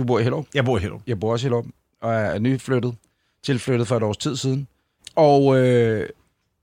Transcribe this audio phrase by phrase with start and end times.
[0.00, 0.46] Du bor i Hellerup?
[0.54, 1.02] Jeg bor i Hellerup.
[1.06, 1.64] Jeg bor også i Hellerup,
[2.02, 2.94] og er nyflyttet,
[3.44, 4.66] tilflyttet for et års tid siden.
[5.16, 6.08] Og øh,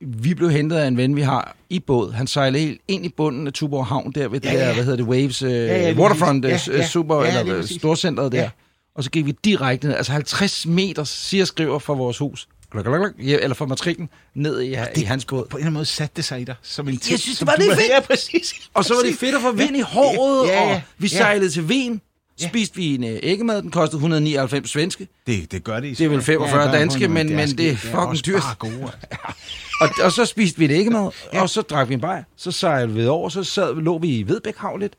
[0.02, 2.12] vi blev hentet af en ven, vi har i båd.
[2.12, 4.74] Han sejlede helt ind i bunden af Tuborg Havn, der ved det Ja, der, ja.
[4.74, 6.68] hvad hedder det, Waves, øh, ja, lige Waterfront, præcis.
[6.68, 6.90] ja, Ja, ja, ja.
[6.90, 8.42] super, Ja, eller storcenteret der.
[8.42, 8.50] Ja.
[8.96, 12.84] Og så gik vi direkte ned, altså 50 meter, siger skriver fra vores hus, gluk,
[12.86, 15.46] gluk, gluk, ja, eller fra matriklen, ned i, i hans båd.
[15.50, 17.38] På en eller anden måde satte det sig i dig som en Jeg ting, synes,
[17.38, 17.90] som det var lidt fedt.
[17.90, 18.54] Ja, præcis.
[18.74, 20.76] Og så var det fedt at få vind i håret, Ja, ja, ja.
[20.76, 21.18] og vi Ja.
[21.18, 22.02] sejlede til Wien.
[22.42, 22.48] Ja.
[22.48, 25.08] Spiste vi en øh, æggemad, den kostede 199 svenske.
[25.28, 27.70] Det, det gør det i Det er vel 45 der er danske, men- men det
[27.70, 28.44] er fucking dyrt.
[28.60, 29.18] Gode, altså.
[29.82, 31.42] Og, og så spiste vi et æggemad, ja.
[31.42, 32.24] og så drak vi en bajer.
[32.36, 34.94] Så sejlede vi over, så sad, lå vi i Vedbæk lidt.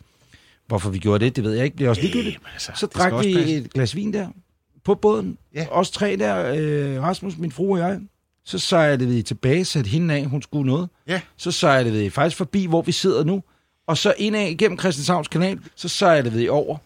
[0.66, 1.78] Hvorfor vi gjorde det, det ved jeg ikke.
[1.78, 2.38] Det er også ligegyldigt.
[2.52, 3.56] Altså, så drak vi passe.
[3.56, 4.28] et glas vin der
[4.84, 5.38] på båden.
[5.54, 5.66] Ja.
[5.70, 8.00] Os tre der, øh, Rasmus, min frue og jeg.
[8.44, 10.88] Så sejlede vi tilbage, satte hende af, hun skulle noget.
[11.08, 11.20] Ja.
[11.36, 13.42] Så sejlede vi faktisk forbi, hvor vi sidder nu.
[13.86, 16.76] Og så indad igennem Christianshavns kanal, så sejlede vi over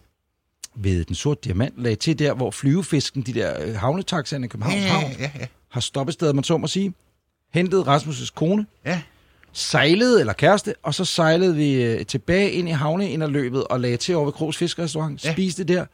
[0.75, 4.75] ved den sorte diamant, lagde til der, hvor flyvefisken, de der øh, havnetaxaerne i Københavns
[4.83, 5.45] Ja, Havn, ja, ja.
[5.69, 6.93] har stoppested, man så må sige.
[7.53, 9.01] Hentede Rasmus' kone, ja.
[9.53, 14.15] sejlede, eller kæreste, og så sejlede vi øh, tilbage ind i havneinderløbet og lagde til
[14.15, 15.33] over ved Krogs Fiskerestaurant, Ja.
[15.33, 15.85] spiste der,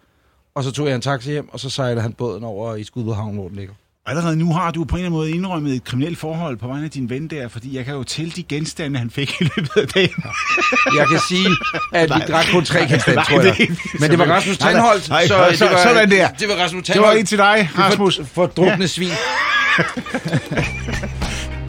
[0.55, 3.13] og så tog jeg en taxi hjem, og så sejlede han båden over i Skudved
[3.13, 3.73] Havn, hvor den ligger.
[4.09, 6.85] Allerede nu har du på en eller anden måde indrømmet et kriminelt forhold på vegne
[6.85, 9.77] af din ven der, fordi jeg kan jo tælle de genstande, han fik i løbet
[9.77, 10.23] af dagen.
[10.97, 11.47] Jeg kan sige,
[11.93, 13.55] at vi drak kun tre genstande, tror jeg.
[13.57, 14.81] det- Men det var Rasmus Nej, nej.
[14.81, 16.27] Tandholt, Nej, så, så- det var, sådan der.
[16.29, 17.13] Det var Rasmus Det Tandholt.
[17.15, 18.17] var en til dig, Rasmus.
[18.17, 18.87] For, for drukne ja.
[18.87, 19.11] svin.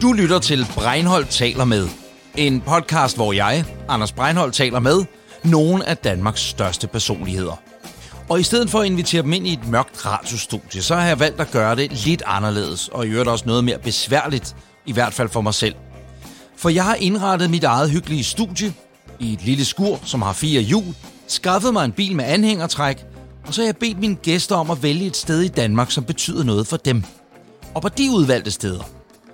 [0.01, 1.87] Du lytter til Breinholt taler med.
[2.35, 5.05] En podcast, hvor jeg, Anders Breinholt, taler med
[5.43, 7.61] nogle af Danmarks største personligheder.
[8.31, 11.19] Og i stedet for at invitere dem ind i et mørkt radiostudie, så har jeg
[11.19, 15.13] valgt at gøre det lidt anderledes, og i øvrigt også noget mere besværligt, i hvert
[15.13, 15.75] fald for mig selv.
[16.57, 18.73] For jeg har indrettet mit eget hyggelige studie
[19.19, 20.95] i et lille skur, som har fire hjul,
[21.27, 23.05] skaffet mig en bil med anhængertræk,
[23.47, 26.03] og så har jeg bedt mine gæster om at vælge et sted i Danmark, som
[26.03, 27.03] betyder noget for dem.
[27.73, 28.83] Og på de udvalgte steder,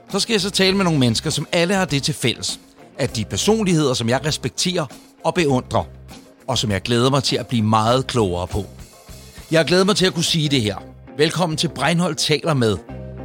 [0.09, 2.59] så skal jeg så tale med nogle mennesker, som alle har det til fælles,
[2.97, 4.85] at de personligheder, som jeg respekterer
[5.24, 5.84] og beundrer,
[6.47, 8.66] og som jeg glæder mig til at blive meget klogere på.
[9.52, 10.75] Jeg glæder mig til at kunne sige det her.
[11.18, 12.78] Velkommen til Breinholt taler med,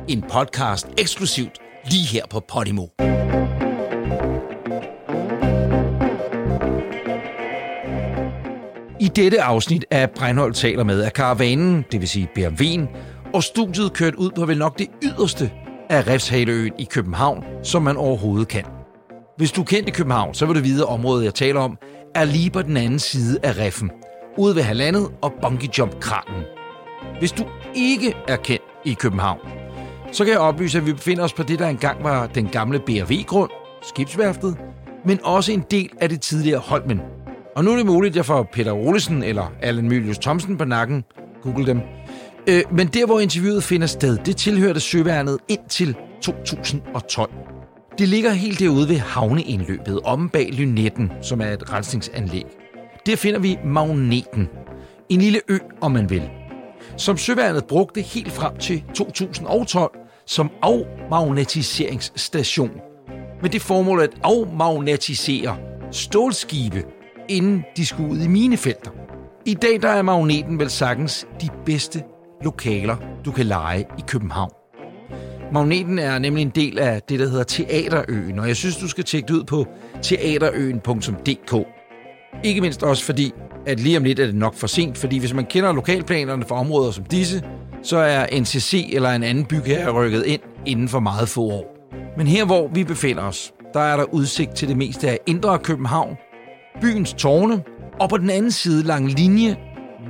[0.09, 1.59] en podcast eksklusivt
[1.91, 2.87] lige her på Podimo.
[9.01, 12.87] I dette afsnit af Breinholt taler med, er karavanen, det vil sige BMW'en,
[13.35, 15.53] og studiet kørt ud på vel nok det yderste
[15.91, 18.65] af Refshaleøen i København, som man overhovedet kan.
[19.37, 21.79] Hvis du kender København, så vil du vide, at området, jeg taler om,
[22.15, 23.91] er lige på den anden side af Reffen,
[24.37, 26.43] ude ved halvandet og bungee jump kranen.
[27.19, 27.45] Hvis du
[27.75, 29.39] ikke er kendt i København,
[30.13, 32.79] så kan jeg oplyse, at vi befinder os på det, der engang var den gamle
[32.79, 33.51] BRV-grund,
[33.89, 34.57] skibsværftet,
[35.05, 37.01] men også en del af det tidligere Holmen.
[37.57, 40.65] Og nu er det muligt, at jeg får Peter Olesen eller Allen Mylius Thomsen på
[40.65, 41.05] nakken.
[41.43, 41.81] Google dem.
[42.49, 47.31] Øh, men der, hvor interviewet finder sted, det tilhørte Søværnet indtil 2012.
[47.99, 52.62] Det ligger helt derude ved havneindløbet, om bag Lynetten, som er et rensningsanlæg.
[53.07, 54.49] Der finder vi Magneten.
[55.09, 56.31] En lille ø, om man vil.
[56.97, 59.91] Som Søværnet brugte helt frem til 2012
[60.27, 62.71] som afmagnetiseringsstation.
[63.43, 65.57] Med det formål at afmagnetisere
[65.93, 66.85] stålskibe,
[67.29, 68.91] inden de skulle ud i minefelter.
[69.47, 72.03] I dag der er magneten vel sagtens de bedste
[72.45, 74.53] lokaler, du kan lege i København.
[75.53, 79.05] Magneten er nemlig en del af det, der hedder Teaterøen, og jeg synes, du skal
[79.05, 79.67] tjekke det ud på
[80.03, 81.82] teaterøen.dk.
[82.45, 83.33] Ikke mindst også fordi,
[83.67, 86.55] at lige om lidt er det nok for sent, fordi hvis man kender lokalplanerne for
[86.55, 87.43] områder som disse,
[87.83, 91.77] så er NCC eller en anden bygherre rykket ind inden for meget få år.
[92.17, 95.59] Men her hvor vi befinder os, der er der udsigt til det meste af Indre
[95.59, 96.17] København,
[96.81, 97.63] byens tårne,
[98.01, 99.57] og på den anden side lang linje,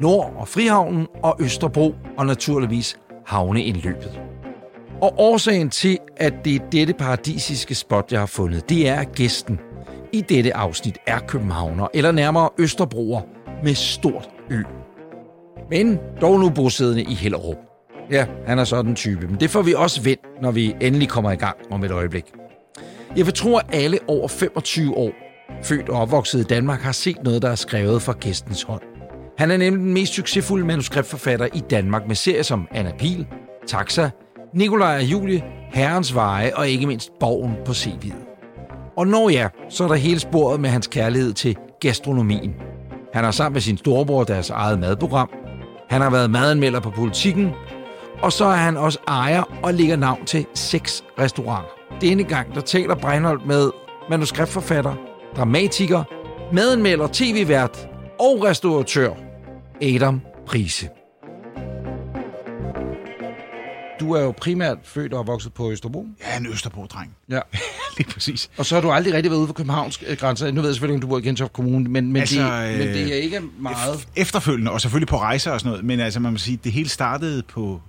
[0.01, 2.97] Nord- og Frihavnen og Østerbro, og naturligvis
[3.27, 4.21] havneindløbet.
[5.01, 9.13] Og årsagen til, at det er dette paradisiske spot, jeg har fundet, det er, at
[9.13, 9.59] gæsten
[10.13, 13.21] i dette afsnit er københavner, eller nærmere Østerbroer
[13.65, 14.63] med stort ø.
[15.71, 17.57] Men dog nu bosiddende i Hellerup.
[18.11, 21.09] Ja, han er sådan en type, men det får vi også vendt, når vi endelig
[21.09, 22.25] kommer i gang om et øjeblik.
[23.17, 25.11] Jeg vil tro, at alle over 25 år,
[25.63, 28.83] født og opvokset i Danmark, har set noget, der er skrevet fra gæstens hånd.
[29.39, 33.27] Han er nemlig den mest succesfulde manuskriptforfatter i Danmark med serier som Anna Pil,
[33.67, 34.11] Taxa,
[34.55, 38.32] Nikolaj og Julie, Herrens Veje og ikke mindst Borgen på CV'et.
[38.97, 42.55] Og når ja, så er der hele sporet med hans kærlighed til gastronomien.
[43.13, 45.31] Han har sammen med sin storebror deres eget madprogram.
[45.91, 47.51] Han har været madanmelder på politikken.
[48.23, 51.71] Og så er han også ejer og lægger navn til seks restauranter.
[52.01, 53.71] Denne gang der taler Breinholt med
[54.11, 54.95] manuskriptforfatter,
[55.37, 56.05] dramatiker,
[56.53, 57.89] madanmelder, tv-vært
[58.21, 59.11] og restauratør
[59.83, 61.02] Adam Prise.
[64.03, 66.07] Du er jo primært født og vokset på Østerbro.
[66.21, 67.17] Er en Østerbro-dreng.
[67.31, 67.41] Ja.
[67.99, 68.51] Lige præcis.
[68.57, 70.51] Og så har du aldrig rigtig været ude for Københavns øh, grænser.
[70.51, 72.89] Nu ved jeg selvfølgelig, om du bor i Gentofte Kommune, men, men, Altså, det, men
[72.89, 73.77] øh, det er ikke meget...
[73.77, 76.73] Ef- efterfølgende, og selvfølgelig på rejser og sådan noget, men altså man må sige, det
[76.73, 77.81] hele startede på,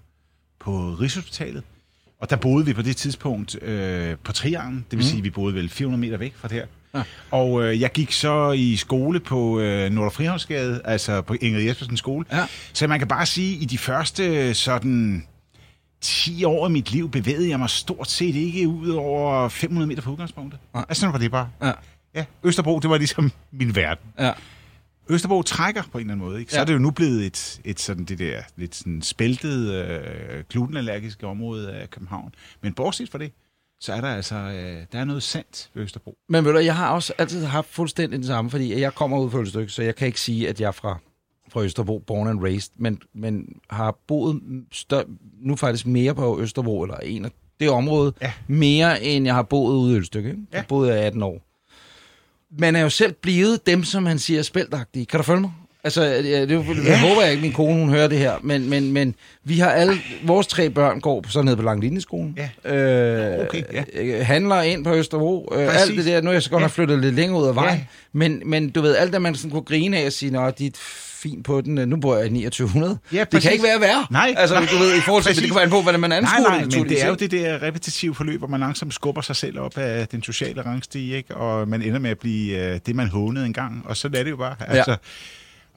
[0.60, 1.64] på Rigshospitalet,
[2.20, 5.10] og der boede vi på det tidspunkt øh, på Trianglen, det vil mm.
[5.10, 6.66] sige, at vi boede vel 400 meter væk fra det her.
[6.96, 7.04] Ja.
[7.32, 11.98] Og øh, jeg gik så i skole på øh, Nordre Frihavnsgade, altså på Ingrid Jespersen
[11.98, 12.26] skole.
[12.32, 12.46] Ja.
[12.74, 15.28] Så man kan bare sige, at i de første sådan
[16.04, 20.02] 10 år af mit liv bevægede jeg mig stort set ikke ud over 500 meter
[20.02, 20.60] på udgangspunktet.
[20.74, 20.86] Nej.
[20.90, 21.50] Altså sådan var det bare.
[21.62, 21.72] Ja.
[22.16, 24.06] Ja, Østerbro, det var ligesom min verden.
[24.20, 24.32] Ja.
[25.10, 26.40] Østerbro trækker på en eller anden måde.
[26.40, 26.52] Ikke?
[26.52, 26.60] Så Ja.
[26.60, 26.62] ja.
[26.62, 31.28] er det jo nu blevet et, et sådan det der lidt sådan spæltet, øh, glutenallergiske
[31.28, 32.34] område af København.
[32.62, 33.32] Men bortset fra det,
[33.80, 36.18] så er der altså øh, der er noget sandt ved Østerbro.
[36.30, 39.32] Men ved du, jeg har også altid haft fuldstændig det samme, fordi jeg kommer ud
[39.32, 40.98] fra et stykke, så jeg kan ikke sige, at jeg er fra,
[41.54, 44.42] fra Østerbro, born and raised, men, men har boet
[44.72, 45.04] stør,
[45.42, 48.32] nu faktisk mere på Østerbro, eller en af det område, Ja.
[48.48, 50.30] mere end jeg har boet ude i Ølstykke.
[50.30, 50.42] Ikke?
[50.52, 50.58] Ja.
[50.58, 51.42] Jeg boede jeg 18 år.
[52.60, 55.06] Man er jo selv blevet dem, som han siger, er spældagtige.
[55.06, 55.52] Kan du følge mig?
[55.86, 56.90] Altså, jeg, det, ja.
[56.90, 59.70] jeg håber jeg ikke, min kone hun hører det her, men, men, men vi har
[59.70, 59.94] alle,
[60.26, 62.38] vores tre børn går så ned på Langlinjeskolen.
[62.66, 62.76] Ja.
[62.76, 63.84] Øh, Okay, ja.
[63.94, 65.54] øh, handler ind på Østerbro.
[65.56, 66.64] Øh, alt det der, nu er jeg så godt Ja.
[66.64, 67.86] nok flyttet lidt længere ud af vejen, Ja.
[68.14, 70.66] men, men du ved, alt det, man sådan kunne grine af og sige, nå, de
[70.66, 70.72] er
[71.24, 72.98] fint på den, øh, nu bor jeg i 2900.
[73.14, 74.06] Ja, det kan ikke være værre.
[74.12, 76.18] Nej, altså, nej, du ved, i forhold til, det kan være på, hvordan man Nej,
[76.18, 79.22] anskuer nej, det, men det er jo det der repetitive forløb, hvor man langsomt skubber
[79.22, 81.36] sig selv op af den sociale rangstige, ikke?
[81.36, 84.30] og man ender med at blive øh, det, man hånede engang, og så er det
[84.30, 84.56] jo bare.
[84.68, 84.96] Altså,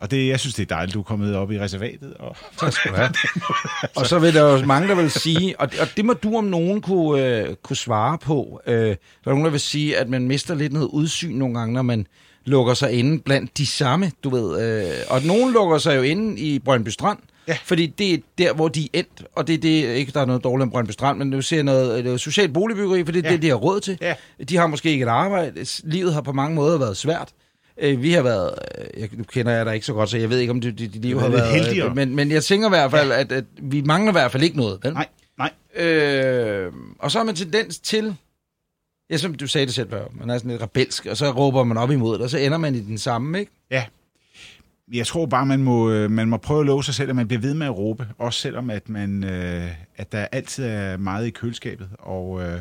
[0.01, 2.15] Og det, jeg synes, det er dejligt, du er kommet op i reservatet.
[2.15, 3.11] Og, Tak skal du have.
[3.97, 6.37] og så vil der jo mange, der vil sige, og det, og det må du
[6.37, 8.61] om nogen kunne, øh, kunne svare på.
[8.67, 8.91] Øh, der
[9.27, 12.07] er nogen, der vil sige, at man mister lidt noget udsyn nogle gange, når man
[12.45, 14.63] lukker sig inde blandt de samme, du ved.
[14.85, 17.57] Øh, og nogen lukker sig jo inde i Brøndby Strand, Ja.
[17.65, 20.25] fordi det er der, hvor de er endt, og det er det, ikke der er
[20.25, 23.29] noget dårligt om Brøndby Strand, men du ser noget, noget socialt boligbyggeri, for det er
[23.29, 23.33] Ja.
[23.35, 23.99] det, de har råd til.
[24.01, 24.15] Ja.
[24.49, 25.67] De har måske ikke et arbejde.
[25.85, 27.29] Livet har på mange måder været svært.
[27.81, 30.31] Øh, Vi har været, øh, jeg, nu kender jeg dig ikke så godt, så jeg
[30.31, 31.65] ved ikke, om dit, dit liv har været været...
[31.65, 31.95] heldigere.
[31.95, 34.57] Men, men jeg tænker i hvert fald, at, at vi mangler i hvert fald ikke
[34.57, 34.93] noget, vel?
[34.93, 35.07] nej,
[35.39, 35.85] nej.
[35.85, 38.17] Øh, og så har man tendens til,
[39.11, 41.65] ja, som du sagde det selv før, man er sådan lidt rebelsk, og så råber
[41.65, 43.53] man op imod det, og så ender man i den samme, ikke?
[43.71, 43.85] Ja.
[44.93, 47.29] Jeg tror bare, man må, øh, man må prøve at love sig selv, at man
[47.29, 48.09] bliver ved med at råbe.
[48.19, 51.89] Også selvom, at, man, øh, at der altid er meget i køleskabet.
[51.99, 52.61] Og, øh,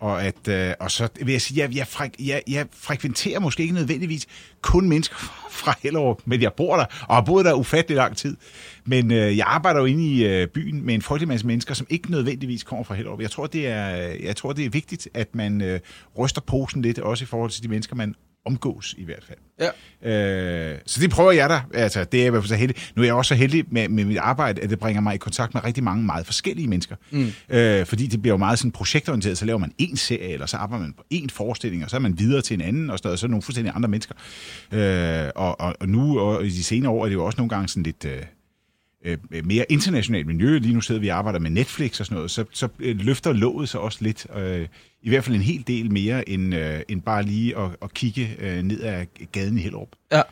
[0.00, 3.74] og, at, øh, og så vil jeg sige, jeg, jeg, jeg, jeg frekventerer måske ikke
[3.74, 4.26] nødvendigvis
[4.60, 5.16] kun mennesker
[5.60, 8.36] fra Hellerup, men jeg bor der, og har boet der ufattelig lang tid.
[8.84, 11.86] Men øh, jeg arbejder jo inde i øh, byen med en frygtelig masse mennesker, som
[11.90, 13.20] ikke nødvendigvis kommer fra Hellerup.
[13.20, 13.86] Jeg tror, det er,
[14.22, 15.80] jeg tror, det er vigtigt, at man øh,
[16.18, 18.14] ryster posen lidt, også i forhold til de mennesker, man
[18.46, 19.38] omgås i hvert fald.
[19.60, 20.72] Ja.
[20.72, 21.60] Øh, så det prøver jeg da.
[21.74, 22.76] Altså, det er i hvert fald så heldig.
[22.96, 25.18] Nu er jeg også så heldig med, med mit arbejde, at det bringer mig i
[25.18, 26.96] kontakt med rigtig mange meget forskellige mennesker.
[27.10, 27.32] Mm.
[27.48, 30.56] Øh, fordi det bliver jo meget sådan projektorienteret, så laver man en serie, eller så
[30.56, 33.08] arbejder man på en forestilling, og så er man videre til en anden, og så
[33.08, 34.14] er så nogle fuldstændig andre mennesker.
[34.72, 37.50] Øh, og, og, og nu, og i de senere år, er det jo også nogle
[37.50, 38.04] gange sådan lidt...
[38.04, 38.22] Øh,
[39.06, 40.58] øh, mere internationalt miljø.
[40.58, 43.32] Lige nu sidder vi og arbejder med Netflix og sådan noget, så, så øh, løfter
[43.32, 44.26] låget sig også lidt.
[44.36, 44.66] Øh,
[45.02, 48.30] I hvert fald en hel del mere, end, øh, end bare lige at, at kigge
[48.40, 49.88] øh, ned ad gaden i Hellerup.
[50.12, 50.22] Ja.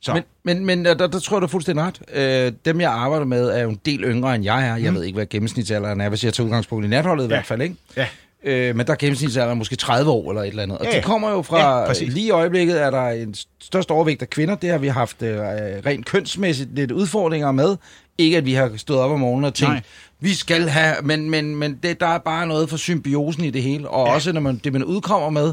[0.00, 2.00] Så Men, men, men der, der tror jeg, du er fuldstændig ret.
[2.14, 4.76] Øh, dem, jeg arbejder med, er jo en del yngre, end jeg er.
[4.76, 7.28] Jeg ved ikke, hvad gennemsnitsalderen er, hvis jeg tager udgangspunkt i natholdet i Ja.
[7.34, 7.74] hvert fald, ikke?
[7.96, 8.06] ja,
[8.44, 10.78] Øh, men der er gennemsnitsalderen måske 30 år eller et eller andet.
[10.78, 11.02] Og Ja, de ja.
[11.02, 12.12] kommer jo fra, Ja, ja, præcis.
[12.12, 14.54] lige i øjeblikket er der en størst overvægt af kvinder.
[14.54, 17.76] Det har vi haft øh, rent kønsmæssigt lidt udfordringer med.
[18.18, 19.82] Ikke at vi har stået op om morgenen og tænkt, Nej.
[20.20, 23.62] vi skal have, men, men, men det, der er bare noget for symbiosen i det
[23.62, 23.88] hele.
[23.88, 24.14] Og Ja.
[24.14, 25.52] også når man, det, man udkommer med.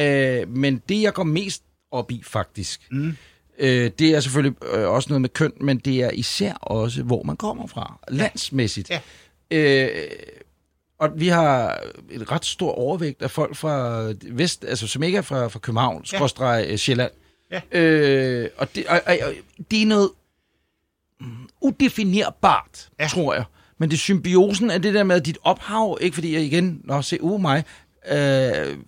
[0.00, 1.62] Øh, men det, jeg går mest
[1.92, 3.16] op i faktisk, Mm.
[3.58, 7.22] øh, det er selvfølgelig øh, også noget med køn, men det er især også, hvor
[7.22, 8.90] man kommer fra, landsmæssigt.
[8.90, 9.00] Ja.
[9.50, 9.88] Øh,
[11.00, 15.22] og vi har et ret stor overvægt af folk fra vest, altså som ikke er
[15.22, 16.16] fra, fra København, Ja.
[16.16, 17.10] skråstreg øh, Sjælland.
[17.52, 17.60] Ja.
[17.80, 19.32] Øh, og, det, og, og, og
[19.70, 20.10] det er noget
[21.60, 23.06] udefinerbart, Ja.
[23.06, 23.44] tror jeg.
[23.78, 27.02] Men det er symbiosen af det der med dit ophav, ikke fordi jeg igen, nå
[27.02, 27.64] se, uh mig,
[28.10, 28.16] øh,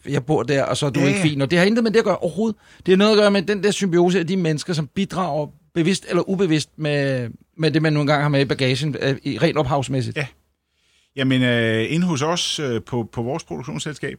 [0.08, 1.40] jeg bor der, og så er du Ja, ikke fin.
[1.40, 2.58] Og det har intet med det at gøre overhovedet.
[2.86, 6.06] Det har noget at gøre med den der symbiose af de mennesker, som bidrager bevidst
[6.08, 9.58] eller ubevidst med, med det, man nogle gange har med i bagagen, øh, i rent
[9.58, 10.16] ophavsmæssigt.
[10.16, 10.26] Ja.
[11.16, 14.18] Jamen, øh, inde hos os øh, på, på vores produktionsselskab,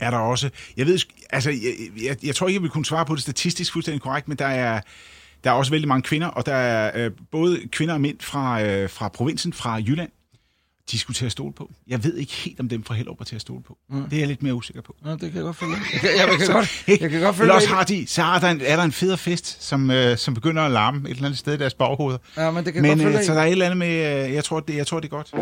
[0.00, 0.98] er der også, jeg ved,
[1.30, 4.28] altså, jeg, jeg, jeg tror ikke, jeg vil kunne svare på det statistisk fuldstændig korrekt,
[4.28, 4.80] men der er,
[5.44, 8.62] der er også vældig mange kvinder, og der er øh, både kvinder og mænd fra,
[8.62, 10.10] øh, fra provinsen, fra Jylland.
[10.90, 11.70] de skulle til at stole på.
[11.88, 13.78] Jeg ved ikke helt, om dem fra Hellerup er til at stole på.
[13.90, 14.02] Mm.
[14.02, 14.96] Det er jeg lidt mere usikker på.
[15.04, 15.72] Ja, det kan jeg godt følge.
[15.92, 17.44] Jeg kan, jeg, jeg kan, godt, jeg kan godt følge.
[17.44, 20.16] Eller også har de, så har der en, er der en federe fest, som, øh,
[20.16, 22.18] som begynder at larme et eller andet sted i deres baghoveder.
[22.36, 23.18] Ja, men det kan men, godt følge.
[23.18, 25.12] Øh, så der er et eller andet med, øh, jeg tror, det, jeg tror, det
[25.12, 25.34] er godt.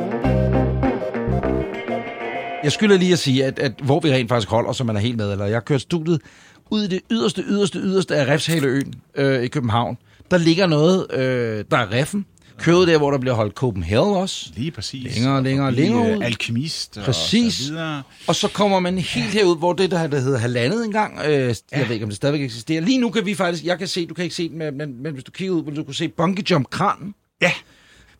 [2.63, 5.01] Jeg skylder lige at sige, at, at hvor vi rent faktisk holder, så man er
[5.01, 6.21] helt med, eller jeg har kørt studiet
[6.71, 9.97] ud i det yderste, yderste, yderste af Refshaleøen øh, i København.
[10.31, 12.27] Der ligger noget, øh, der er Reffen,
[12.59, 14.51] køret der, hvor der bliver holdt Copenhagen også.
[14.57, 15.15] Lige præcis.
[15.15, 16.23] Længere, længere, Og blive, længere øh, ud.
[16.23, 17.57] Alkemist Præcis.
[17.57, 18.03] og så videre.
[18.27, 21.85] Og så kommer man helt herud, hvor det der, der hedder halvandet engang, øh, jeg
[21.87, 22.81] ved ikke, om det stadigvæk eksisterer.
[22.81, 25.13] Lige nu kan vi faktisk, jeg kan se, du kan ikke se den, men, men,
[25.13, 27.15] hvis du kigger ud, vil du kunne se bungee jump kranen.
[27.43, 27.53] Ja,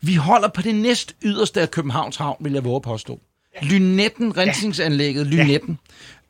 [0.01, 3.19] Vi holder på det næst yderste af Københavns Havn, vil jeg våge påstå.
[3.61, 5.79] Lynetten, rensningsanlægget Lynetten,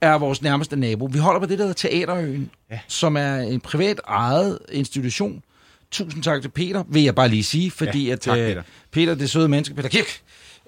[0.02, 1.06] er vores nærmeste nabo.
[1.12, 2.80] Vi holder på det, der hedder Teaterøen, Ja.
[2.88, 5.42] som er en privat ejet institution.
[5.92, 8.62] Tusind tak til Peter, vil jeg bare lige sige, fordi Ja, at tak, øh, Peter.
[8.92, 10.20] Peter, det søde menneske, Peter Kirk,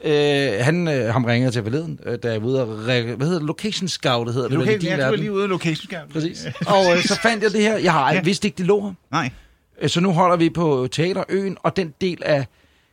[0.03, 3.27] øh, han øh, ham ringede til forleden, øh, da jeg var ude og, re- hvad
[3.27, 5.19] hedder det, location scout, det hedder det, din ja, du verden.
[5.19, 6.09] lige ude af location scout.
[6.13, 6.45] Præcis.
[6.65, 8.21] Og øh, så fandt jeg det her, jeg har Ja.
[8.21, 8.93] vidst ikke, det lå her.
[9.11, 9.29] Nej.
[9.81, 12.45] Øh, Så nu holder vi på Teaterøen, og den del af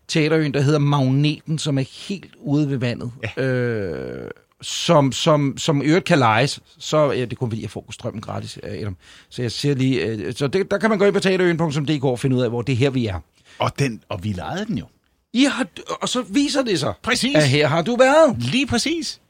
[0.09, 3.43] Teaterøen, der hedder Magneten, som er helt ude ved vandet, ja.
[3.43, 4.31] øh,
[4.63, 8.21] som, som, som øvrigt kan lejes, så ja, det er kun fordi, jeg får strømmen
[8.21, 8.97] gratis af dem.
[9.29, 12.19] Så jeg siger lige, øh, så det, der kan man gå ind på teaterøen.dk og
[12.19, 13.21] finde ud af, hvor det er her, vi er.
[13.59, 14.87] Og, den, og vi lejede den jo.
[15.33, 15.67] I har,
[16.03, 17.37] og så viser det sig, Præcis.
[17.37, 18.37] at her har du været.
[18.39, 19.21] Lige præcis.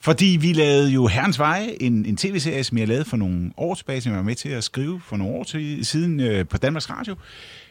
[0.00, 3.74] Fordi vi lavede jo Herrens Veje, en, en tv-serie, som jeg lavede for nogle år
[3.74, 6.58] tilbage, som jeg var med til at skrive for nogle år til, siden øh, på
[6.58, 7.14] Danmarks Radio.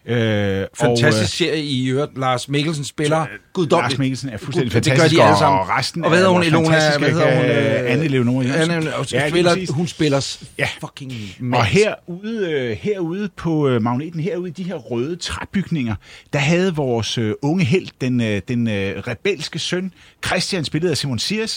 [0.06, 2.18] Øh, Fantastisk serie i øvrigt.
[2.18, 3.92] Lars Mikkelsen spiller Og, øh, guddommeligt.
[3.94, 5.60] Lars Mikkelsen er fuldstændig Gud, fantastisk, Det gør de alle sammen.
[5.60, 7.46] og resten og hvad hedder hun, fantastiske, Hvad hedder hun?
[7.86, 8.72] øh, Anne Leonore Jørgensen.
[8.72, 10.68] Anne, og Ja, spiller, hun spiller Ja.
[10.82, 11.74] fucking Og magisk.
[11.84, 15.96] herude, øh, herude på øh, magneten, herude i de her røde træbygninger,
[16.34, 19.92] der havde vores øh, unge held, den, øh, den øh, rebelske søn,
[20.26, 21.48] Christian, spillet af Simon øh,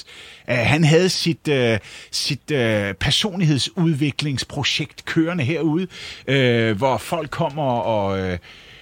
[0.54, 1.78] han havde sit, øh,
[2.10, 5.86] sit øh, personlighedsudviklingsprojekt kørende herude,
[6.28, 8.20] øh, hvor folk kommer og...
[8.20, 8.38] Øh,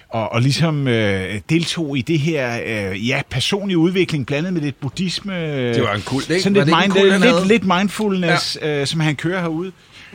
[0.08, 4.80] og, og ligesom øh, deltog i det her, øh, ja, personlig udvikling, blandet med lidt
[4.80, 5.68] buddhisme.
[5.74, 6.42] Det var en kult, ikke?
[6.42, 7.48] Sådan lidt, det mind, kult, lidt, havde?
[7.48, 8.80] lidt mindfulness, ja.
[8.80, 9.72] øh, som han kører herude.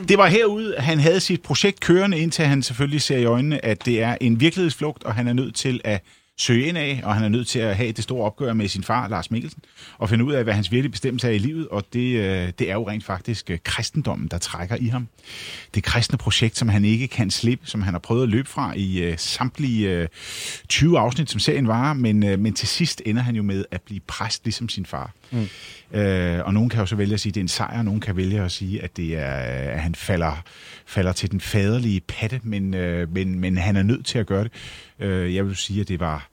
[0.08, 3.84] Det var herude, han havde sit projekt kørende, indtil han selvfølgelig ser i øjnene, at
[3.84, 6.02] det er en virkelighedsflugt, og han er nødt til at
[6.40, 8.84] søge ind af, og han er nødt til at have det store opgør med sin
[8.84, 9.62] far, Lars Mikkelsen,
[9.98, 12.70] og finde ud af, hvad hans virkelige bestemmelse er i livet, og det, øh, det
[12.70, 15.08] er jo rent faktisk øh, kristendommen, der trækker i ham.
[15.74, 18.72] Det kristne projekt, som han ikke kan slippe, som han har prøvet at løbe fra
[18.76, 20.08] i øh, samtlige øh,
[20.68, 24.00] 20 afsnit, som serien varer, men, men til sidst ender han jo med at blive
[24.00, 25.12] præst, ligesom sin far.
[25.30, 25.48] Mm.
[25.92, 27.84] Øh, og nogen kan jo så vælge at sige, at det er en sejr, og
[27.84, 29.30] nogen kan vælge at sige, at, det er,
[29.72, 30.42] at han falder,
[30.86, 34.44] falder til den faderlige patte, men, øh, men, men han er nødt til at gøre
[34.44, 34.52] det.
[35.00, 36.29] Øh, jeg vil sige, at det var,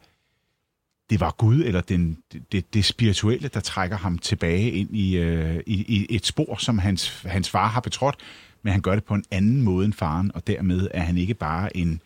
[1.10, 2.18] det var Gud, eller den,
[2.52, 6.80] det, det spirituelle, der trækker ham tilbage ind i, øh, i, i et spor, som
[6.80, 8.16] hans, hans far har betrådt,
[8.64, 11.34] men han gør det på en anden måde end faren, og dermed er han ikke
[11.34, 12.02] bare en,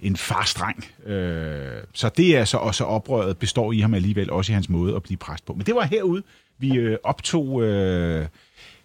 [0.00, 0.84] en farstreng.
[1.06, 4.96] Øh, så det er så også oprøret består i ham alligevel, også i hans måde
[4.96, 5.54] at blive præst på.
[5.54, 6.22] Men det var herude,
[6.58, 8.26] vi øh, optog, øh,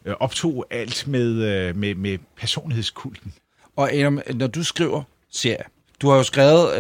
[0.06, 3.34] øh optog alt med, øh, med, med personlighedskulten.
[3.76, 5.64] Og Adam, når du skriver serie,
[6.02, 6.80] du har jo skrevet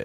[0.00, 0.04] øh,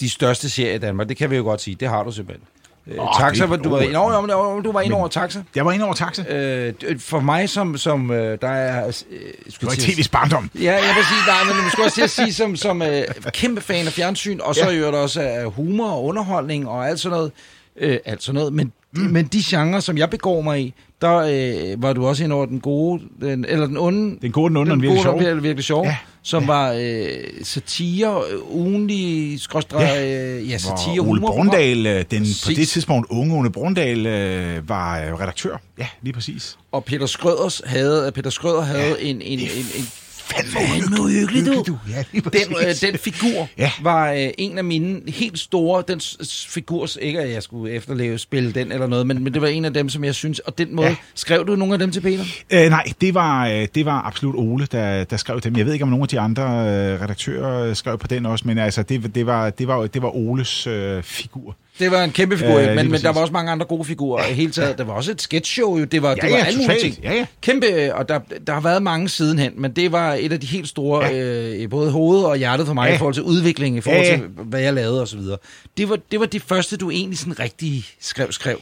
[0.00, 2.46] de største serier i Danmark, det kan vi jo godt sige, det har du simpelthen.
[2.86, 5.08] Øh, Åh, taxa, det- var, du var, ind, oh, jo, jo, du var ind over
[5.08, 5.42] taxa.
[5.54, 6.22] Jeg var inde over taxa.
[6.34, 8.86] Øh, for mig, som, som øh, der er...
[8.86, 10.50] Øh, Det skulle var i til at- tv's barndom.
[10.54, 13.60] Ja, jeg vil sige, nej, men du skulle også at sige, som, som øh, kæmpe
[13.60, 14.76] fan af fjernsyn, og så Ja.
[14.78, 17.32] gør der også af humor og underholdning og alt sådan noget.
[17.76, 18.52] Øh, alt sådan noget.
[18.52, 19.12] Men, mm.
[19.12, 22.46] men de genrer, som jeg begår mig i, der øh, var du også ind over
[22.46, 25.40] den gode, den, eller den onde, Den gode, den onde og den virkelig gode, sjove.
[25.42, 26.46] virkelig, sjov, Ja, som ja.
[26.46, 27.06] var øh,
[27.42, 30.36] satire, øh, ugenlig, skråstrej, ja.
[30.38, 31.20] øh, ja, satire, Hvor Ole.
[31.20, 32.56] Brundal, øh, den på Præcis.
[32.56, 35.56] det tidspunkt unge Ole Brundal, øh, var øh, redaktør.
[35.78, 36.58] Ja, lige præcis.
[36.72, 39.86] Og Peter Skrøders havde, Peter Skrøder havde ja, en, en, en, en
[40.26, 41.64] Fandme uhyggeligt, du.
[41.66, 41.78] du.
[41.90, 43.70] Ja, den, øh, den figur Ja.
[43.82, 46.00] var øh, en af mine helt store, den
[46.48, 49.64] figurs, ikke at jeg skulle efterleve spille den eller noget, men, men det var en
[49.64, 50.96] af dem, som jeg synes, og den måde, Ja.
[51.14, 52.24] skrev du nogle af dem til Peter?
[52.50, 55.56] Øh, nej, det var, øh, det var absolut Ole, der, der skrev dem.
[55.56, 58.58] Jeg ved ikke, om nogle af de andre øh, redaktører skrev på den også, men
[58.58, 61.56] altså, det, det, var, det, var, det var Oles øh, figur.
[61.78, 63.02] Det var en kæmpe figur, Ja, øh, men, men præcis.
[63.02, 64.78] der var også mange andre gode figurer i hele taget.
[64.78, 65.84] Det var også et sketchshow, jo.
[65.84, 66.98] Det var, Ja, det var ja, alle mulige ting.
[67.02, 67.26] Ja, ja.
[67.42, 70.46] Kæmpe, øh, og der, der har været mange sidenhen, men det var et af de
[70.46, 71.12] helt store, Ja.
[71.16, 71.54] ja.
[71.62, 72.88] øh, både hovedet og hjertet for mig, Ja.
[72.90, 72.94] ja.
[72.94, 74.18] i forhold til udvikling, i forhold Ja, ja, ja.
[74.20, 75.38] til, hvad jeg lavede og så videre.
[75.76, 78.60] Det var, det var det første, du egentlig sådan rigtig skrev, skrev.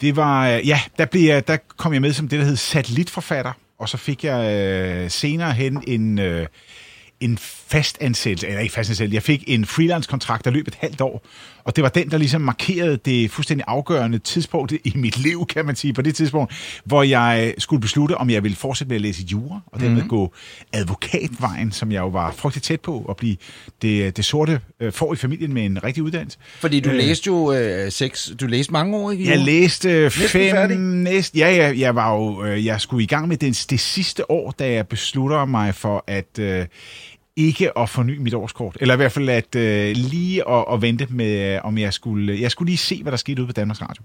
[0.00, 2.56] Det var, øh, ja, der, blev jeg, der kom jeg med som det, der hed
[2.56, 6.46] satellitforfatter, og så fik jeg øh, senere hen en, øh,
[7.20, 11.00] en fast ansættelse, eller ikke fast ansættelse, jeg fik en freelance-kontrakt, der løb et halvt
[11.00, 11.26] år,
[11.66, 15.66] og det var den, der ligesom markerede det fuldstændig afgørende tidspunkt i mit liv, kan
[15.66, 19.00] man sige, på det tidspunkt, hvor jeg skulle beslutte, om jeg ville fortsætte med at
[19.00, 20.08] læse jura, og dermed mm-hmm.
[20.08, 20.32] gå
[20.72, 23.36] advokatvejen, som jeg jo var frygtelig tæt på, at blive
[23.82, 26.38] det, det sorte øh, får i familien med en rigtig uddannelse.
[26.60, 29.28] Fordi du øh, læste jo øh, seks, du læste mange år, ikke?
[29.28, 33.28] Jeg læste øh, fem, næsten, ja, ja, jeg var jo, øh, jeg skulle i gang
[33.28, 36.66] med det, det sidste år, da jeg beslutter mig for at øh,
[37.36, 38.76] ikke at forny mit årskort.
[38.80, 42.40] Eller i hvert fald at øh, lige at, at vente med, øh, om jeg skulle...
[42.40, 44.02] Jeg skulle lige se, hvad der skete ude på Danmarks Radio.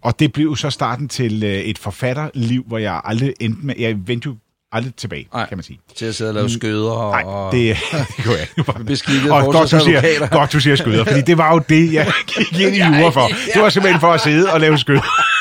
[0.00, 3.74] Og det blev så starten til øh, et forfatterliv, hvor jeg aldrig endte med...
[3.78, 4.36] Jeg vendte jo
[4.72, 5.78] aldrig tilbage, Ej, kan man sige.
[5.96, 7.12] Til at sidde og lave skøder og...
[7.12, 7.76] Nej, det,
[8.16, 8.84] det kunne jeg ikke.
[8.92, 12.12] Beskidte og godt du, siger, godt, du siger skøder, fordi det var jo det, jeg
[12.26, 13.28] gik ind i jura for.
[13.54, 15.33] Det var simpelthen for at sidde og lave skøder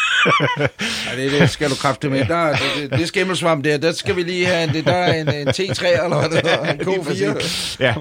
[0.60, 2.26] ja, det, det skal du kræfte med.
[2.26, 2.60] Der, det,
[2.92, 5.48] det, det skimmelsvamp der, der skal vi lige have en, det, der er en, en
[5.48, 7.78] T3 eller hvad det hedder, en K4.
[7.80, 7.94] ja,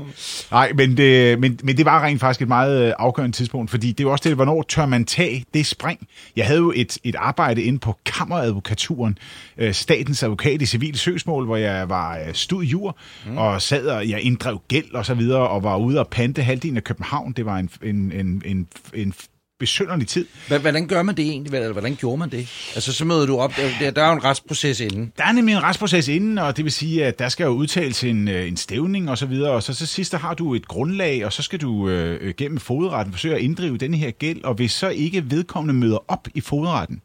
[0.50, 3.88] nej, men det, men, men det var rent faktisk et meget øh, afgørende tidspunkt, fordi
[3.88, 6.09] det er jo også det, hvornår tør man tage det spring.
[6.37, 9.19] Jeg havde jo et, et arbejde inde på kammeradvokaturen,
[9.59, 13.38] øh, statens advokat i civil søgsmål, hvor jeg var øh, studjur mm.
[13.38, 16.76] og sad og jeg inddrev gæld og så videre, og var ude og pante halvdelen
[16.76, 17.33] af København.
[17.33, 19.14] Det var en, en, en, en, en
[19.62, 20.26] besynderlig tid.
[20.49, 21.54] Hvordan gør man det egentlig?
[21.54, 22.49] Eller hvordan gjorde man det?
[22.75, 25.12] Altså, så møder du op, der, der er jo en retsproces inden.
[25.16, 28.04] Der er nemlig en retsproces inden, og det vil sige, at der skal jo udtales
[28.04, 31.26] en, øh, en stævning og så videre, og så til sidst har du et grundlag,
[31.26, 34.73] og så skal du øh, gennem fodretten forsøge at inddrive den her gæld, og hvis
[34.73, 37.00] så ikke vedkommende møder op i fodretten,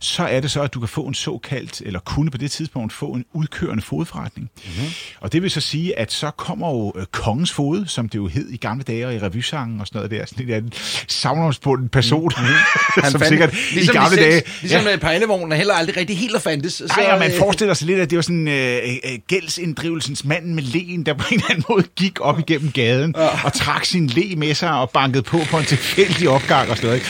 [0.00, 2.92] så er det så, at du kan få en såkaldt, eller kunne på det tidspunkt
[2.92, 4.50] få en udkørende fodforretning.
[4.56, 4.92] Mm-hmm.
[5.20, 8.26] Og det vil så sige, at så kommer jo øh, kongens fod, som det jo
[8.26, 10.72] hed i gamle dage og i revysangen og sådan noget der, sådan lidt af en
[11.08, 13.10] savnomsbunden person, mm-hmm.
[13.10, 14.42] som fandt, sikkert ligesom i gamle licens, dage...
[14.60, 14.96] Ligesom ja.
[14.96, 16.72] Pejlevognen heller aldrig rigtig helt at fandtes.
[16.72, 20.24] Så, Ej, og man øh, forestiller sig lidt, at det var sådan øh, øh, gældsinddrivelsens
[20.24, 23.44] manden med len, der på en eller anden måde gik op igennem gaden ja.
[23.44, 26.88] og trak sin le med sig og bankede på på en tilfældig opgang og sådan
[26.88, 27.02] noget.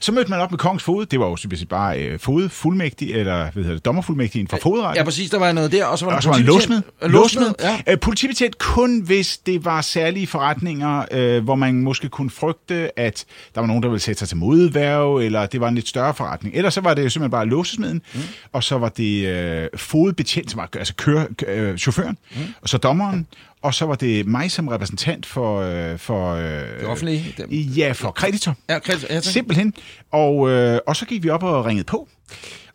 [0.00, 1.06] Så mødte man op med kongens fod.
[1.06, 4.96] Det var jo simpelthen bare øh, fod fuldmægtig, eller hvad hedder det, dommerfuldmægtig for fodret.
[4.96, 6.82] Ja, præcis, der var noget der, og så var der, og var en låsmed.
[7.02, 7.54] låsmed.
[7.60, 7.92] Ja.
[7.92, 13.24] Uh, politibetjent kun, hvis det var særlige forretninger, uh, hvor man måske kunne frygte, at
[13.54, 16.14] der var nogen, der ville sætte sig til modværv, eller det var en lidt større
[16.14, 16.54] forretning.
[16.54, 18.20] Ellers så var det jo simpelthen bare låsesmeden, mm.
[18.52, 21.26] og så var det uh, fodbetjent, som var, altså køre,
[21.70, 22.40] uh, chaufføren, mm.
[22.62, 23.26] og så dommeren,
[23.62, 25.60] og så var det mig som repræsentant for...
[25.60, 26.42] Øh, for øh,
[26.80, 27.34] det offentlige?
[27.38, 27.50] Dem.
[27.50, 28.54] Ja, for kreditor.
[28.68, 29.14] Ja, kreditor.
[29.14, 29.74] Ja, Simpelthen.
[30.12, 32.08] Og, øh, og så gik vi op og ringede på.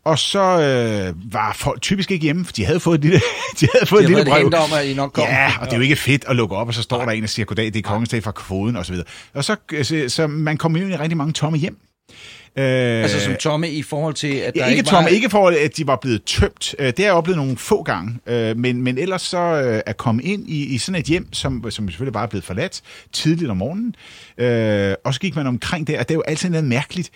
[0.05, 3.19] Og så øh, var folk typisk ikke hjemme, for de havde fået et lille,
[3.59, 4.45] de havde fået de et lille brev.
[4.45, 5.23] Om, at I nok kom.
[5.23, 7.23] Ja, og det er jo ikke fedt at lukke op, og så står der en
[7.23, 9.07] og siger, goddag, det er kongens dag fra kvoden, og så videre.
[9.33, 11.77] Og så, så, så man kom ind i rigtig mange tomme hjem.
[12.55, 15.09] Øh, altså som tomme i forhold til, at der ja, ikke, ikke tomme, var...
[15.09, 16.75] ikke i forhold til, at de var blevet tømt.
[16.79, 18.19] Øh, det har jeg oplevet nogle få gange.
[18.27, 21.71] Øh, men, men ellers så øh, at komme ind i, i sådan et hjem, som,
[21.71, 22.81] som selvfølgelig bare er blevet forladt
[23.13, 23.95] tidligt om morgenen.
[25.03, 27.11] Og så gik man omkring der, og det er jo altid noget mærkeligt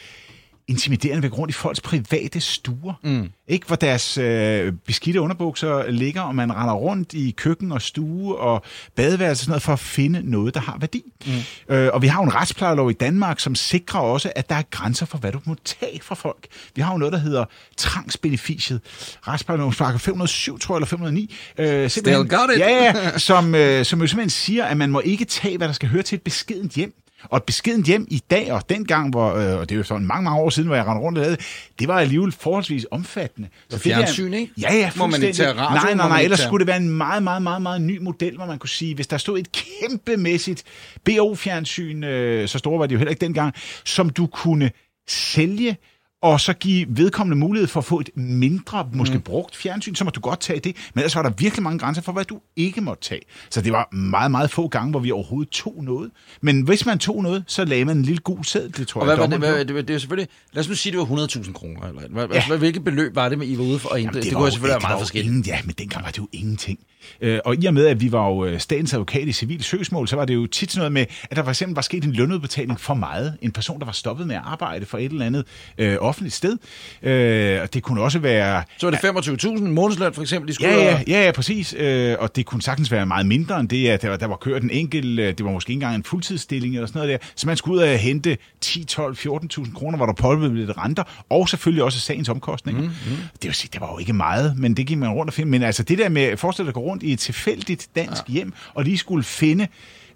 [0.67, 2.93] intimiderende ved grund i folks private stuer.
[3.03, 3.29] Mm.
[3.47, 8.37] Ikke, hvor deres øh, beskidte underbukser ligger, og man render rundt i køkken og stue
[8.37, 8.63] og
[8.95, 11.03] badeværelse og sådan noget, for at finde noget, der har værdi.
[11.25, 11.75] Mm.
[11.75, 14.63] Øh, og vi har jo en retsplejelov i Danmark, som sikrer også, at der er
[14.71, 16.47] grænser for, hvad du må tage fra folk.
[16.75, 17.45] Vi har jo noget, der hedder
[17.77, 18.81] trangsbeneficiet.
[19.27, 21.35] Retsplejeloven sparker 507, tror jeg, eller 509.
[21.57, 22.59] Øh, Still got it.
[22.59, 25.73] Ja, ja, som, øh, som jo simpelthen siger, at man må ikke tage, hvad der
[25.73, 26.93] skal høre til et beskedent hjem.
[27.23, 30.23] Og beskeden hjem i dag, og dengang, hvor, øh, og det er jo sådan mange,
[30.23, 31.41] mange år siden, hvor jeg rendte rundt og lavede,
[31.79, 33.49] det var alligevel forholdsvis omfattende.
[33.69, 34.53] Så fjernsyn, ikke?
[34.61, 35.75] Ja, ja, Må man ikke tage radio?
[35.75, 38.45] Nej, nej, nej, ellers skulle det være en meget, meget, meget, meget ny model, hvor
[38.45, 40.63] man kunne sige, hvis der stod et kæmpemæssigt
[41.03, 44.71] BO-fjernsyn, øh, så store var det jo heller ikke dengang, som du kunne
[45.07, 45.77] sælge
[46.21, 49.21] og så give vedkommende mulighed for at få et mindre, måske mm.
[49.21, 50.75] brugt fjernsyn, så må du godt tage det.
[50.93, 53.21] Men ellers var der virkelig mange grænser for, hvad du ikke måtte tage.
[53.49, 56.11] Så det var meget, meget få gange, hvor vi overhovedet tog noget.
[56.41, 59.07] Men hvis man tog noget, så lagde man en lille gul sæd, det tror og
[59.07, 59.15] jeg.
[59.15, 61.53] Hvad var det, hvad, det, det, er selvfølgelig, lad os nu sige, det var 100.000
[61.53, 61.87] kroner.
[61.87, 62.57] Eller, hvad, ja.
[62.57, 64.99] Hvilket beløb var det, I var ude for at Det, det kunne selvfølgelig være meget
[64.99, 65.31] forskelligt.
[65.31, 66.79] Ingen, ja, men dengang var det jo ingenting.
[67.21, 70.07] Øh, og i og med, at vi var jo øh, statens advokat i civil søgsmål,
[70.07, 72.11] så var det jo tit sådan noget med, at der for eksempel var sket en
[72.11, 73.37] lønudbetaling for meget.
[73.41, 75.45] En person, der var stoppet med at arbejde for et eller andet
[75.77, 76.57] øh, offentligt sted.
[77.03, 78.63] Øh, og det kunne også være...
[78.77, 81.75] Så var det 25.000 månedsløn for eksempel, de skulle ja, ja, ja, ja, præcis.
[81.77, 84.63] Øh, og det kunne sagtens være meget mindre end det, at der, der var kørt
[84.63, 87.27] en enkelt, øh, det var måske ikke engang en fuldtidsstilling eller sådan noget der.
[87.35, 91.03] Så man skulle ud og hente 10, 12, 14.000 kroner, hvor der påløbet lidt renter,
[91.29, 92.81] og selvfølgelig også sagens omkostninger.
[92.81, 93.17] Mm, mm.
[93.33, 95.51] Det vil sige, det var jo ikke meget, men det gik man rundt og finde.
[95.51, 98.33] Men altså det der med, forestil dig at gå rundt i et tilfældigt dansk ja.
[98.33, 99.67] hjem, og lige skulle finde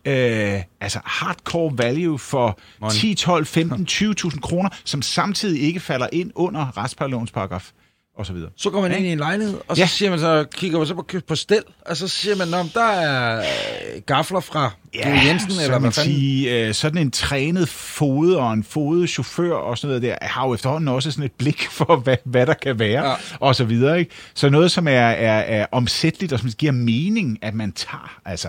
[0.05, 2.93] øh, altså hardcore value for Money.
[2.93, 7.71] 10, 12, 15, 20.000 kroner, som samtidig ikke falder ind under retsplejelovens paragraf
[8.17, 8.49] og så videre.
[8.57, 9.87] Så går man ind i en lejlighed, og så Ja.
[9.87, 12.83] siger man så, kigger man så på, på stel, og så siger man, om der
[12.85, 16.13] er øh, gafler fra ja, Jensen, så eller hvad fanden.
[16.13, 20.47] sige, øh, sådan en trænet fod og en fodet chauffør og sådan noget der, har
[20.47, 23.09] jo efterhånden også sådan et blik for, hvad, hvad der kan være, Ja.
[23.09, 23.15] ja.
[23.39, 23.99] og så videre.
[23.99, 24.11] Ikke?
[24.33, 28.47] Så noget, som er, er, er omsætteligt, og som giver mening, at man tager, altså...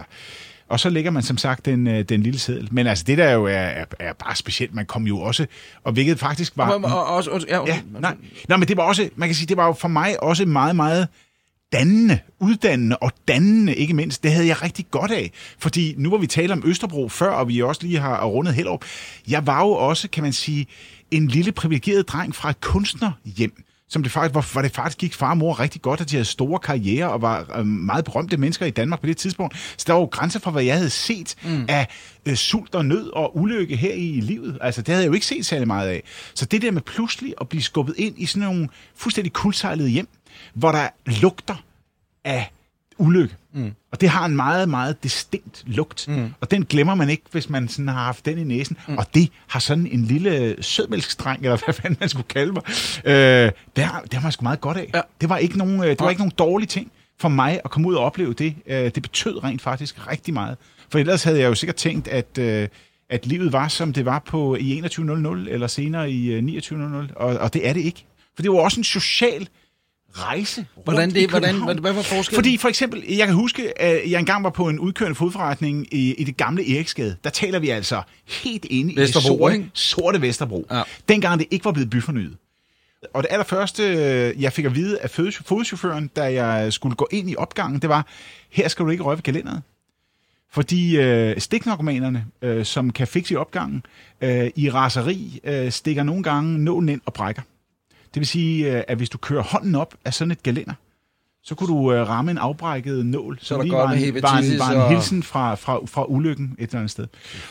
[0.73, 2.69] Og så lægger man som sagt den, øh, den lille seddel.
[2.71, 5.47] Men altså, det der jo er, er, er bare specielt, man kom jo også,
[5.85, 6.71] og hvilket faktisk var...
[6.73, 8.15] Og, og, og, og, ja, Ja, nej.
[8.49, 10.77] nej, men det var også, man kan sige, det var jo for mig også meget,
[10.77, 11.09] meget
[11.73, 14.23] dannende, uddannende og dannende, ikke mindst.
[14.23, 17.49] Det havde jeg rigtig godt af, fordi nu hvor vi taler om Østerbro før, og
[17.49, 18.85] vi også lige har rundet Hellerup,
[19.29, 20.67] jeg var jo også, kan man sige,
[21.11, 25.15] en lille privilegeret dreng fra et kunstnerhjem, som det faktisk, hvor, hvor det faktisk gik
[25.15, 28.37] far og mor rigtig godt, at de havde store karrierer og var øh, meget berømte
[28.37, 29.57] mennesker i Danmark på det tidspunkt.
[29.77, 31.65] Så der var jo grænser for, hvad jeg havde set mm.
[31.69, 31.89] af
[32.27, 34.59] øh, sult og nød og ulykke her i livet.
[34.61, 36.03] Altså, det havde jeg jo ikke set særlig meget af.
[36.35, 40.09] Så det der med pludselig at blive skubbet ind i sådan nogle fuldstændig kuldsejlede hjem,
[40.55, 41.65] hvor der lugter
[42.25, 42.53] af
[42.99, 43.35] ulykke.
[43.53, 43.73] Mm.
[43.93, 46.09] Og det har en meget, meget distinkt lugt.
[46.09, 46.35] Mm.
[46.41, 48.77] Og den glemmer man ikke, hvis man sådan har haft den i næsen.
[48.89, 48.99] Mm.
[48.99, 52.63] Og det har sådan en lille sødmælksdreng, eller hvad fanden man skulle kalde mig,
[53.05, 54.91] øh, det, har, det har man sgu meget godt af.
[54.95, 55.01] Ja.
[55.21, 57.89] Det var ikke nogen, øh, det var ikke nogen dårlige ting for mig at komme
[57.89, 58.55] ud og opleve det.
[58.67, 60.57] Øh, det betød rent faktisk rigtig meget.
[60.89, 62.39] For ellers havde jeg jo sikkert tænkt, at...
[62.39, 62.69] Øh,
[63.11, 67.39] at livet var, som det var på i 2100 eller senere i øh, 2900, og,
[67.39, 68.05] og det er det ikke.
[68.35, 69.49] For det var også en social
[70.15, 70.67] rejse.
[70.85, 72.37] Hvordan det- hvordan- hvad- hvad var forskellen?
[72.37, 76.15] Fordi for eksempel, jeg kan huske, at jeg engang var på en udkørende fodforretning i,
[76.15, 77.17] i det gamle Eriksgade.
[77.25, 79.71] Der taler vi altså helt inde Vesterbro, i sorte, ikke?
[79.75, 80.67] sorte Vesterbro.
[80.71, 80.83] Ja.
[81.09, 82.37] Dengang det ikke var blevet byfornyet.
[83.15, 85.11] Og det allerførste, øh, jeg fik at vide af
[85.45, 88.07] fodchaufføren, da jeg skulle gå ind i opgangen, det var,
[88.51, 89.63] her skal du ikke røre ved kalenderet.
[90.53, 93.83] Fordi øh, stiknarkomanerne, øh, som kan fikse i opgangen,
[94.21, 97.43] øh, i raseri øh, stikker nogle gange nålen ind og brækker.
[98.15, 100.75] Det vil sige, øh, at hvis du kører hånden op af sådan et gelænder,
[101.45, 104.59] så kunne du øh, ramme en afbrækket nål, som der lige var en, var en,
[104.59, 107.07] var en og- hilsen fra, fra, fra ulykken et eller andet sted.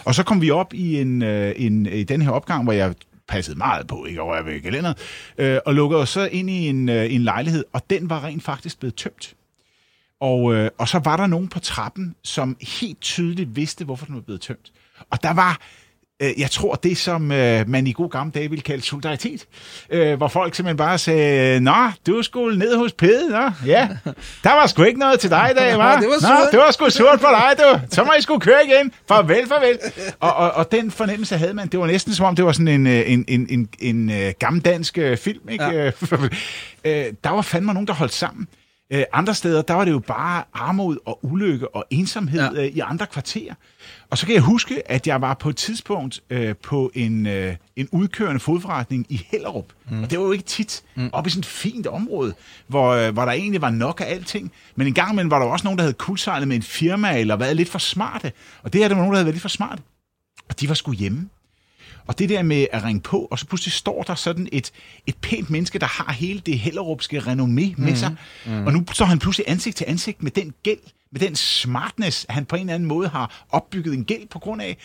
[0.06, 2.96] Og så kom vi op i, en, øh, en, i den her opgang, hvor jeg
[3.28, 4.98] passede meget på, ikke over ved gelænderet,
[5.38, 8.44] øh, og lukkede os så ind i en, øh, en lejlighed, og den var rent
[8.44, 9.34] faktisk blevet tømt.
[10.20, 14.16] Og, øh, og så var der nogen på trappen, som helt tydeligt vidste, hvorfor den
[14.16, 14.72] var blevet tømt.
[15.10, 15.60] Og der var,
[16.22, 19.46] øh, jeg tror, det som øh, man i god gamle dage ville kalde solidaritet.
[19.90, 21.76] Øh, hvor folk simpelthen bare sagde, Nå,
[22.08, 23.88] du skulle ned hos Pede, nå, ja.
[24.44, 26.00] Der var sgu ikke noget til dig i dag, var?
[26.00, 26.52] Det var Nå, surt.
[26.52, 27.80] det var sgu surt for dig, du.
[27.96, 28.92] Så må I skulle køre igen.
[29.08, 29.80] Farvel, farvel.
[30.20, 31.68] Og, og, og den fornemmelse havde man.
[31.68, 34.34] Det var næsten som om, det var sådan en, øh, en, en, en, en, en
[34.40, 35.64] gammeldansk øh, film, ikke?
[35.66, 35.86] Ja.
[36.86, 38.48] øh, der var fandme nogen, der holdt sammen.
[38.94, 42.50] Øh, andre steder, der var det jo bare armod og ulykke og ensomhed Ja.
[42.56, 42.62] ja.
[42.62, 43.54] øh, i andre kvarterer.
[44.12, 47.56] Og så kan jeg huske, at jeg var på et tidspunkt øh, på en, øh,
[47.76, 49.66] en udkørende fodforretning i Hellerup.
[49.90, 50.04] Mm.
[50.04, 51.10] Og det var jo ikke tit mm.
[51.14, 52.34] op i sådan et fint område,
[52.68, 54.52] hvor, øh, hvor der egentlig var nok af alting.
[54.76, 57.36] Men en gang imellem var der også nogen, der havde kuldsejlet med en firma, eller
[57.36, 58.32] været lidt for smarte.
[58.64, 59.82] Og det her, det var nogen, der havde været lidt for smarte.
[60.50, 61.30] Og de var sgu hjemme.
[62.08, 64.72] Og det der med at ringe på, og så pludselig står der sådan et,
[65.08, 68.16] et pænt menneske, der har hele det hellerupske renommé med sig.
[68.46, 68.66] Mm.
[68.66, 70.80] Og nu står han pludselig ansigt til ansigt med den gæld,
[71.12, 74.62] med den smartness, han på en eller anden måde har opbygget en gæld på grund
[74.62, 74.78] af.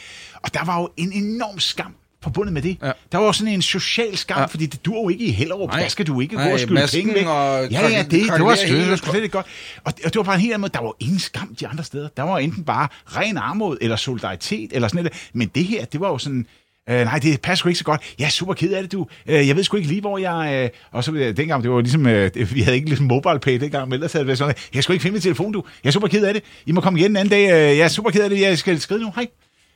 [0.42, 2.78] Og der var jo en enorm skam forbundet med det.
[2.82, 2.92] Ja.
[3.12, 4.44] Der var jo sådan en social skam, Ja.
[4.44, 5.70] fordi det dur jo ikke i Hellerup.
[5.70, 5.80] Nej.
[5.80, 7.26] Der skal du ikke gå og skylde penge væk.
[7.26, 9.46] og ja, ja, det, det var hele det var godt.
[9.84, 10.72] Og, og det var bare en helt anden måde.
[10.72, 12.08] Der var ingen skam de andre steder.
[12.16, 15.28] Der var enten bare ren armod eller solidaritet eller sådan noget.
[15.32, 16.46] Men det her, det var jo sådan...
[16.88, 18.14] Øh, nej, det passer sgu ikke så godt.
[18.18, 19.06] Jeg er super ked af det, du.
[19.26, 20.64] Øh, jeg ved sgu ikke lige, hvor jeg...
[20.64, 22.06] Øh, og så øh, dengang, det var ligesom...
[22.06, 24.82] Øh, vi havde ikke ligesom mobile pay dengang, men ellers havde det været sådan, jeg
[24.82, 25.64] skulle ikke finde min telefon, du.
[25.84, 26.42] Jeg er super ked af det.
[26.66, 27.44] I må komme igen en anden dag.
[27.44, 28.40] Øh, jeg er super ked af det.
[28.40, 29.12] Jeg skal skrive nu.
[29.14, 29.26] Hej.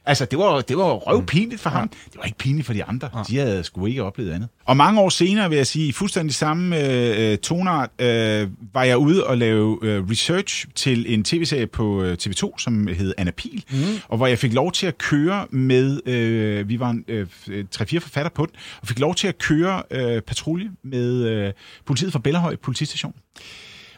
[0.07, 1.89] Altså, det var, det var røvpinligt for ham.
[1.89, 3.09] Det var ikke pinligt for de andre.
[3.29, 4.49] De havde sgu ikke oplevet andet.
[4.65, 8.99] Og mange år senere, vil jeg sige, i fuldstændig samme øh, tonart, øh, var jeg
[8.99, 13.65] ude og lave øh, research til en tv-serie på øh, TV2, som hed Anna Pil,
[13.71, 13.77] mm.
[14.09, 17.27] og hvor jeg fik lov til at køre med, øh, vi var en, øh,
[17.71, 21.53] tre-fire forfatter på den, og fik lov til at køre øh, patrulje med øh,
[21.87, 23.15] politiet fra Bellerhøj politistation.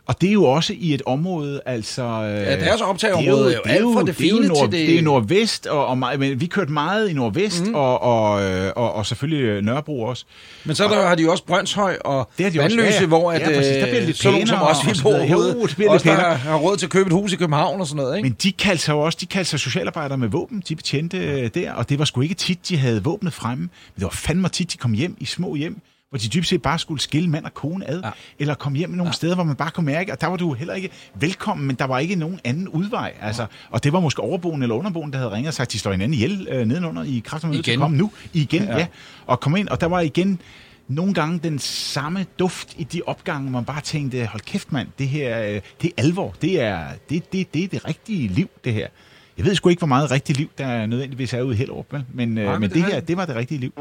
[0.06, 2.02] Og det er jo også i et område, altså...
[2.22, 4.98] Ja, deres optageområde er jo alt fra det er jo fine nord, til det- Det
[4.98, 7.74] er nordvest, og, og men vi kørte meget i nordvest, mm.
[7.74, 10.24] og, og, øh, og, og selvfølgelig Nørrebro også.
[10.64, 13.00] Men så der, har de jo også Brøndshøj og Det har de også, Vandløse, ja,
[13.00, 13.06] ja.
[13.06, 13.66] hvor at, Ja, præcis.
[13.76, 15.12] Der bliver det øh, lidt sådan som også vi og bor.
[15.12, 16.34] Jo, det bliver lidt også der pænere.
[16.36, 18.28] har, råd til at købe et hus i København og sådan noget, ikke?
[18.28, 21.50] Men de kaldte sig jo også, de kaldte sig socialarbejdere med våben, de betjente øh,
[21.54, 24.48] der, og det var sgu ikke tit, de havde våbnet fremme, men det var fandme
[24.48, 25.80] tit, de kom hjem i små hjem,
[26.12, 28.10] hvor de dybest set bare skulle skille mand og kone ad, Ja.
[28.38, 29.12] eller komme hjem med nogle ja.
[29.12, 31.84] steder, hvor man bare kunne mærke, og der var du heller ikke velkommen, men der
[31.84, 33.12] var ikke nogen anden udvej.
[33.20, 35.90] Altså, og det var måske overboen eller underboen, der havde ringet og sagt, de står
[35.90, 38.78] hinanden ihjel øh, nedenunder i kraft af komme nu igen, Ja.
[38.78, 38.86] ja.
[39.26, 40.40] Og kom ind, og der var igen
[40.88, 45.08] nogle gange den samme duft i de opgange, man bare tænkte, hold kæft mand, det
[45.08, 48.74] her, øh, det er alvor, det er det, det, det, er det rigtige liv, det
[48.74, 48.86] her.
[49.36, 52.38] Jeg ved sgu ikke, hvor meget rigtigt liv, der nødvendigvis er ude i Hellerup, men,
[52.38, 53.72] øh, Nej, men, men men det det er- her, det var det rigtige liv.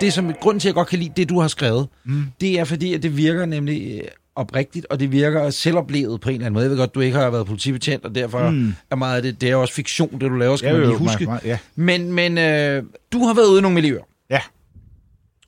[0.00, 2.24] Det som grund til, at jeg godt kan lide det, du har skrevet, mm.
[2.40, 6.34] det er fordi, at det virker nemlig øh, oprigtigt, og det virker selvoplevet på en
[6.34, 6.64] eller anden måde.
[6.64, 8.74] Jeg ved godt, du ikke har været politibetjent, og derfor mm.
[8.90, 10.92] er meget af det, det er også fiktion, det du laver, skal Ja, man lige
[10.92, 11.24] jo, huske.
[11.24, 11.58] meget, meget, ja.
[11.74, 12.82] Men, men øh,
[13.12, 14.40] du har været ude i nogle miljøer, Ja,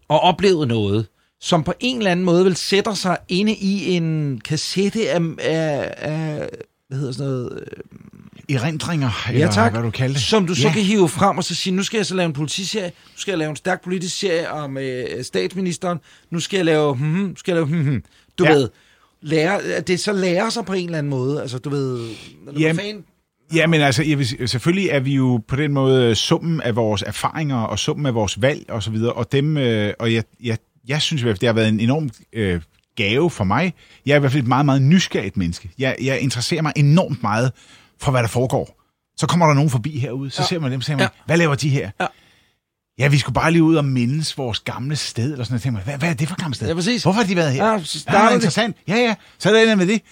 [0.08, 1.06] og oplevet noget,
[1.40, 5.94] som på en eller anden måde vil sætte sig inde i en kassette af, af,
[5.96, 6.48] af
[6.88, 7.66] hvad hedder sådan noget, øh,
[8.54, 10.22] erindringer, ja, eller tak, hvad du kalder det.
[10.22, 10.72] som du så ja.
[10.72, 13.32] kan hive frem og så sige, nu skal jeg så lave en politiserie, nu skal
[13.32, 15.98] jeg lave en stærk politisk serie om øh, statsministeren,
[16.30, 18.02] nu skal jeg lave, hmm, hmm, nu skal jeg lave, hmm, hmm.
[18.38, 18.52] du Ja.
[18.52, 18.68] ved,
[19.22, 22.08] lære, det så lærer sig på en eller anden måde, altså du ved,
[22.58, 23.04] Jamen, fan,
[23.54, 27.02] Ja, men altså, jeg vil, selvfølgelig er vi jo på den måde summen af vores
[27.02, 30.58] erfaringer og summen af vores valg og så videre, og dem, øh, og jeg, jeg,
[30.88, 32.60] jeg synes i hvert fald, det har været en enorm øh,
[32.96, 33.74] gave for mig.
[34.06, 35.70] Jeg er i hvert fald et meget, meget nysgerrigt menneske.
[35.78, 37.52] Jeg, jeg interesserer mig enormt meget
[38.02, 38.78] for, hvad der foregår.
[39.16, 40.46] Så kommer der nogen forbi herude, så Ja.
[40.46, 41.08] ser man dem, så siger man, Ja.
[41.26, 41.90] hvad laver de her?
[42.00, 42.06] Ja.
[42.98, 45.84] Ja, vi skulle bare lige ud og mindes vores gamle sted, eller sådan noget.
[45.84, 46.68] Hvad, hvad er det for et gammelt sted?
[46.68, 47.02] Ja, præcis.
[47.02, 47.72] Hvorfor har de været her?
[47.72, 48.34] Ja, starter ja, det.
[48.34, 48.76] interessant.
[48.88, 50.02] Ja, ja, så er der med det.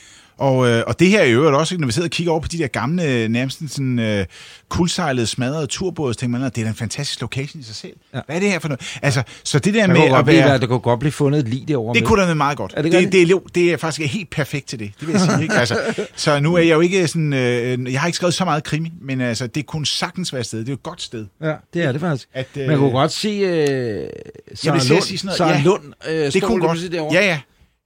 [0.40, 2.40] Og, øh, og det her er i øvrigt også, når vi sidder og kigger over
[2.40, 4.26] på de der gamle, øh, nærmest sådan øh,
[4.68, 7.92] kuldsejlede, smadrede turbåde, så tænker man, at det er en fantastisk location i sig selv.
[8.14, 8.20] Ja.
[8.26, 8.98] Hvad er det her for noget?
[9.02, 10.58] Altså, så det der der med at blive, være...
[10.58, 11.94] der kunne godt blive fundet et lig derovre.
[11.94, 12.08] Det med.
[12.08, 12.72] kunne da være meget godt.
[12.76, 15.20] Er det det, det, er, det er faktisk helt perfekt til det, det vil jeg
[15.20, 15.42] sige.
[15.42, 15.54] Ikke?
[15.54, 15.78] Altså,
[16.16, 17.32] så nu er jeg jo ikke sådan...
[17.32, 20.46] Øh, jeg har ikke skrevet så meget krimi, men altså, det kunne sagtens være et
[20.46, 20.58] sted.
[20.58, 21.26] Det er jo et godt sted.
[21.42, 22.28] Ja, det er det faktisk.
[22.34, 24.08] At, øh, Man kunne godt se øh,
[24.54, 25.64] Sarah Lund, sige sådan noget, Sarah ja.
[25.64, 26.92] Lund øh, det kunne lige godt.
[26.92, 27.14] derovre.
[27.14, 27.38] Ja, ja.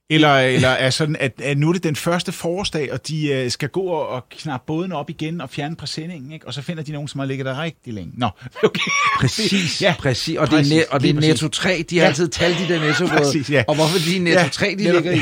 [0.09, 3.51] Eller, eller er sådan, at, at nu er det den første forårsdag, og de øh,
[3.51, 6.47] skal gå og, og knappe båden op igen og fjerne præsendingen, ikke?
[6.47, 8.11] og så finder de nogen, som har ligget der rigtig længe.
[8.17, 8.29] Nå,
[8.63, 8.79] okay.
[9.19, 10.37] Præcis, Ja, præcis.
[10.37, 11.13] Og det er, net, og det er.
[11.13, 12.07] Netto 3, de har Ja.
[12.09, 13.63] altid talt de der netto Præcis, ja.
[13.67, 15.03] Og hvorfor de er Netto Ja, 3, de netop.
[15.03, 15.21] ligger i.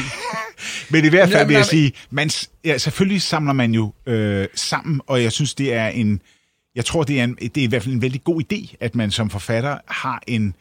[0.90, 2.30] Men i hvert fald vil jeg sige, man,
[2.66, 6.22] ja, selvfølgelig samler man jo øh, sammen, og jeg synes, det er en,
[6.76, 8.96] jeg tror, det er, en, det er i hvert fald en vældig god idé, at
[8.96, 10.56] man som forfatter har en,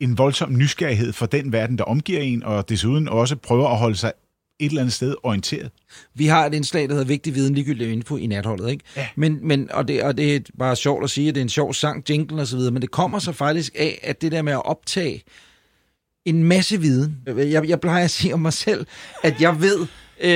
[0.00, 3.96] en voldsom nysgerrighed for den verden, der omgiver en, og desuden også prøver at holde
[3.96, 4.12] sig
[4.60, 5.70] et eller andet sted orienteret.
[6.14, 8.84] Vi har et indslag, der hedder Vigtig Viden, ligegyldig info i natholdet, ikke?
[8.96, 9.08] Ja.
[9.16, 11.48] Men, men, og, det, og det er bare sjovt at sige, at det er en
[11.48, 14.42] sjov sang, jingle og så videre, men det kommer så faktisk af, at det der
[14.42, 15.22] med at optage
[16.24, 17.16] en masse viden.
[17.26, 18.86] Jeg, jeg plejer at sige om mig selv,
[19.22, 19.86] at jeg ved,
[20.20, 20.30] øh,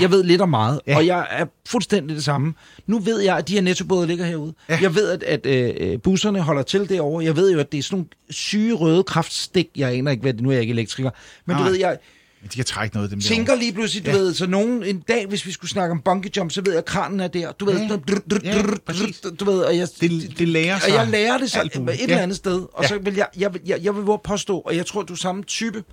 [0.00, 0.96] jeg ved lidt om meget, Ja.
[0.96, 2.54] og jeg er fuldstændig det samme.
[2.86, 4.54] Nu ved jeg, at de her nettobåde ligger herude.
[4.68, 4.78] Ja.
[4.82, 7.24] Jeg ved, at, at øh, busserne holder til derovre.
[7.24, 9.68] Jeg ved jo, at det er sådan nogle syge røde kraftstik.
[9.76, 11.10] Jeg aner ikke, hvad det nu er, jeg ikke elektriker.
[11.46, 11.64] Men Nej.
[11.64, 11.96] du ved, jeg,
[12.42, 14.16] Men de kan trække noget af dem tænker lige pludselig, du Ja.
[14.16, 16.78] ved, så nogen en dag, hvis vi skulle snakke om bungee jump, så ved jeg,
[16.78, 17.52] at kranen er der.
[17.52, 17.88] Du ved, Ja.
[17.88, 19.20] drr, drr, drr, Ja, drr, præcis.
[19.20, 20.92] drr, du ved, og jeg, Det, det lærer sig.
[20.92, 22.60] og jeg lærer det så et eller andet sted.
[22.72, 22.88] Og Ja.
[22.88, 25.16] så vil jeg, jeg, vil- jeg, jeg vil våge påstå, og jeg tror, du er
[25.16, 25.84] samme type.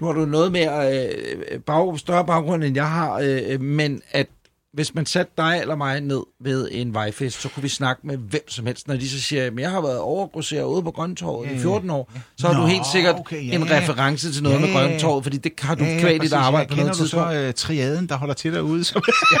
[0.00, 4.26] Nu har du noget mere øh, bag, større baggrund, end jeg har, øh, men at
[4.74, 8.16] hvis man satte dig eller mig ned ved en vejfest, så kunne vi snakke med
[8.16, 8.88] hvem som helst.
[8.88, 11.90] Når de så siger, at jeg har været overgroseret ude på Grøntorvet Ja, i 14
[11.90, 13.54] år, så har Nå, du helt sikkert okay, ja.
[13.54, 16.62] en reference til noget Ja, med Grøntorvet, fordi det har du ja, kvæl dit arbejde
[16.62, 17.32] Ja, på noget Kender du tidspunkt.
[17.32, 18.84] så uh, triaden, der holder til derude?
[18.84, 18.94] Så...
[19.32, 19.38] ja,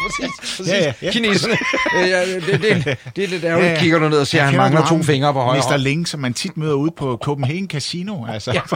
[0.00, 0.40] præcis.
[0.40, 0.68] præcis.
[0.68, 1.10] Ja, ja, ja.
[1.10, 1.56] Kineserne.
[1.94, 3.72] Ja, ja, det, det, det, er lidt ærgerligt.
[3.72, 3.78] Ja.
[3.80, 5.70] Kigger du ned og ser, at han Kender mangler to fingre på højre Mr.
[5.70, 5.82] hånd.
[5.82, 8.26] Ling, som man tit møder ude på Copenhagen Casino.
[8.26, 8.52] Altså.
[8.52, 8.60] Ja.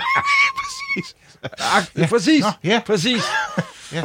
[0.97, 1.15] præcis.
[1.97, 2.41] Ja, præcis.
[2.41, 2.81] Nå, ja.
[2.87, 3.23] Præcis.
[3.93, 4.03] Ja.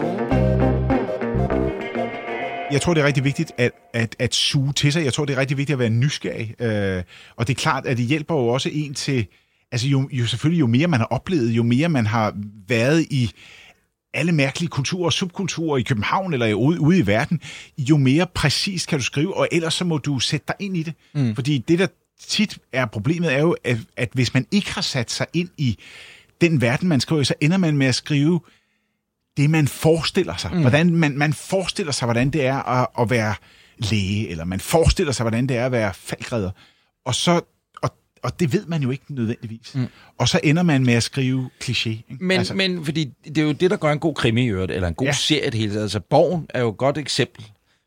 [2.71, 5.03] Jeg tror, det er rigtig vigtigt at, at, at suge til sig.
[5.03, 6.61] Jeg tror, det er rigtig vigtigt at være nysgerrig.
[6.61, 7.03] Øh,
[7.35, 9.27] og det er klart, at det hjælper jo også en til...
[9.71, 12.33] Altså jo, jo selvfølgelig, jo mere man har oplevet, jo mere man har
[12.67, 13.31] været i
[14.13, 17.41] alle mærkelige kulturer og subkulturer i København eller ude, ude i verden,
[17.77, 20.83] jo mere præcis kan du skrive, og ellers så må du sætte dig ind i
[20.83, 20.93] det.
[21.13, 21.35] Mm.
[21.35, 21.87] Fordi det, der
[22.27, 25.77] tit er problemet, er jo, at, at hvis man ikke har sat sig ind i
[26.41, 28.39] den verden, man skriver så ender man med at skrive
[29.37, 30.51] det, man forestiller sig.
[30.53, 30.61] Mm.
[30.61, 33.35] Hvordan man, man forestiller sig, hvordan det er at, at være
[33.77, 36.51] læge, eller man forestiller sig, hvordan det er at være faldgræder.
[37.05, 37.41] Og så
[37.81, 39.75] og, og det ved man jo ikke nødvendigvis.
[39.75, 39.87] Mm.
[40.17, 41.89] Og så ender man med at skrive kliché.
[41.89, 42.17] Ikke?
[42.19, 44.71] Men, altså, men fordi det er jo det, der gør en god krimi i øvrigt,
[44.71, 45.13] eller en god Ja.
[45.13, 45.83] serie det hele taget.
[45.83, 47.45] Altså, Borgen er jo et godt eksempel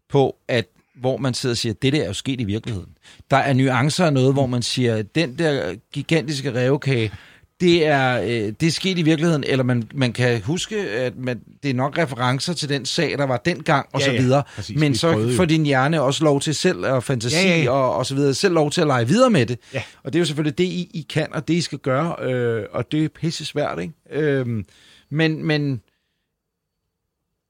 [0.08, 0.66] på, at
[1.00, 2.88] hvor man sidder og siger, det der er jo sket i virkeligheden.
[3.30, 7.12] Der er nuancer af noget, hvor man siger, den der gigantiske revkage,
[7.60, 11.40] det er, øh, det er sket i virkeligheden, eller man, man kan huske, at man,
[11.62, 14.42] det er nok referencer til den sag, der var dengang, og Ja, så ja, videre.
[14.56, 14.78] præcis.
[14.80, 17.70] Men så får din hjerne også lov til selv at fantasi Ja, ja, ja.
[17.70, 19.58] Og, og så videre, selv lov til at lege videre med det.
[19.74, 19.82] Ja.
[20.02, 22.64] Og det er jo selvfølgelig det, I, I kan, og det, I skal gøre, øh,
[22.72, 23.94] og det er pisse svært, ikke?
[24.10, 24.64] Øhm,
[25.10, 25.80] men, men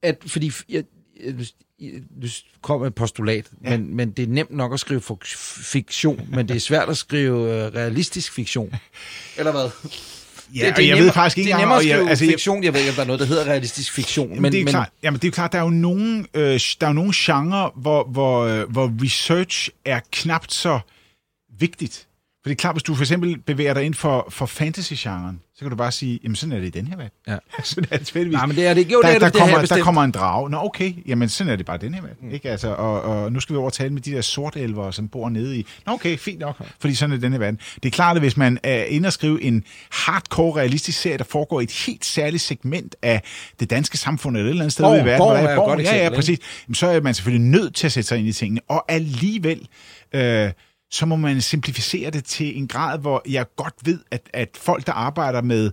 [0.03, 0.85] at, fordi jeg,
[1.81, 2.27] nu
[2.63, 3.71] kommer et postulat, ja.
[3.71, 5.03] men, men det er nemt nok at skrive
[5.63, 8.75] fiktion, men det er svært at skrive øh, realistisk fiktion.
[9.37, 9.71] Eller hvad?
[10.55, 12.65] Ja, det, det jeg ved faktisk ikke Det er nemmere at skrive jeg, altså, fiktion,
[12.65, 14.29] jeg ved ikke, om der er noget, der hedder realistisk fiktion.
[14.29, 16.61] Jamen, men, det er men, klart, jamen, det er klart, der er jo nogle, øh,
[16.81, 20.81] der er jo nogle genre, hvor, hvor, øh, hvor research er knapt så
[21.59, 22.07] vigtigt.
[22.43, 25.65] For det er klart, hvis du for eksempel bevæger dig ind for, for fantasy-genren, så
[25.65, 27.13] kan du bare sige, jamen sådan er det i den her verden.
[27.29, 27.37] Ja.
[27.65, 28.37] sådan er det tilfældigvis.
[28.37, 28.93] Nej, men det er det.
[28.93, 30.51] Jo, der, det er der, det, kommer, det der kommer en drage.
[30.51, 32.29] Nå, okay, jamen sådan er det bare den her verden.
[32.29, 32.35] Mm.
[32.35, 32.51] Ikke?
[32.51, 35.59] Altså, og, og, nu skal vi over tale med de der sortelver, som bor nede
[35.59, 35.67] i.
[35.87, 37.61] Nå, okay, fint nok, fordi sådan er den her verden.
[37.75, 41.25] Det er klart, at hvis man er inde og skrive en hardcore realistisk serie, der
[41.25, 43.23] foregår i et helt særligt segment af
[43.61, 45.83] det danske samfund eller et eller andet sted Borg, i verden, Borg er Borg, godt
[45.83, 48.33] ja, ja, præcis, jamen, så er man selvfølgelig nødt til at sætte sig ind i
[48.33, 48.61] tingene.
[48.69, 49.69] Og alligevel...
[50.13, 50.51] Øh,
[50.91, 54.87] så må man simplificere det til en grad, hvor jeg godt ved, at, at folk,
[54.87, 55.71] der arbejder med,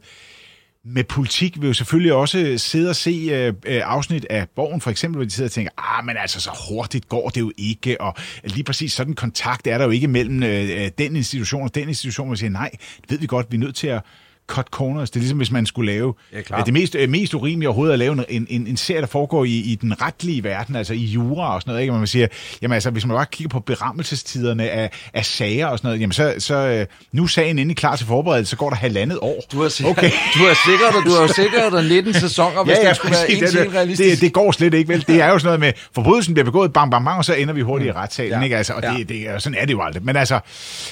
[0.84, 4.92] med politik, vil jo selvfølgelig også sidde og se øh, øh afsnit af Borgen, for
[4.92, 8.02] eksempel, hvor de sidder og tænker, ah, men altså, så hurtigt går det jo ikke,
[8.02, 11.76] og lige præcis sådan kontakt er der jo ikke mellem øh, øh den institution og
[11.76, 14.02] den institution, hvor siger, nej, det ved vi godt, vi er nødt til at
[14.48, 15.10] cut corners.
[15.10, 16.14] Det er ligesom, hvis man skulle lave...
[16.34, 19.46] Ja, det mest, øh, mest urimelige overhovedet at lave en, en, en serie, der foregår
[19.46, 21.82] i, i den retlige verden, altså i jura og sådan noget.
[21.82, 21.94] Ikke?
[21.94, 22.28] Man siger,
[22.62, 26.12] jamen altså, hvis man bare kigger på berammelsestiderne af, af sager og sådan noget, jamen
[26.12, 29.44] så, så øh, nu er sagen endelig klar til forberedelse, så går der halvandet år.
[29.52, 30.12] Du har sikkert, okay.
[30.34, 33.32] du har sikkert, du har sikkert der 19 sæsoner, hvis ja, ja, det skulle være
[33.32, 34.12] en det, realistisk.
[34.12, 35.06] Det, det, går slet ikke, vel?
[35.08, 37.54] Det er jo sådan noget med, forbrydelsen bliver begået, bang, bang, bang, og så ender
[37.54, 37.98] vi hurtigt mm.
[37.98, 38.44] i retssalen, ja.
[38.44, 38.58] ikke?
[38.58, 38.94] Altså, og ja.
[38.98, 40.06] det, det, sådan er det jo aldrig.
[40.06, 40.40] Men altså,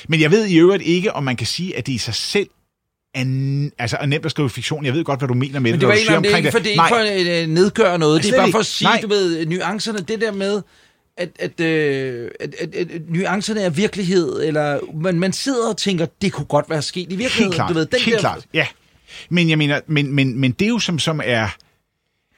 [0.07, 2.47] men jeg ved i øvrigt ikke, om man kan sige, at det i sig selv
[3.15, 4.85] er, altså, er nemt at skrive fiktion.
[4.85, 5.73] Jeg ved godt, hvad du mener med det.
[5.73, 8.23] Men det var ikke, det er ikke for, det er ikke for at nedgøre noget.
[8.23, 8.99] Det er bare for at sige, Nej.
[9.01, 10.61] du ved, nuancerne, det der med,
[11.17, 15.77] at, at, øh, at, at, at, at nuancerne er virkelighed, eller man, man sidder og
[15.77, 17.43] tænker, det kunne godt være sket i virkeligheden.
[17.43, 18.19] Helt klart, du ved, den helt der...
[18.19, 18.67] klart, ja.
[19.29, 21.47] Men jeg mener, men, men, men det er jo som, som er...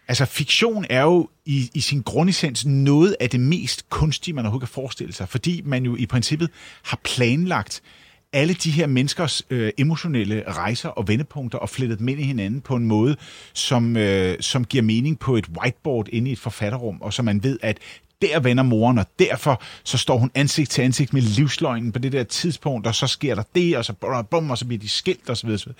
[0.09, 4.69] Altså, fiktion er jo i, i sin grundessens noget af det mest kunstige, man overhovedet
[4.69, 6.49] kan forestille sig, fordi man jo i princippet
[6.83, 7.81] har planlagt
[8.33, 12.61] alle de her menneskers øh, emotionelle rejser og vendepunkter og flettet dem ind i hinanden
[12.61, 13.15] på en måde,
[13.53, 17.43] som, øh, som giver mening på et whiteboard inde i et forfatterrum, og så man
[17.43, 17.77] ved, at
[18.21, 22.11] der vender moren, og derfor så står hun ansigt til ansigt med livsløgnen på det
[22.11, 23.93] der tidspunkt, og så sker der det, og så,
[24.31, 25.73] bum, og så bliver de skilt, og så videre.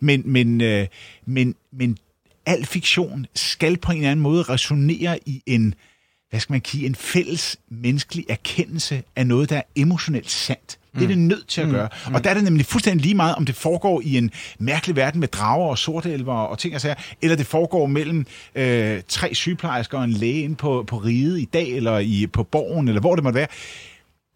[0.00, 0.86] Men, men, øh,
[1.26, 1.98] men, men
[2.46, 5.74] al fiktion skal på en eller anden måde resonere i en,
[6.30, 10.77] hvad skal man sige, en fælles menneskelig erkendelse af noget, der er emotionelt sandt.
[10.94, 11.74] Det er det nødt til at mm.
[11.74, 11.88] gøre.
[12.08, 12.14] Mm.
[12.14, 15.20] Og der er det nemlig fuldstændig lige meget, om det foregår i en mærkelig verden
[15.20, 19.98] med drager og sortelver og ting og sager, eller det foregår mellem øh, tre sygeplejersker
[19.98, 23.14] og en læge inde på, på riget i dag, eller i, på borgen, eller hvor
[23.14, 23.48] det måtte være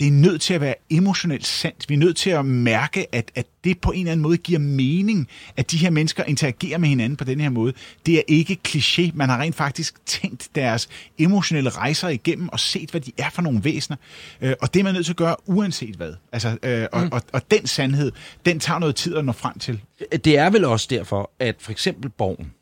[0.01, 1.89] det er nødt til at være emotionelt sandt.
[1.89, 4.59] Vi er nødt til at mærke, at, at det på en eller anden måde giver
[4.59, 7.73] mening, at de her mennesker interagerer med hinanden på den her måde.
[8.07, 9.11] Det er ikke kliché.
[9.15, 13.43] Man har rent faktisk tænkt deres emotionelle rejser igennem og set, hvad de er for
[13.43, 13.97] nogle væsener.
[14.41, 16.15] Øh, og det er man nødt til at gøre uanset hvad.
[16.33, 17.09] Altså, øh, og, mm.
[17.13, 18.13] og, og den sandhed,
[18.47, 19.81] den tager noget tid at nå frem til.
[20.25, 22.53] Det er vel også derfor, at for eksempel Borgen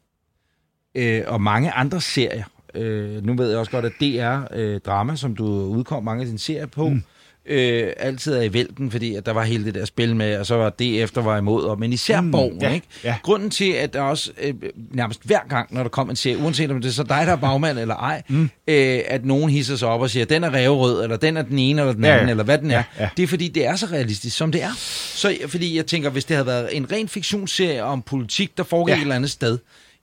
[0.95, 5.17] øh, og mange andre serier, øh, nu ved jeg også godt, at DR øh, Drama,
[5.17, 7.03] som du udkom mange af dine serier på, mm
[7.51, 10.47] øh, altid er i vælten, fordi at der var hele det der spil med, og
[10.47, 12.87] så var det efter var imod, og, men især mm, Borgen, ja, ikke?
[13.05, 13.17] Ja.
[13.23, 14.55] Grunden til, at der også øh,
[14.91, 17.33] nærmest hver gang, når der kom en serie, uanset om det er så dig, der
[17.33, 18.51] er bagmand eller ej, mm.
[18.69, 21.59] øh, at nogen hisser sig op og siger, den er ræverød, eller den er den
[21.59, 22.31] ene eller den anden, ja.
[22.31, 22.75] eller hvad den er.
[22.75, 23.09] Ja, ja.
[23.17, 24.73] Det er fordi, det er så realistisk, som det er.
[25.15, 28.93] Så fordi jeg tænker, hvis det havde været en ren fiktionsserie om politik, der foregik
[28.93, 28.97] ja.
[28.97, 29.59] et eller andet sted,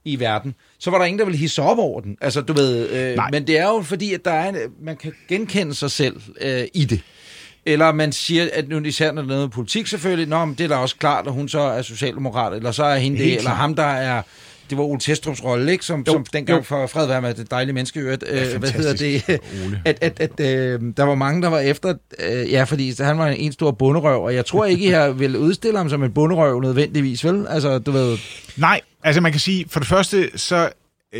[0.07, 2.17] i verden, så var der ingen, der ville hisse op over den.
[2.21, 5.13] Altså, du ved, øh, men det er jo fordi, at der er en, man kan
[5.27, 7.01] genkende sig selv øh, i det.
[7.67, 10.63] Eller man siger, at nu især når det er noget politik selvfølgelig, Nå, men det
[10.63, 13.49] er da også klart, at hun så er socialdemokrat, eller så er hende det, eller
[13.49, 14.21] ham, der er
[14.69, 15.86] det var Ole Testrup's rolle, ikke?
[15.86, 16.63] Som, jo, som dengang jo.
[16.63, 18.17] for fred være med det dejlige menneske, øh,
[18.60, 19.30] hvad hedder det,
[19.86, 23.27] at, at, at øh, der var mange, der var efter, øh, ja, fordi han var
[23.27, 27.25] en stor bunderøv, og jeg tror ikke, her vil udstille ham som en bunderøv nødvendigvis,
[27.25, 27.45] vel?
[27.49, 28.17] Altså, du ved...
[28.58, 30.69] Nej, altså man kan sige, for det første, så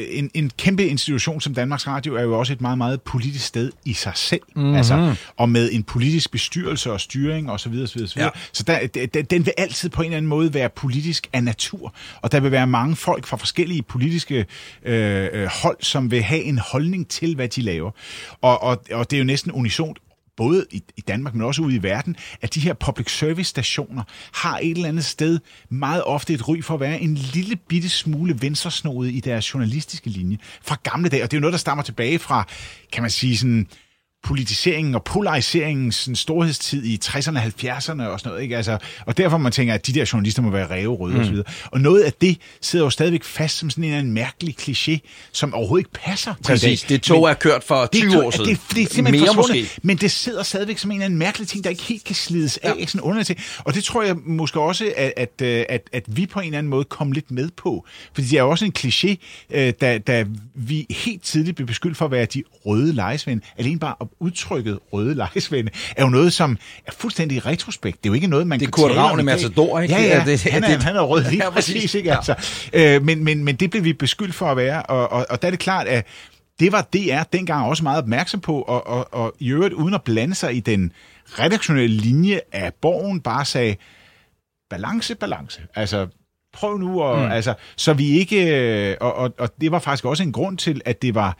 [0.10, 3.71] en, en kæmpe institution som Danmarks Radio er jo også et meget, meget politisk sted
[3.86, 4.41] i sig selv.
[4.55, 4.75] Mm-hmm.
[4.75, 7.57] Altså, og med en politisk bestyrelse og styring osv.
[7.57, 8.10] Så, videre, så, videre.
[8.17, 8.29] Ja.
[8.51, 11.93] så der, der, den vil altid på en eller anden måde være politisk af natur.
[12.21, 14.45] Og der vil være mange folk fra forskellige politiske
[14.83, 17.91] øh, øh hold, som vil have en holdning til, hvad de laver.
[18.41, 19.97] Og, og, og det er jo næsten unisont
[20.38, 24.04] både i, i Danmark, men også ude i verden, at de her public service stationer
[24.34, 27.89] har et eller andet sted meget ofte et ry for at være en lille bitte
[27.89, 31.23] smule venstresnodet i deres journalistiske linje fra gamle dage.
[31.23, 32.48] Og det er jo noget, der stammer tilbage fra,
[32.92, 33.67] kan man sige, sådan
[34.28, 38.42] politiseringen og polariseringens sådan, storhedstid i 60'erne og 70'erne og sådan noget.
[38.44, 38.58] Ikke?
[38.58, 41.19] Altså, og derfor man tænker, at de der journalister må være ræverøde mm.
[41.19, 41.46] og så videre.
[41.65, 44.98] Og noget af det sidder jo stadigvæk fast som sådan en, en mærkelig kliché,
[45.32, 48.50] som overhovedet ikke passer til Præcis, det tog er kørt for 20 det, år siden.
[48.50, 49.69] Det, det er simpelthen Mere måske.
[49.82, 52.58] men det sidder stadigvæk som en eller anden mærkelig ting, der ikke helt kan slides
[52.58, 52.73] af.
[52.80, 52.86] Ja.
[52.86, 53.38] Sådan underligt til.
[53.63, 56.58] Og det tror jeg måske også, at, at, øh, at, at vi på en eller
[56.58, 57.86] anden måde kom lidt med på.
[58.13, 59.15] Fordi det er jo også en kliché,
[59.50, 60.25] øh, da, da
[60.56, 63.44] vi helt tidligt blev beskyldt for at være de røde lejesvende.
[63.58, 66.57] Alene bare udtrykket røde lejesvende er jo noget, som
[66.87, 68.03] er fuldstændig retrospekt.
[68.03, 69.35] Det er jo ikke noget, man Det kan tale om Ravn i i dag.
[69.35, 69.93] Matador, ikke?
[69.95, 72.15] Ja, ja, Ja, det- han, er, det- han er rød lige Ja, ja, præcis, ikke?
[72.15, 72.35] Altså.
[72.73, 75.47] Øh, men, men, men det blev vi beskyldt for at være, og, og, og der
[75.47, 76.05] er det klart, at
[76.59, 80.03] det var DR dengang også meget opmærksom på, og, og, og i øvrigt uden at
[80.03, 80.91] blande sig i den
[81.25, 83.75] redaktionelle linje af Borgen, bare sagde,
[84.69, 85.61] balance, balance.
[85.75, 86.07] Altså,
[86.53, 87.19] prøv nu at...
[87.19, 87.31] Mm.
[87.31, 88.59] Altså, så vi ikke...
[88.91, 91.37] øh, Og, og, og det var faktisk også en grund til, at det var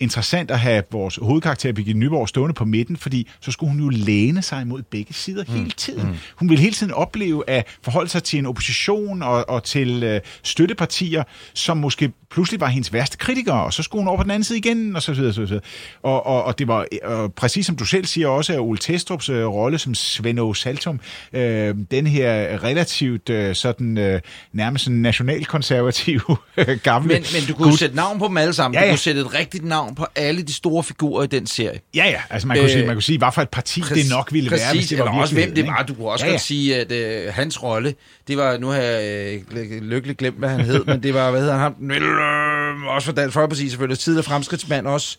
[0.00, 3.88] interessant at have vores hovedkarakter Birgitte Nyborg stående på midten, fordi så skulle hun jo
[3.88, 5.54] læne sig imod begge sider mm.
[5.54, 6.06] hele tiden.
[6.08, 6.14] Mm.
[6.36, 10.20] Hun ville hele tiden opleve at forholde sig til en opposition og, og til øh,
[10.42, 11.24] støttepartier,
[11.54, 14.44] som måske pludselig var hendes værste kritikere, og så skulle hun over på den anden
[14.44, 15.60] side igen, og så videre, så videre.
[16.02, 19.32] Og, og, og det var, og præcis som du selv siger også, at Ole Testrup's
[19.32, 19.94] øh, rolle som
[20.26, 21.00] Aage Saltum,
[21.32, 24.20] øh, den her relativt øh, sådan, øh,
[24.52, 26.20] nærmest sådan nationalkonservativ
[26.56, 27.78] øh, gamle Men, men du kunne gut.
[27.78, 28.74] sætte navn på dem alle sammen.
[28.74, 28.92] Ja, Du ja.
[28.92, 31.80] kunne sætte et rigtigt navn på alle de store figurer i den serie.
[31.94, 34.10] Ja, ja, altså man kunne, Øh, sige, man kunne sige, hvad for et parti det
[34.10, 35.84] nok ville præcis, være, hvis det var eller også hvem det var.
[35.88, 37.94] Du kunne også Ja, ja, godt sige, at øh, hans rolle,
[38.28, 41.40] det var, nu har jeg øh, lykkeligt glemt, hvad han hed, men det var, hvad
[41.40, 45.16] hedder han, øh, også for Dansk Folkeparti selvfølgelig, tidligere fremskridtsmand også.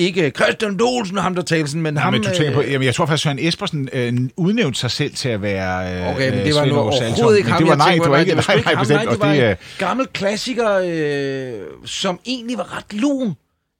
[0.00, 2.12] Ikke Christian Dolsen, ham der talte sådan, men Ja, ham...
[2.12, 5.14] men du tænker på, øh, jamen, jeg tror faktisk, Søren Espersen øh, udnævnte sig selv
[5.14, 7.76] til at være øh, Okay, men det var nu overhovedet ikke ham, det var, jeg
[7.76, 9.56] nej, det var ikke, det var nej, ikke nej, ham, bestemt, nej, det var en
[9.78, 11.52] gammel klassiker, øh,
[11.84, 13.34] som egentlig var ret lun.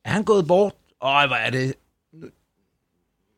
[0.09, 0.72] Er han gået bort?
[1.02, 1.74] Øj, hvor er det...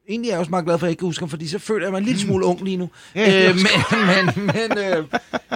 [0.08, 1.58] Egentlig er jeg også meget glad for, at jeg ikke kan huske ham, fordi så
[1.58, 2.88] føler jeg mig en lille smule ung lige nu.
[3.14, 3.64] Ja, øh, men,
[4.06, 5.04] men, men, øh,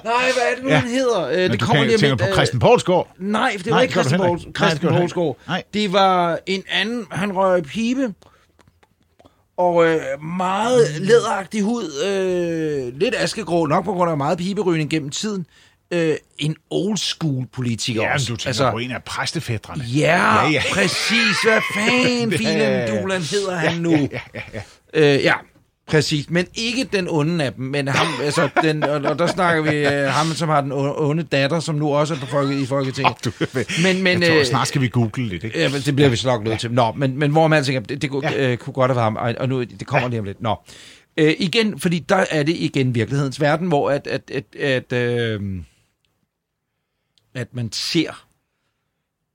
[0.04, 0.76] nej, hvad er det nu, Ja.
[0.78, 1.26] han hedder?
[1.28, 3.14] Øh, men det kommer lige tænker, på øh, Christian Poulsgaard.
[3.18, 4.60] Nej, for det Nej, var ikke Christian, heller Poul, ikke.
[4.60, 5.36] Nej, det Christian heller Poulsgaard.
[5.46, 5.62] Nej.
[5.74, 8.14] Det var en anden, han røg pibe,
[9.56, 15.10] og øh, meget læderagtig hud, øh, lidt askegrå, nok på grund af meget piberygning gennem
[15.10, 15.46] tiden.
[15.95, 18.26] Øh, en old school politiker Ja, også.
[18.32, 19.84] du tænker altså, på en af præstefædrene.
[19.84, 20.62] Ja, Ja, ja, ja.
[20.72, 21.36] præcis.
[21.45, 23.90] Hvad fanden, filen Dulan hedder han nu?
[24.12, 25.16] Ja, ja, ja.
[25.16, 25.34] Øh, ja,
[25.88, 26.30] præcis.
[26.30, 29.76] Men ikke den onde af dem, men ham, altså, den, og, og der snakker vi
[29.76, 33.24] øh, ham, som har den onde datter, som nu også er på folket, i Folketinget.
[33.24, 33.30] Du,
[33.82, 35.59] Men, men, jeg tror, øh, snart skal vi google lidt, ikke?
[35.61, 36.72] Ja, men det bliver vi så nok nødt til.
[36.72, 38.42] Nå, men, men hvor man tænker, det, det kunne, Ja.
[38.42, 38.51] ja.
[38.51, 40.42] øh, kunne godt have været ham, og, og nu, det kommer lige om lidt.
[40.42, 40.57] Nå.
[41.16, 44.30] Øh, igen, fordi der er det igen virkelighedens verden, hvor at, at,
[44.61, 45.40] at, at, øh,
[47.35, 48.26] at man ser,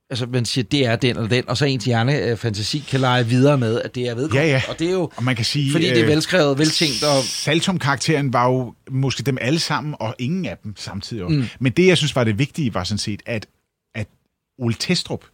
[0.09, 2.99] altså man siger, det er den eller den, og så ens hjerne øh, fantasi kan
[2.99, 4.49] lege videre med, at det er vedkommende.
[4.49, 4.61] Ja, ja.
[4.69, 5.71] Og det er jo, Og man kan sige...
[5.71, 10.15] fordi det er øh, velskrevet, veltænkt, og Saltum-karakteren var jo måske dem alle sammen, og
[10.19, 11.31] ingen af dem samtidig.
[11.31, 11.45] Mm.
[11.59, 13.47] Men det, jeg synes var det vigtige, var sådan set, at,
[13.95, 14.07] at
[14.59, 15.25] Ole Testrup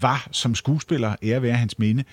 [0.00, 2.04] var som skuespiller, ære være hans minde,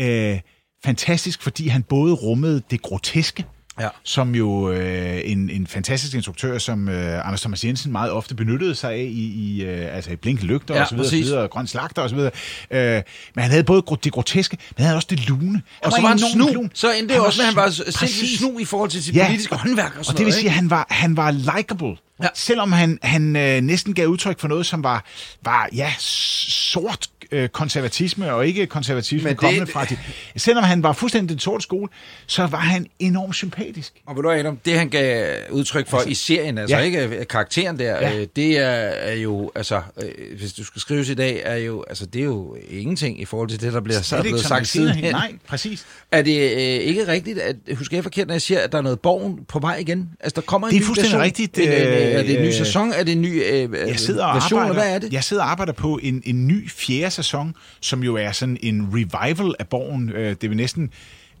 [0.00, 0.40] øh,
[0.84, 3.44] fantastisk, fordi han både rummede det groteske,
[3.80, 3.88] Ja.
[4.04, 8.74] som jo øh, en, en fantastisk instruktør, som øh, Anders Thomas Jensen meget ofte benyttede
[8.74, 11.16] sig af i, i, øh, altså i Blinkende Lygter Ja, og så videre, og så
[11.16, 12.30] videre, og Grøn Slagter og så videre.
[12.70, 13.02] Øh,
[13.34, 15.62] men han havde både det groteske, men han havde også det lune.
[15.84, 16.48] og så var han snu.
[16.52, 16.70] lun.
[16.74, 19.26] Så endte det også med, at han var sindssygt snu i forhold til sit Ja.
[19.26, 21.96] politiske håndværk og sådan Og det vil sige, at han var, han var likable.
[22.22, 22.28] Ja.
[22.34, 25.04] Selvom han, han øh, næsten gav udtryk for noget, som var,
[25.44, 29.96] var ja, sort øh, konservatisme, og ikke konservatisme Men det- kommende fra de...
[30.36, 31.88] Selvom han var fuldstændig den sorte skole,
[32.26, 33.92] så var han enormt sympatisk.
[34.06, 36.82] Og ved du Adam, det han gav udtryk for i serien, altså ja.
[36.82, 38.18] ikke øh, karakteren der, Ja.
[38.18, 41.84] øh, det er, er jo, altså, øh, hvis du skal skrives i dag, er jo,
[41.88, 44.68] altså det er jo ingenting i forhold til det, der bliver, er ikke blevet sagt
[44.68, 45.04] siden.
[45.12, 45.86] Nej, præcis.
[46.12, 48.82] Er det øh, ikke rigtigt, at, husker jeg forkert, når jeg siger, at der er
[48.82, 50.08] noget borgen på vej igen?
[50.20, 51.22] Altså der kommer en Det er ny fuldstændig version.
[51.24, 52.92] rigtigt, En, øh, er det en ny sæson?
[52.92, 54.60] Er det en ny øh, Jeg sidder og version?
[54.60, 55.12] arbejder, Hvad er det?
[55.12, 58.88] Jeg sidder og arbejder på en, en ny fjerde sæson, som jo er sådan en
[58.92, 60.10] revival af Borgen.
[60.10, 60.92] Øh, Det er vel næsten...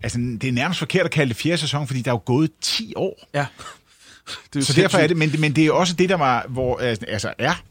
[0.02, 2.50] Altså, det er nærmest forkert at kalde det fjerde sæson, fordi der er jo gået
[2.60, 3.28] 10 år.
[3.34, 3.46] Ja.
[4.54, 7.34] det Så derfor er det, men, men det er også det, der var, hvor, altså
[7.38, 7.62] er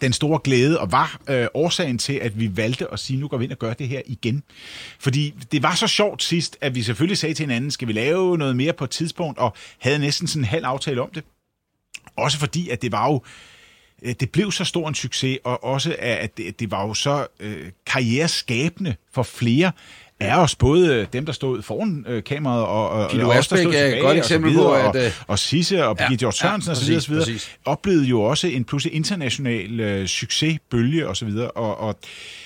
[0.00, 3.36] den store glæde, og var øh, årsagen til, at vi valgte at sige, nu går
[3.36, 4.42] vi ind og gør det her igen.
[4.98, 8.38] Fordi det var så sjovt sidst, at vi selvfølgelig sagde til hinanden, skal vi lave
[8.38, 11.24] noget mere på et tidspunkt, og havde næsten sådan en halv aftale om det.
[12.16, 13.20] Også fordi, at det var jo, øh,
[14.04, 17.70] det blev så stor en succes, og også at det, det var jo så øh,
[17.86, 19.72] karriereskabende for flere,
[20.20, 23.56] er os både dem, der stod foran øh, kameraet, og, og, Guido og os, der
[23.56, 25.96] stod er et tilbage, godt og eksempel videre, på, og, at, øh, og Sisse og
[25.96, 27.50] Hjort ja, Sørensen og præcis, videre, og så videre præcis.
[27.64, 31.50] oplevede jo også en pludselig international øh, succesbølge og så videre.
[31.50, 31.98] Og, og,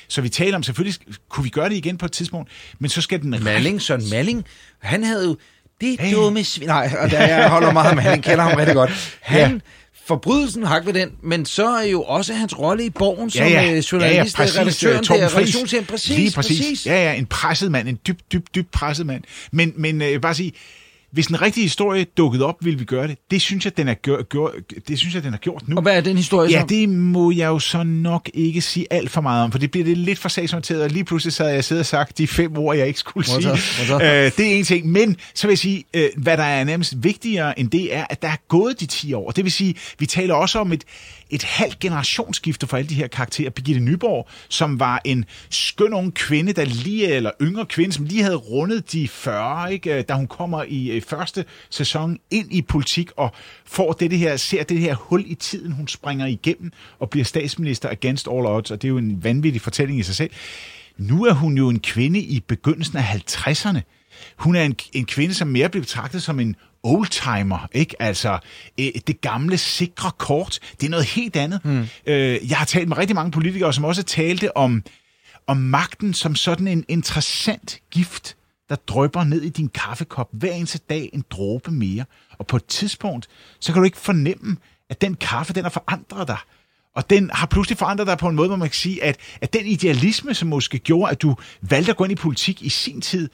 [0.08, 0.94] så vi taler om, selvfølgelig
[1.28, 3.30] kunne vi gøre det igen på et tidspunkt, men så skal den...
[3.42, 4.44] Malling, Søren Malling,
[4.78, 5.36] han havde jo
[5.80, 6.14] det Ja, ja.
[6.14, 6.68] dumme svin...
[6.68, 9.18] Nej, og der, jeg holder meget af Malling, kender ham rigtig godt.
[9.20, 9.58] Han, ja.
[10.08, 13.48] Forbrydelsen hak ved den, men så er jo også hans rolle i borgen som Ja,
[13.48, 13.72] ja.
[13.72, 16.58] øh, journalist, ja, ja, præcis, redaktøren der, redaktionschef, præcis, Lige præcis.
[16.60, 16.86] præcis.
[16.86, 19.22] Ja, ja, en presset mand, en dybt, dybt, dybt presset mand.
[19.52, 20.52] Men, men øh, bare sige,
[21.12, 23.18] hvis en rigtig historie dukkede op, ville vi gøre det.
[23.30, 24.52] Det synes jeg, den er gjort, gjort,
[24.88, 25.76] det synes jeg, den har gjort nu.
[25.76, 26.66] Og hvad er den historie Ja, så?
[26.66, 29.84] det må jeg jo så nok ikke sige alt for meget om, for det bliver
[29.84, 32.58] det lidt for sagsorienteret, og lige pludselig så havde jeg siddet og sagt de fem
[32.58, 33.50] ord, jeg ikke skulle sige.
[33.94, 36.94] Øh, det er en ting, men så vil jeg sige, øh, hvad der er nærmest
[36.96, 39.30] vigtigere end det er, at der er gået de 10 år.
[39.30, 40.84] Det vil sige, vi taler også om et,
[41.30, 43.50] et halvt generationsskifte for alle de her karakterer.
[43.50, 48.22] Birgitte Nyborg, som var en skøn ung kvinde, der lige, eller yngre kvinde, som lige
[48.22, 50.02] havde rundet de 40, ikke?
[50.02, 53.32] Da hun kommer i øh, første sæson ind i politik og
[53.64, 57.24] får det, det her, ser det her hul i tiden, hun springer igennem og bliver
[57.24, 60.30] statsminister against all odds, og det er jo en vanvittig fortælling i sig selv.
[60.96, 63.80] Nu er hun jo en kvinde i begyndelsen af 50'erne.
[64.36, 68.02] Hun er en, en kvinde, som mere bliver betragtet som en oldtimer, ikke?
[68.02, 68.38] Altså,
[68.80, 71.64] øh, det gamle, sikre kort, det er noget helt andet.
[71.64, 71.86] Mm.
[72.06, 74.82] Øh, jeg har talt med rigtig mange politikere, som også talte om,
[75.46, 78.36] om magten som sådan en interessant gift,
[78.68, 82.04] der drøber ned i din kaffekop hver eneste dag en dråbe mere.
[82.38, 83.28] Og på et tidspunkt,
[83.60, 84.56] så kan du ikke fornemme,
[84.90, 86.38] at den kaffe, den har forandret dig.
[86.94, 89.52] Og den har pludselig forandret dig på en måde, hvor man kan sige, at, at
[89.52, 93.00] den idealisme, som måske gjorde, at du valgte at gå ind i politik i sin
[93.00, 93.28] tid,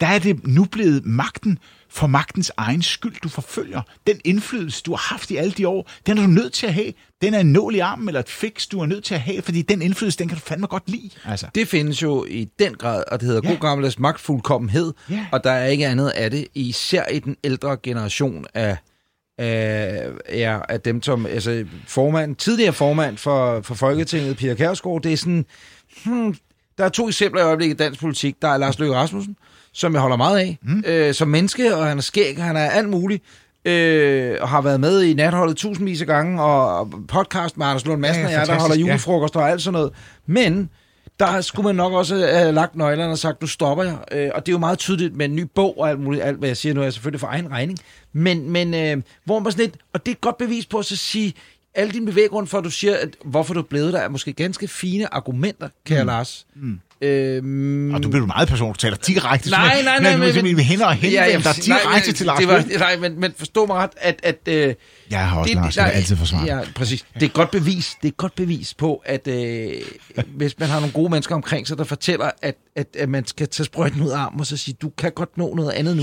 [0.00, 1.58] der er det nu blevet magten
[1.92, 3.82] for magtens egen skyld, du forfølger.
[4.06, 6.74] Den indflydelse, du har haft i alle de år, den er du nødt til at
[6.74, 6.92] have.
[7.22, 9.42] Den er en nål i armen eller et fix, du er nødt til at have,
[9.42, 11.10] fordi den indflydelse, den kan du fandme godt lide.
[11.24, 11.46] Altså.
[11.54, 13.50] Det findes jo i den grad, og det hedder Ja.
[13.50, 15.26] god gammeldags magtfuldkommenhed, Ja.
[15.32, 18.76] og der er ikke andet af det, især i den ældre generation af,
[19.38, 25.12] af, ja, af dem, som altså, formand, tidligere formand for, for Folketinget, Pia Kærsgaard, det
[25.12, 25.46] er sådan,
[26.04, 26.34] hmm,
[26.78, 28.36] der er to eksempler i øjeblikket i dansk politik.
[28.42, 29.36] Der er Lars Løkke Rasmussen,
[29.72, 30.84] som jeg holder meget af, mm.
[30.86, 33.24] øh, som menneske, og han er skæg, og han er alt muligt,
[33.64, 37.86] øh, og har været med i natholdet tusindvis af gange, og, og podcast med Anders
[37.86, 38.90] Lund Madsen Ja, ja, og jeg, der holder fantastisk, ja.
[38.92, 39.92] julefrokost og alt sådan noget.
[40.26, 40.70] Men
[41.20, 43.98] der skulle man nok også have lagt nøglerne og sagt, nu stopper jeg.
[44.12, 46.22] Øh, og det er jo meget tydeligt med en ny bog og alt muligt.
[46.22, 47.78] Alt, hvad jeg siger nu, er selvfølgelig for egen regning.
[48.12, 50.84] Men, men øh, hvor man sådan lidt, og det er et godt bevis på at
[50.84, 51.34] så sige,
[51.74, 54.32] alle dine bevæggrunde for, at du siger, at hvorfor du er blevet der, er måske
[54.32, 56.06] ganske fine argumenter, kære mm.
[56.06, 56.46] Lars.
[56.56, 56.80] Mm.
[57.02, 59.50] Øhm, Og du bliver meget person, du taler direkte.
[59.50, 60.16] Nej, nej, nej.
[60.16, 62.64] Men, men, men, hænder og hænder, ja, der er direkte nej, til Lars det var.
[62.78, 64.20] Nej, men, men forstå mig ret, at...
[64.22, 64.74] at øh,
[65.10, 66.46] Jeg har også Lars Løkke altid forsvaret.
[66.46, 67.04] Ja, præcis.
[67.14, 69.72] Det er et godt bevis, det er et godt bevis på, at øh,
[70.36, 73.48] hvis man har nogle gode mennesker omkring sig, der fortæller, at, at, at man skal
[73.48, 76.02] tage sprøjten ud af armen og så sige, du kan godt nå noget andet nu.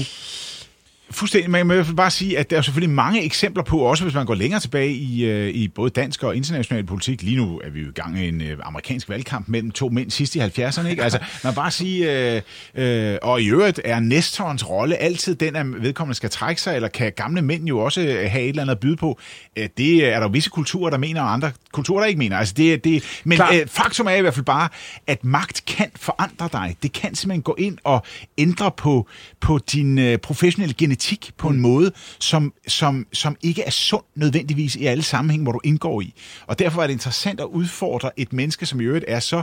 [1.11, 1.51] Fuldstændig.
[1.51, 4.25] Man må i bare sige, at der er selvfølgelig mange eksempler på, også hvis man
[4.25, 7.21] går længere tilbage i, øh, i både dansk og international politik.
[7.21, 10.11] Lige nu er vi jo i gang med en øh, amerikansk valgkamp mellem to mænd
[10.11, 10.87] sidst i 70'erne.
[10.87, 11.03] Ikke?
[11.03, 12.41] Altså, man bare sige, øh,
[12.75, 16.87] øh, og i øvrigt er Nestorens rolle altid den, at vedkommende skal trække sig, eller
[16.87, 19.19] kan gamle mænd jo også øh, have et eller andet at byde på.
[19.55, 22.37] Det er der jo visse kulturer, der mener, og andre kulturer, der ikke mener.
[22.37, 24.69] Altså, det, det, men øh, faktum er i hvert fald bare,
[25.07, 26.75] at magt kan forandre dig.
[26.83, 28.05] Det kan simpelthen gå ind og
[28.37, 29.07] ændre på,
[29.39, 30.96] på din øh, professionelle genetik
[31.37, 35.59] på en måde, som, som, som ikke er sund nødvendigvis i alle sammenhænge, hvor du
[35.63, 36.13] indgår i.
[36.47, 39.41] Og derfor er det interessant at udfordre et menneske, som i øvrigt er så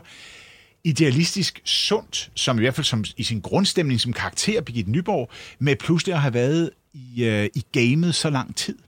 [0.84, 5.76] idealistisk sundt, som i hvert fald som, i sin grundstemning som karakter, Birgitte Nyborg, med
[5.76, 8.78] pludselig at have været i, øh, i gamet så lang tid.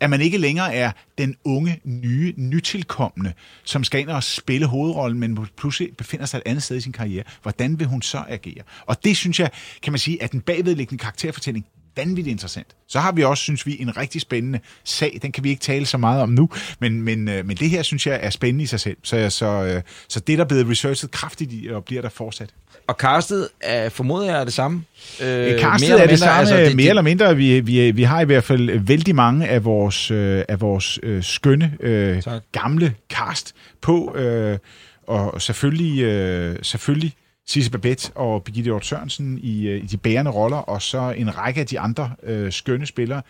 [0.00, 3.32] At man ikke længere er den unge, nye, nytilkommende,
[3.64, 6.92] som skal ind og spille hovedrollen, men pludselig befinder sig et andet sted i sin
[6.92, 7.24] karriere.
[7.42, 8.62] Hvordan vil hun så agere?
[8.86, 9.50] Og det synes jeg,
[9.82, 11.66] kan man sige, at den bagvedliggende karakterfortælling
[12.00, 12.66] vanvittigt interessant.
[12.88, 15.18] Så har vi også, synes vi, en rigtig spændende sag.
[15.22, 16.48] Den kan vi ikke tale så meget om nu,
[16.78, 18.96] men, men, øh, men det her, synes jeg, er spændende i sig selv.
[19.02, 22.50] Så, så, øh, så det er der blevet researchet kraftigt i, og bliver der fortsat.
[22.86, 24.84] Og castet er, formoder jeg, er det samme?
[25.22, 27.36] Øh, Castet er det samme, altså, det, mere eller mindre.
[27.36, 31.22] Vi, vi, vi har i hvert fald vældig mange af vores, øh, af vores øh,
[31.22, 32.42] skønne, øh, Tak.
[32.52, 34.58] gamle cast på, øh,
[35.06, 37.14] og selvfølgelig, øh, selvfølgelig
[37.50, 41.38] Sisse Babette og Birgitte Hjort Sørensen i, øh, i de bærende roller, og så en
[41.38, 43.22] række af de andre øh, skønne spillere.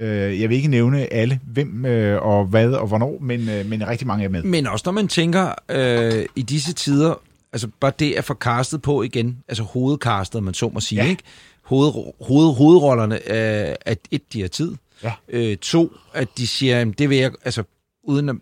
[0.00, 3.88] Øh, jeg vil ikke nævne alle, hvem øh, og hvad og hvornår, men, øh, men
[3.88, 4.42] rigtig mange er med.
[4.42, 7.14] Men også når man tænker øh, i disse tider,
[7.52, 11.04] altså bare det at få castet på igen, altså hovedcastet, man så må sige, Ja.
[11.04, 11.10] ja.
[11.10, 11.22] ikke?
[11.62, 14.74] Hoved, hoved, hovedrollerne, øh, at et, de har tid.
[15.02, 15.12] Ja.
[15.28, 17.62] Øh, to, at de siger, jamen, det vil jeg, altså
[18.08, 18.36] uden at,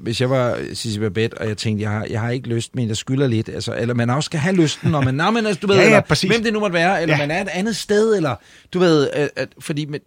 [0.00, 2.88] hvis jeg var Sissy Babette, og jeg tænkte, jeg har, jeg har ikke lyst, men
[2.88, 5.60] jeg skylder lidt, altså, eller man også skal have lysten, og man, nej, men altså,
[5.60, 6.30] du ved, Ja, ja, eller, præcis.
[6.30, 7.18] hvem det nu måtte være, eller Ja.
[7.26, 8.34] man er et andet sted, eller
[8.72, 10.00] du ved, at, at, fordi, men,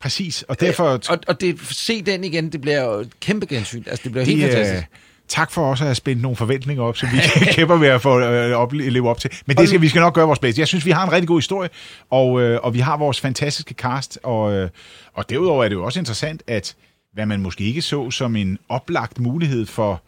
[0.00, 0.84] Præcis, og derfor...
[0.84, 4.24] og, og det, se den igen, det bliver jo et kæmpe gensyn, altså det bliver
[4.24, 4.88] helt de, øh, fantastisk.
[5.28, 7.18] tak for også at have spændt nogle forventninger op, som vi
[7.52, 9.30] kæmper med at få øh, op, leve op til.
[9.46, 10.60] Men det skal, vi skal nok gøre vores bedste.
[10.60, 11.68] Jeg synes, vi har en rigtig god historie,
[12.10, 14.68] og, øh, og vi har vores fantastiske cast, og, øh,
[15.14, 16.74] og derudover er det jo også interessant, at
[17.14, 20.02] hvad man måske ikke så som en oplagt mulighed for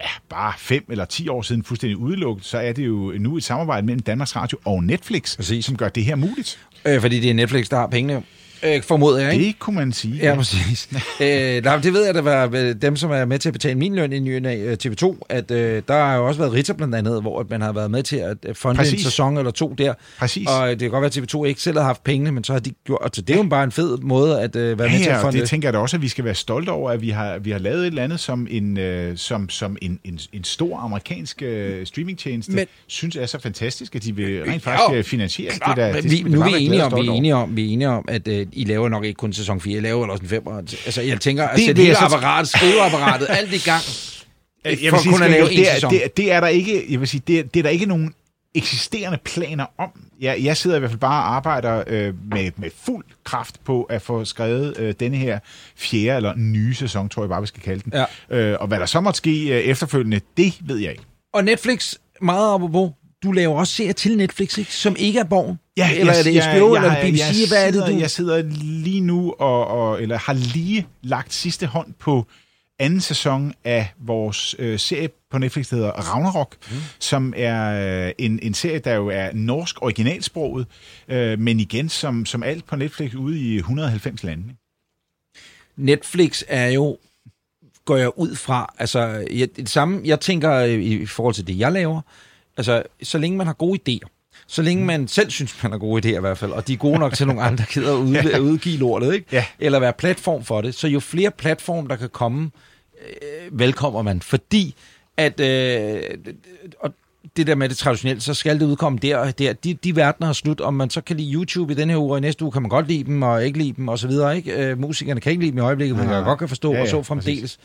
[0.00, 3.44] ja, bare fem eller ti år siden fuldstændig udelukket, så er det jo nu et
[3.44, 5.64] samarbejde mellem Danmarks Radio og Netflix, Præcis.
[5.64, 6.58] som gør det her muligt.
[6.84, 8.22] Øh, fordi det er Netflix, der har pengene,
[8.62, 9.46] øh, formoder jeg, ikke?
[9.46, 10.14] Det kunne man sige.
[10.22, 10.88] Ja, præcis.
[11.20, 13.74] øh, nej, det ved jeg, der var øh, dem, som er med til at betale
[13.74, 16.94] min løn i ny af TV2, at øh, der har jo også været Ritter blandt
[16.94, 19.02] andet, hvor at man har været med til at øh, fonde en Præcis.
[19.02, 19.94] sæson eller to der.
[20.18, 20.48] Præcis.
[20.48, 22.52] Og øh, det kan godt være, at TV2 ikke selv har haft pengene, men så
[22.52, 23.34] har de gjort så det.
[23.34, 25.22] er jo bare en fed måde at øh, være med til Ja, at ja, og
[25.22, 25.40] fonde.
[25.40, 27.50] det tænker jeg da også, at vi skal være stolte over, at vi har, vi
[27.50, 31.42] har lavet et eller andet, som en, øh, som, som en, en, en stor amerikansk
[31.42, 35.52] øh, streamingtjeneste Men- synes er så fantastisk, at de vil rent faktisk Ja, øh, finansiere
[35.52, 35.94] Klar, det.
[35.94, 37.72] Der, det vi, nu er vi enige om, og vi er enige om, vi er
[37.72, 40.28] enige om, at øh, I laver nok ikke kun sæson 4, I laver også en
[40.28, 40.48] 5.
[40.48, 43.82] Altså, jeg tænker, at Det sætte vil hele jeg så- apparatet, skriveapparatet, alt i gang,
[44.64, 44.90] over.
[44.90, 45.90] for at kunne skal lave jeg- en det, er, sæson.
[45.92, 48.14] det, det er der ikke, jeg vil sige, det er, det er der ikke nogen
[48.54, 49.88] eksisterende planer om.
[50.20, 53.82] Jeg, jeg sidder i hvert fald bare og arbejder øh, med, med fuld kraft på
[53.82, 55.38] at få skrevet øh, denne her
[55.76, 57.92] fjerde eller nye sæson, tror jeg bare, vi skal kalde den.
[58.30, 58.36] Ja.
[58.38, 61.02] Øh, og hvad der så måtte ske øh, efterfølgende, det ved jeg ikke.
[61.34, 62.90] Og Netflix, meget apropos,
[63.22, 64.74] du laver også serier til Netflix, ikke?
[64.74, 65.58] som ikke er Borgen.
[65.76, 67.40] Ja, eller jeg, er det jeg- HBO, jeg, eller er det jeg, BBC?
[67.40, 67.98] jeg, Hvad er det, du...
[68.00, 68.42] Jeg sidder
[68.84, 72.26] lige nu, og, og, eller har lige lagt sidste hånd på
[72.78, 76.76] anden sæson af vores øh, serie på Netflix, der hedder Ragnarok, mm.
[76.98, 80.66] som er øh, en, en serie, der jo er norsk originalsproget,
[81.08, 84.42] øh, men igen, som, som alt på Netflix, ude i 190 lande.
[84.48, 84.58] ikke?
[85.76, 86.98] Netflix er jo,
[87.84, 91.58] går jeg ud fra, altså jeg, det samme, jeg tænker øh, i forhold til det,
[91.58, 92.00] jeg laver,
[92.58, 94.08] altså så længe man har gode idéer,
[94.46, 96.76] så længe man selv synes, man har gode idéer i hvert fald, og de er
[96.76, 98.38] gode nok til nogle andre, der gider at ud, ja.
[98.38, 99.26] udgive lortet, ikke?
[99.32, 99.44] Ja.
[99.58, 102.50] eller være platform for det, så jo flere platform, der kan komme,
[103.08, 104.74] øh, velkommer man, fordi
[105.16, 106.00] at, øh,
[106.80, 106.92] og
[107.36, 109.52] det der med det traditionelle, så skal det udkomme der og der.
[109.52, 112.12] De, de verdener er slut, om man så kan lide YouTube i denne her uge,
[112.12, 114.08] og i næste uge kan man godt lide dem, og ikke lide dem, og så
[114.08, 114.36] videre.
[114.36, 114.52] Ikke?
[114.52, 116.80] Øh, musikerne kan ikke lide dem i øjeblikket, men Nej, jeg godt kan forstå, Ja,
[116.80, 117.58] og ja, så fremdeles.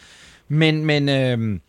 [0.47, 1.59] Men, men øh,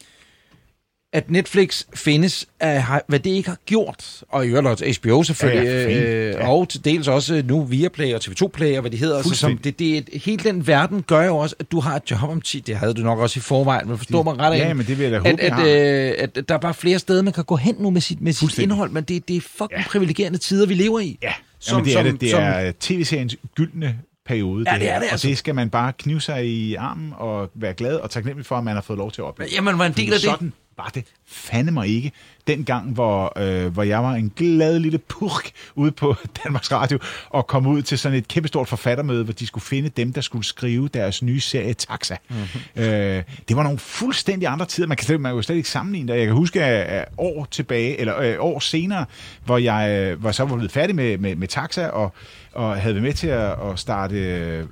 [1.15, 5.65] at Netflix findes, af, hvad det ikke har gjort, og i øvrigt også HBO selvfølgelig,
[5.69, 6.49] Ja, ja, øh, Ja.
[6.51, 9.17] og til dels også nu Viaplay og TV2 Play, og hvad de hedder.
[9.17, 12.11] Altså, som, det, det, er hele den verden gør jo også, at du har et
[12.11, 12.61] job om 10.
[12.61, 14.59] Det havde du nok også i forvejen, men forstår mig ret af.
[14.59, 15.62] Ja, men det vil jeg da at, håbe, at, har.
[15.67, 18.33] øh, at der er bare flere steder, man kan gå hen nu med sit, med
[18.33, 19.79] sit indhold, men det, det er fucking ja.
[19.79, 19.85] Ja.
[19.89, 21.19] privilegerende tider, vi lever i.
[21.23, 22.21] Ja, Som- Jamen, det er som- det.
[22.21, 25.27] Det som- er tv-seriens gyldne periode, Ja, det, det er det, altså.
[25.27, 28.57] og det skal man bare knive sig i armen og være glad og taknemmelig for,
[28.57, 29.49] at man har fået lov til at opleve.
[29.55, 30.53] Jamen, var en del af det.
[30.77, 32.12] Var det fandme mig ikke.
[32.47, 36.14] Den gang, hvor, øh, hvor jeg var en glad lille purk ude på
[36.45, 36.99] Danmarks Radio,
[37.31, 40.45] og kom ud til sådan et kæmpestort forfattermøde, hvor de skulle finde dem, der skulle
[40.45, 42.16] skrive deres nye serie Taxa.
[42.29, 42.39] Mhm.
[42.39, 42.83] Mm-hmm.
[42.83, 44.89] Øh, det var nogle fuldstændig andre tider.
[44.89, 46.18] Man kan, slet- man kan jo slet ikke sammenligne det.
[46.18, 49.05] Jeg kan huske, at, år tilbage, eller øh, år senere,
[49.45, 52.14] hvor jeg øh, var så var blevet færdig med, med, med Taxa, og,
[52.55, 54.17] og havde været med til at, at starte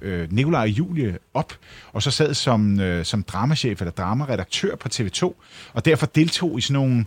[0.03, 1.53] øh, Nikolaj og Julie op,
[1.93, 5.35] og så sad som, øh, som dramachef eller dramaredaktør på TV2,
[5.73, 7.05] og derfor deltog i sådan nogle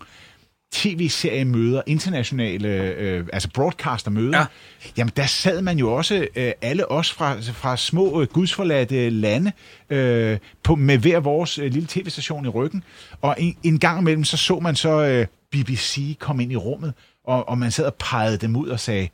[0.71, 4.45] tv-seriemøder, internationale, øh, altså broadcastermøder, Ja.
[4.85, 4.89] ja.
[4.97, 9.51] jamen der sad man jo også, øh, alle os fra, fra små øh, gudsforladte lande,
[9.89, 12.83] øh, på, med hver vores øh, lille tv-station i ryggen,
[13.21, 16.93] og en, en gang imellem så så man så øh, BBC komme ind i rummet,
[17.23, 19.07] og, og man sad og pegede dem ud og sagde,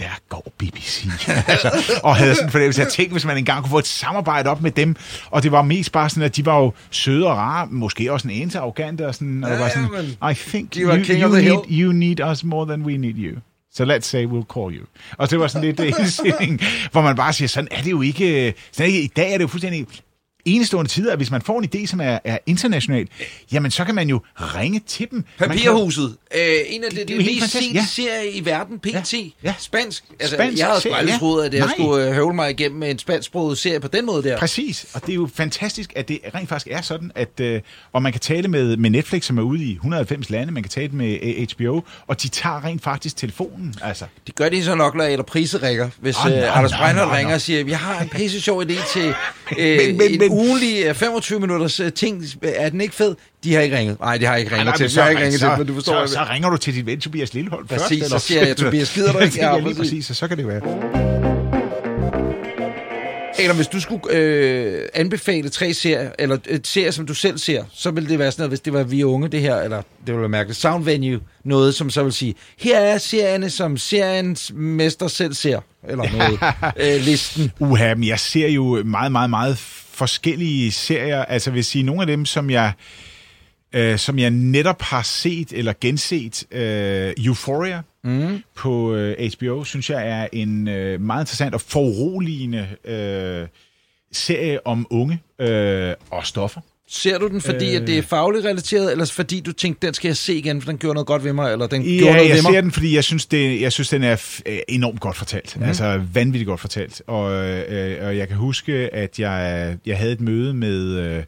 [0.00, 1.06] der går BBC.
[1.46, 1.70] altså,
[2.02, 4.62] og havde sådan en fornemmelse af, tænk, hvis man engang kunne få et samarbejde op
[4.62, 4.96] med dem.
[5.30, 8.28] Og det var mest bare sådan, at de var jo søde og rare, måske også
[8.28, 9.88] en eneste arrogante, og, sådan, og Ja, var sådan,
[10.20, 13.38] men I think you, you, the need, you need us more than we need you.
[13.74, 14.84] So let's say we'll call you.
[15.18, 16.60] Og det var sådan lidt en indstilling,
[16.92, 18.54] hvor man bare siger, sådan er det jo ikke.
[18.72, 19.04] Sådan er det ikke.
[19.04, 19.86] I dag er det jo fuldstændig
[20.44, 23.08] enestående tider, at hvis man får en idé, som er, er international,
[23.52, 25.24] jamen så kan man jo ringe til dem.
[25.40, 26.16] Man kan- Papirhuset.
[26.36, 27.84] Øh, en af de, Det de helt mest sete ja.
[27.88, 29.12] serier i verden, PT.
[29.14, 29.54] Ja, ja.
[29.58, 30.04] Spansk.
[30.20, 31.74] Altså, Spansk jeg havde sgu aldrig troet, at jeg Nej.
[31.78, 34.38] skulle øh, høvle mig igennem med en spansksproget serie på den måde der.
[34.38, 37.60] Præcis, og det er jo fantastisk, at det rent faktisk er sådan, at øh,
[37.92, 40.70] og man kan tale med, med Netflix, som er ude i 190 lande, man kan
[40.70, 44.04] tale med øh, HBO, og de tager rent faktisk telefonen, altså.
[44.26, 45.88] Det gør de så nok, når eller Prise ringer.
[46.00, 47.34] Hvis Ah, øh, nej, Anders nej, Breinholt nej, ringer nej.
[47.34, 49.02] og siger, jeg har en pisse sjov idé til
[49.58, 52.24] øh, Men- men- en men- ugenlig øh, 25 minutters øh, ting.
[52.42, 53.14] Er den ikke fed?
[53.44, 54.00] De har ikke ringet.
[54.00, 54.84] Nej, de har ikke ringet Nej, til.
[54.84, 56.50] men De har ikke ringet så, til, men du forstår, så, så, jeg så ringer
[56.50, 57.88] du til din ven Tobias Lillehold Præcis, først.
[58.00, 59.36] så eller- siger jeg, Tobias, gider du ikke?
[59.44, 59.78] Ja, lige præcis.
[59.78, 60.60] præcis, så så kan det være.
[63.38, 67.64] Eller hvis du skulle øh, anbefale tre serier, eller et serie, som du selv ser,
[67.74, 69.84] så ville det være sådan noget, hvis det var Vi Unge, det her, eller det
[70.06, 74.52] ville være mærkeligt, Sound Venue, noget, som så vil sige, her er serierne, som seriens
[74.54, 76.38] mester selv ser, eller noget,
[76.96, 77.52] øh, listen.
[77.60, 79.58] Uha, men jeg ser jo meget, meget, meget
[79.92, 81.24] forskellige serier.
[81.24, 82.72] Altså vil sige, nogle af dem, som jeg,
[83.72, 88.42] øh, som jeg netop har set eller genset, øh, Euphoria mm.
[88.54, 93.48] på øh, HBO, synes jeg er en øh, meget interessant og foruroligende øh,
[94.12, 96.60] serie om unge øh, og stoffer.
[96.94, 97.80] Ser du den, fordi øh...
[97.80, 100.70] at det er fagligt relateret, eller fordi du tænkte, den skal jeg se igen, for
[100.70, 102.52] den gjorde noget godt ved mig, eller den ja, gjorde noget jeg ved mig?
[102.52, 105.56] ser den, fordi jeg synes, det, jeg synes den er øh, enormt godt fortalt.
[105.56, 105.62] Mm.
[105.62, 107.02] Altså vanvittigt godt fortalt.
[107.06, 110.98] Og, øh, og jeg kan huske, at jeg, jeg havde et møde med...
[110.98, 111.22] Øh,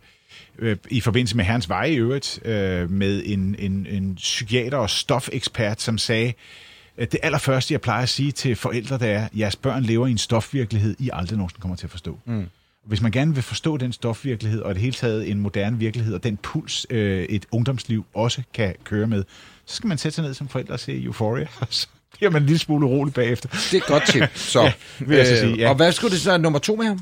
[0.58, 4.90] øh, i forbindelse med Herrens Veje i øvrigt, øh, med en, en, en psykiater og
[4.90, 6.32] stofekspert, som sagde,
[6.96, 10.06] at det allerførste, jeg plejer at sige til forældre, det er, at jeres børn lever
[10.06, 12.18] i en stofvirkelighed, I aldrig nogensinde kommer til at forstå.
[12.24, 12.46] Mm.
[12.84, 16.24] Hvis man gerne vil forstå den stofvirkelighed, og det hele taget en moderne virkelighed, og
[16.24, 19.24] den puls, øh, et ungdomsliv også kan køre med,
[19.66, 22.42] så skal man sætte sig ned som forældre og se Euphoria, og så bliver man
[22.42, 23.48] en lille smule urolig bagefter.
[23.48, 24.22] Det er et godt tip.
[24.34, 24.62] Så.
[24.64, 24.72] Ja,
[25.06, 25.68] vil jeg så sige, ja.
[25.68, 27.00] Og hvad skulle det så nummer to med ham?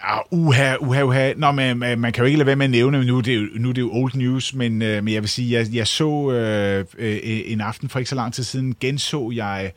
[0.00, 1.32] Ah, uha, uha, uha.
[1.36, 3.36] Nå, man, man kan jo ikke lade være med at nævne, men nu er det
[3.36, 5.86] jo, nu er det jo old news, men, øh, men jeg vil sige, jeg, jeg
[5.86, 9.70] så øh, øh, en aften for ikke så lang tid siden, genså jeg øh,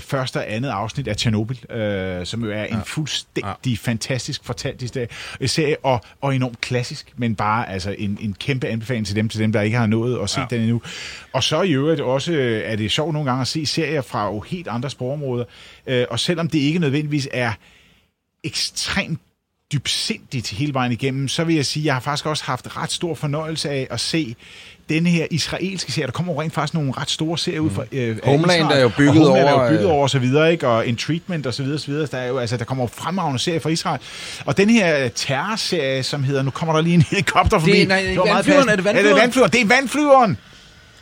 [0.00, 3.76] første og andet afsnit af Chernobyl, øh, som jo er en fuldstændig ja.
[3.80, 5.08] fantastisk fortalt historie,
[5.46, 9.40] serie, og, og enormt klassisk, men bare altså en, en kæmpe anbefaling til dem, til
[9.40, 10.46] dem, der ikke har nået at se ja.
[10.50, 10.82] den endnu.
[11.32, 14.26] Og så i øvrigt også øh, er det sjovt nogle gange at se serier fra
[14.26, 15.44] jo helt andre sprogområder,
[15.86, 17.52] øh, og selvom det ikke nødvendigvis er
[18.44, 19.20] ekstremt
[19.72, 22.92] dybsindigt hele vejen igennem, så vil jeg sige, at jeg har faktisk også haft ret
[22.92, 24.36] stor fornøjelse af at se
[24.88, 26.06] denne her israelske serie.
[26.06, 28.82] Der kommer jo rent faktisk nogle ret store serier ud fra øh, Homeland Israel, er
[28.82, 30.68] jo bygget og Homeland over, er jo bygget øh, over og så videre, ikke?
[30.68, 32.06] og en treatment og så videre, så videre.
[32.10, 34.00] Der, er jo, altså, der kommer jo fremragende serier fra Israel.
[34.44, 37.72] Og den her terrorserie, som hedder, nu kommer der lige en helikopter forbi.
[37.72, 38.72] Det er- nej, var meget vandflyveren, passende.
[38.72, 39.20] er det Ja, det er vandflyveren?
[39.20, 39.50] vandflyveren.
[39.52, 40.36] Det er vandflyveren.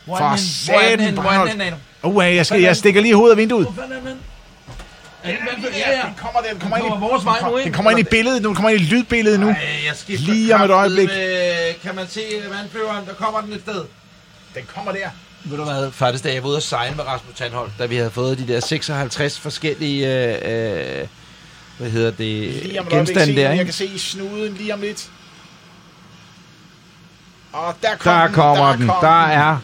[0.05, 0.67] Hvor For er den hen?
[0.67, 1.13] Hvor er den hen?
[1.13, 1.75] Hvor er den hen, Nano?
[2.29, 3.67] Uh, jeg, skal, jeg stikker lige hovedet af vinduet.
[3.67, 4.07] Hvor er den?
[4.07, 4.11] Er
[5.25, 5.31] Ja,
[5.91, 6.49] ja, den kommer der.
[6.49, 7.71] Den kommer, Den ind i, kommer vores vej nu, den ikke?
[7.75, 8.47] kommer ind i billedet nu.
[8.47, 9.47] Den kommer ind i lydbilledet nu.
[9.49, 11.07] Ej, jeg skifter Lige om et øjeblik.
[11.07, 11.73] kraftedeme.
[11.83, 13.05] Kan man se vandflyveren?
[13.05, 13.83] Der kommer den et sted.
[14.55, 15.09] Den kommer der.
[15.43, 17.95] Ved du hvad, faktisk da jeg var ude at sejle med Rasmus Tandholt, da vi
[17.95, 21.07] havde fået de der 56 forskellige, øh, øh,
[21.77, 23.63] hvad hedder det, genstande der, jeg ikke?
[23.65, 25.09] kan se i snuden lige om lidt.
[27.53, 28.87] Og der kom Der den, kommer den.
[28.87, 29.57] kom Der er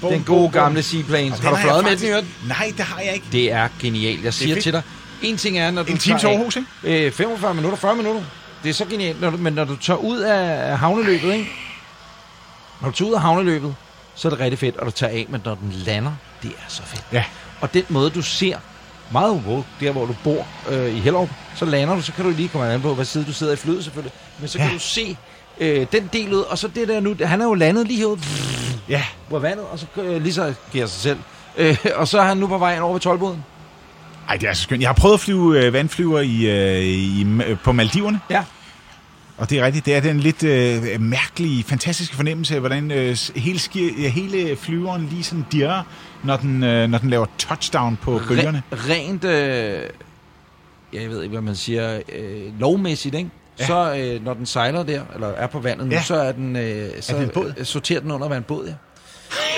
[0.00, 0.50] Bum, den gode bum.
[0.52, 1.38] gamle Seaplanes.
[1.38, 2.26] Og Har du den jeg fløjet med den i øvrigt?
[2.48, 3.26] Nej, det har jeg ikke.
[3.32, 4.24] Det er genialt.
[4.24, 4.82] Jeg siger til dig,
[5.22, 7.06] en ting er, når du En time til Aarhus, ikke?
[7.06, 8.22] Øh, 45 minutter, 40 minutter.
[8.62, 9.20] Det er så genialt.
[9.20, 11.50] Når du, men når du tager ud af havneløbet, ikke?
[12.80, 13.74] Når du tager ud af havneløbet,
[14.14, 16.12] så er det rigtig fedt, og du tager af, men når den lander,
[16.42, 17.04] det er så fedt.
[17.12, 17.24] Ja.
[17.60, 18.58] Og den måde, du ser
[19.12, 22.30] meget hvor, der, hvor du bor øh, i Hellerup, så lander du, så kan du
[22.30, 24.74] lige komme an på, hvad side du sidder i flyet selvfølgelig, men så kan Ja.
[24.74, 25.16] du se
[25.60, 28.20] øh, den del ud, og så det der nu, han er jo landet lige herude,
[28.88, 29.02] Ja.
[29.28, 31.18] hvor vandet, og så øh, lige så giver sig selv.
[31.56, 33.44] Øh, og så er han nu på vej over ved tolvboden.
[34.28, 34.80] Ej, det er så skønt.
[34.80, 38.44] Jeg har prøvet at flyve øh, vandflyver i, øh, i, øh, på Maldiverne, Ja.
[39.36, 39.86] og det er rigtigt.
[39.86, 45.06] Det er den lidt øh, mærkelige, fantastiske fornemmelse af, hvordan øh, hele, ski- hele flyveren
[45.10, 45.82] lige sådan dirrer,
[46.24, 48.62] når den, øh, når den laver touchdown på bølgerne.
[48.72, 49.82] Re- rent, øh,
[50.92, 53.30] jeg ved ikke, hvad man siger, øh, lovmæssigt, ikke?
[53.60, 53.66] Ja.
[53.66, 56.02] Så øh, når den sejler der, eller er på vandet nu, Ja.
[56.02, 57.54] så er den, øh, så det en båd?
[57.58, 58.72] øh, sorterer den under at være en båd, ja.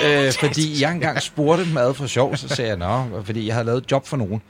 [0.05, 3.55] Øh, fordi jeg engang spurgte dem ad for sjov, så sagde jeg, nå, fordi jeg
[3.55, 4.41] havde lavet et job for nogen,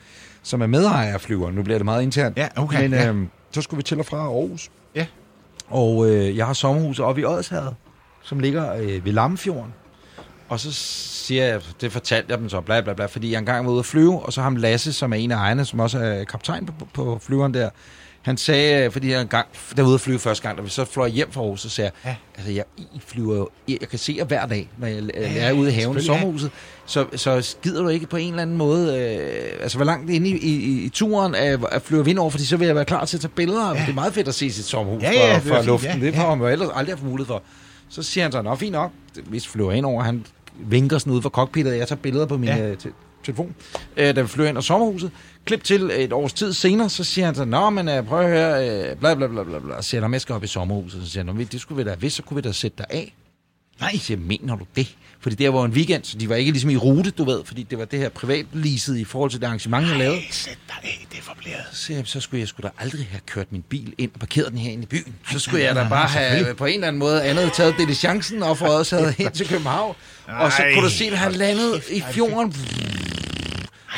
[0.44, 1.56] som er medejer af flyveren.
[1.56, 2.38] Nu bliver det meget internt.
[2.38, 3.10] Ja, okay, Men ja.
[3.12, 4.70] øh, så skulle vi til og fra Aarhus.
[4.96, 5.06] Ja.
[5.68, 7.76] Og øh, jeg har sommerhuset oppe i Odshavet,
[8.24, 9.74] som ligger øh, ved Lammefjorden.
[10.50, 13.66] Og så siger jeg, det fortalte jeg dem så, bla bla bla, fordi jeg engang
[13.66, 16.00] var ude at flyve, og så ham Lasse, som er en af ejerne, som også
[16.00, 17.70] er kaptajn på, på flyveren der,
[18.22, 19.48] han sagde, øh, fordi jeg engang,
[19.78, 21.92] der ude at flyve første gang, da vi så fløj hjem fra Aarhus, så sagde
[22.06, 22.16] jeg, Ja.
[22.38, 25.32] altså jeg I flyver jo, jeg jeg kan se jer hver dag, når jeg, jeg
[25.36, 26.52] Ja, er ude i haven i sommerhuset,
[26.86, 30.30] så, så skider du ikke på en eller anden måde, øh, altså hvor langt inde
[30.30, 33.06] i, i, i turen at, at flyve vind over, fordi så vil jeg være klar
[33.06, 33.82] til at tage billeder, ja.
[33.82, 36.16] det er meget fedt at se sit sommerhus Ja, ja, fra, fra luften, ja, det
[36.16, 37.44] har man jo ellers aldrig haft mulighed for.
[37.90, 38.92] Så siger han så, nå fint nok,
[39.26, 40.26] vi flyver ind over, han
[40.60, 42.76] vinker sådan ud fra cockpittet, jeg tager billeder på min Ja.
[42.76, 42.92] te-
[43.26, 43.56] telefon,
[43.98, 45.12] øh, da vi flyver ind over sommerhuset.
[45.46, 48.30] Klip til et års tid senere, så siger han så, nå, men øh, prøv at
[48.30, 51.04] høre, øh, bla bla bla bla bla, og siger, når jeg skal op i sommerhuset,
[51.04, 52.86] så siger han, "Nå, det skulle vi da, hvis, så kunne vi da sætte dig
[52.90, 53.14] af.
[53.82, 54.96] Nej, siger, mener du det?
[55.22, 57.64] Fordi det var en weekend, så de var ikke ligesom i rute, du ved, fordi
[57.64, 60.20] det var det her privatleaset i forhold til det arrangement, jeg lavede.
[60.32, 61.64] Sæt dig af, det er for blæret.
[61.72, 64.52] Så, jeg, så skulle jeg sgu da aldrig have kørt min bil ind og parkeret
[64.52, 65.16] den her ind i byen.
[65.32, 68.44] Så skulle jeg da bare have på en eller anden måde andet taget det chancen
[68.44, 69.96] og fået også havde hen til København.
[70.28, 72.54] Og så kunne du se, at han landede i fjorden.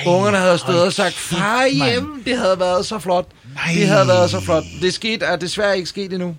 [0.05, 3.27] Ungerne havde stået og sagt, far hjem, det havde været så flot.
[3.55, 3.73] Nej.
[3.73, 4.63] Det havde været så flot.
[4.81, 6.35] Det skete, er desværre ikke sket endnu.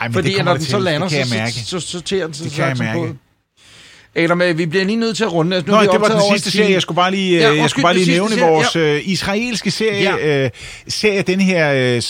[0.00, 1.52] Ej, men Fordi det når den så lander, så, mærke.
[1.52, 3.14] så, så sorterer den sig Det kan jeg mærke.
[4.16, 4.20] På.
[4.22, 5.56] Adam, øh, vi bliver lige nødt til at runde.
[5.56, 6.72] Altså, nu Nå, det var den sidste serie.
[6.72, 9.70] Jeg skulle bare lige, Ja, ja, jeg skulle bare lige nævne serie, vores øh, israelske
[9.70, 10.44] serie, Ja.
[10.44, 10.50] øh,
[10.88, 12.02] serie, den her øh,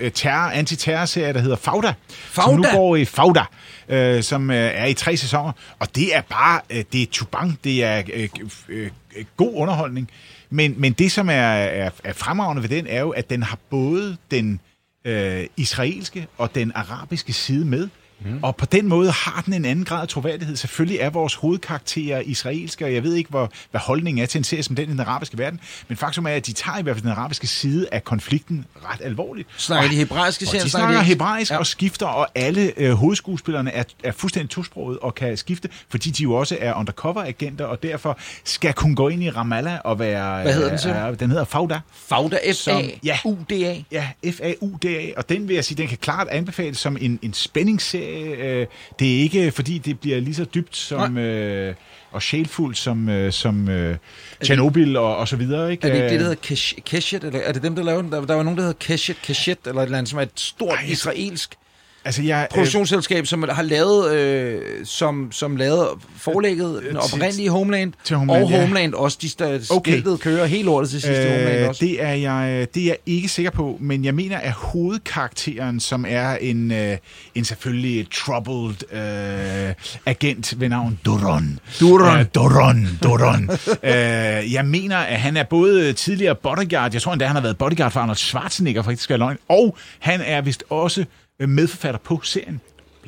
[0.00, 1.94] øh, terror, antiterror-serie, der hedder Fauda.
[2.32, 2.56] Som Fauda?
[2.72, 3.44] nu går i Fauda,
[3.88, 5.52] øh, som øh, er i tre sæsoner.
[5.78, 8.28] Og det er bare, øh, det er chubang, det er øh,
[8.68, 10.10] øh, øh, god underholdning.
[10.50, 13.58] Men, men det, som er, er, er fremragende ved den, er jo, at den har
[13.70, 14.60] både den
[15.04, 17.88] øh, israelske og den arabiske side med.
[18.24, 18.38] Mm.
[18.42, 20.56] Og på den måde har den en anden grad af troværdighed.
[20.56, 24.44] Selvfølgelig er vores hovedkarakterer israelske, og jeg ved ikke, hvor, hvad holdningen er til en
[24.44, 25.60] serie som den i den arabiske verden.
[25.88, 29.00] Men faktum er, at de tager i hvert fald den arabiske side af konflikten ret
[29.04, 29.48] alvorligt.
[29.56, 30.62] Snakker Og- de hebraiske serier?
[30.64, 31.56] de snakker de- hebraisk Ja.
[31.58, 36.22] og skifter, og alle øh, hovedskuespillerne er, er fuldstændig tosproget og kan skifte, fordi de
[36.22, 40.42] jo også er undercover-agenter, og derfor skal kunne gå ind i Ramallah og være...
[40.42, 41.12] Hvad hedder den, siger du?
[41.12, 41.80] øh, Den hedder Fauda.
[42.08, 42.38] Fauda.
[42.54, 43.76] F-A-U-D-A.
[43.92, 48.11] Ja, F-A-U-D-A, og den vil jeg sige, den kan klart anbefales som en, en spændingsserie.
[48.12, 48.66] Øh,
[48.98, 51.74] Det er ikke, fordi det bliver lige så dybt som, øh,
[52.10, 53.96] og sjælfuldt som, øh, som øh,
[54.44, 55.70] Tjernobyl og, og så videre.
[55.72, 55.88] Ikke?
[55.88, 57.24] Er det ikke det, der Øh, hedder Kesh- Keshet?
[57.24, 58.12] Eller er det dem, der lavede den?
[58.12, 60.30] Der, der var nogen, der hedder Keshet, Keshet, eller et eller andet, som er et
[60.36, 61.54] stort Ej, israelsk
[62.04, 67.50] Altså, jeg, øh, produktionsselskab, som har lavet, øh, som, som lavede forlægget, den til- oprindelige
[67.50, 68.60] Homeland, til Homeland, og ja.
[68.60, 69.18] Homeland også.
[69.22, 69.90] De der Okay.
[69.92, 71.84] skiltet kører helt lortet til sidste Homeland Øh, også.
[71.84, 76.04] det, er jeg, det er jeg ikke sikker på, men jeg mener, at hovedkarakteren, som
[76.08, 76.96] er en, øh,
[77.34, 79.74] en selvfølgelig troubled øh,
[80.06, 81.58] agent ved navn Duron.
[81.80, 82.18] Duron.
[82.18, 83.50] Øh, Duron, Duron.
[83.82, 87.58] øh, jeg mener, at han er både tidligere bodyguard, jeg tror endda, han har været
[87.58, 91.06] bodyguard for Arnold Schwarzenegger, faktisk jeg løgn, og han er vist også øh,
[91.48, 92.60] medforfatter på serien.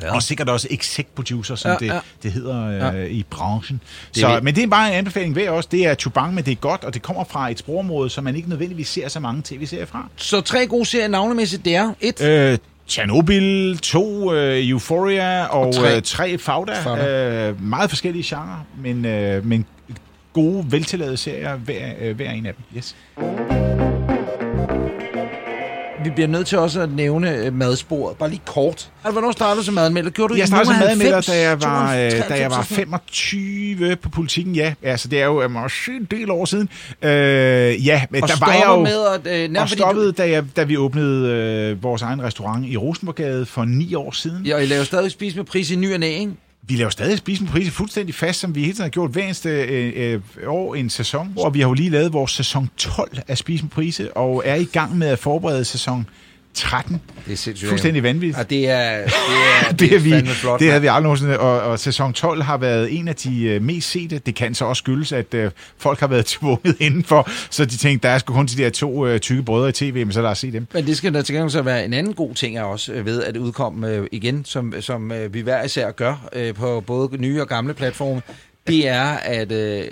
[0.03, 0.15] Ja.
[0.15, 3.05] Og sikkert også exec producer, som Ja, ja, det, det hedder øh, Ja.
[3.05, 3.81] i branchen.
[4.15, 5.69] Det Så, men det er bare en anbefaling ved også.
[5.73, 8.37] Det er Chubang, men det er godt, og det kommer fra et sprogområde, som man
[8.37, 10.09] ikke nødvendigvis ser så mange tv-serier fra.
[10.17, 12.23] Så tre gode serier navnemæssigt, det er et.
[12.23, 12.59] Øh,
[12.89, 15.97] Chernobyl, to øh, Euphoria og, Og tre.
[15.97, 16.81] øh, tre Fauda.
[16.83, 17.49] Fauda.
[17.49, 19.65] Øh, meget forskellige genrer, men, øh, men
[20.33, 22.65] gode, veltillavede serier, hver, øh, hver en af dem.
[22.79, 22.97] Yes.
[26.05, 28.17] Vi bliver nødt til også at nævne øh, madsporet.
[28.17, 28.91] Bare lige kort.
[29.05, 30.11] Altså, hvornår startede du som madmelder?
[30.11, 32.77] Gjorde du Jeg startede som 90, da jeg var, øh, 92, da jeg var 93?
[32.77, 34.75] 25 på politikken, ja.
[34.83, 36.69] Altså, det er jo også en del år siden.
[37.03, 37.11] Øh,
[37.87, 38.83] ja, men Og der var jeg jo...
[38.83, 39.45] med at...
[39.45, 43.47] Øh, nær, og stoppede, da, jeg, da vi åbnede øh, vores egen restaurant i Rosenborgade
[43.47, 44.47] for ni år siden.
[44.47, 46.33] Ja, og I laver stadig spise med pris i ny og næ, ikke?
[46.67, 49.49] Vi laver stadig spisen på fuldstændig fast, som vi hele tiden har gjort hver eneste
[49.49, 51.33] øh, øh, år en sæson.
[51.37, 54.55] Og vi har jo lige lavet vores sæson 12 af spisen på prise, og er
[54.55, 56.07] i gang med at forberede sæson
[56.55, 57.01] 13.
[57.27, 57.69] Det er sindssygt.
[57.69, 58.39] Fuldstændig vanvittigt.
[58.39, 59.13] Ja, det er, det
[59.69, 60.61] er, det, er vi, flot.
[60.61, 63.63] det havde vi aldrig nogensinde, og, og sæson 12 har været en af de øh,
[63.63, 64.19] mest sete.
[64.19, 68.09] Det kan så også skyldes, at øh, folk har været tvunget indenfor, så de tænkte,
[68.09, 70.31] der er sgu kun de der to øh, tykke brødre i tv, men så lad
[70.31, 70.67] os se dem.
[70.73, 73.23] Men det skal da til gengæld så være en anden god ting også øh, ved
[73.23, 77.41] at udkomme øh, igen, som, som øh, vi hver især gør øh, på både nye
[77.41, 78.23] og gamle platforme.
[78.67, 79.85] Det er, at øh,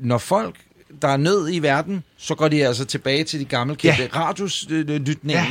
[0.00, 0.54] når folk
[1.02, 4.02] der er nød i verden, så går de altså tilbage til de gamle kendte.
[4.02, 4.08] Ja.
[4.20, 5.46] Radioslytningen ja.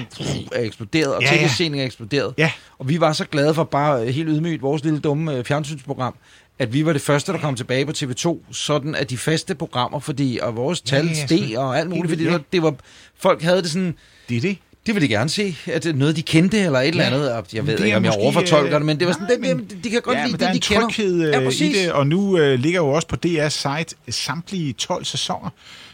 [0.52, 1.42] er eksploderet, og Ja, ja.
[1.42, 2.34] tv-seningen er eksploderet.
[2.38, 2.52] Ja.
[2.80, 6.16] Og vi var så glade for bare øh, helt ydmygt vores lille dumme øh, fjernsynsprogram,
[6.60, 10.00] at vi var det første, der kom tilbage på TV2, sådan at de faste programmer,
[10.00, 12.62] fordi og vores tal Ja, ja, steg og alt muligt, fordi det vildt, var, det
[12.62, 12.74] var,
[13.20, 13.96] folk havde det sådan,
[14.30, 14.58] Det er det.
[14.88, 17.32] Det vil de gerne se, at det er noget, de kendte eller et eller andet.
[17.32, 19.70] Og Jeg ved ikke, om jeg overfortolker øh, det, men det var sådan, nej, det,
[19.70, 20.88] det, de kan godt ja, lide det, der er de en kender.
[20.90, 24.74] tryghed Ja, ja, i det, og nu øh, ligger jo også på DR's site samtlige
[24.74, 25.50] 12 sæsoner,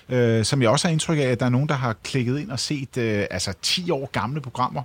[0.10, 2.52] øh, som jeg også har indtryk af, at der er nogen, der har klikket ind
[2.52, 4.82] og set øh, altså 10 år gamle programmer,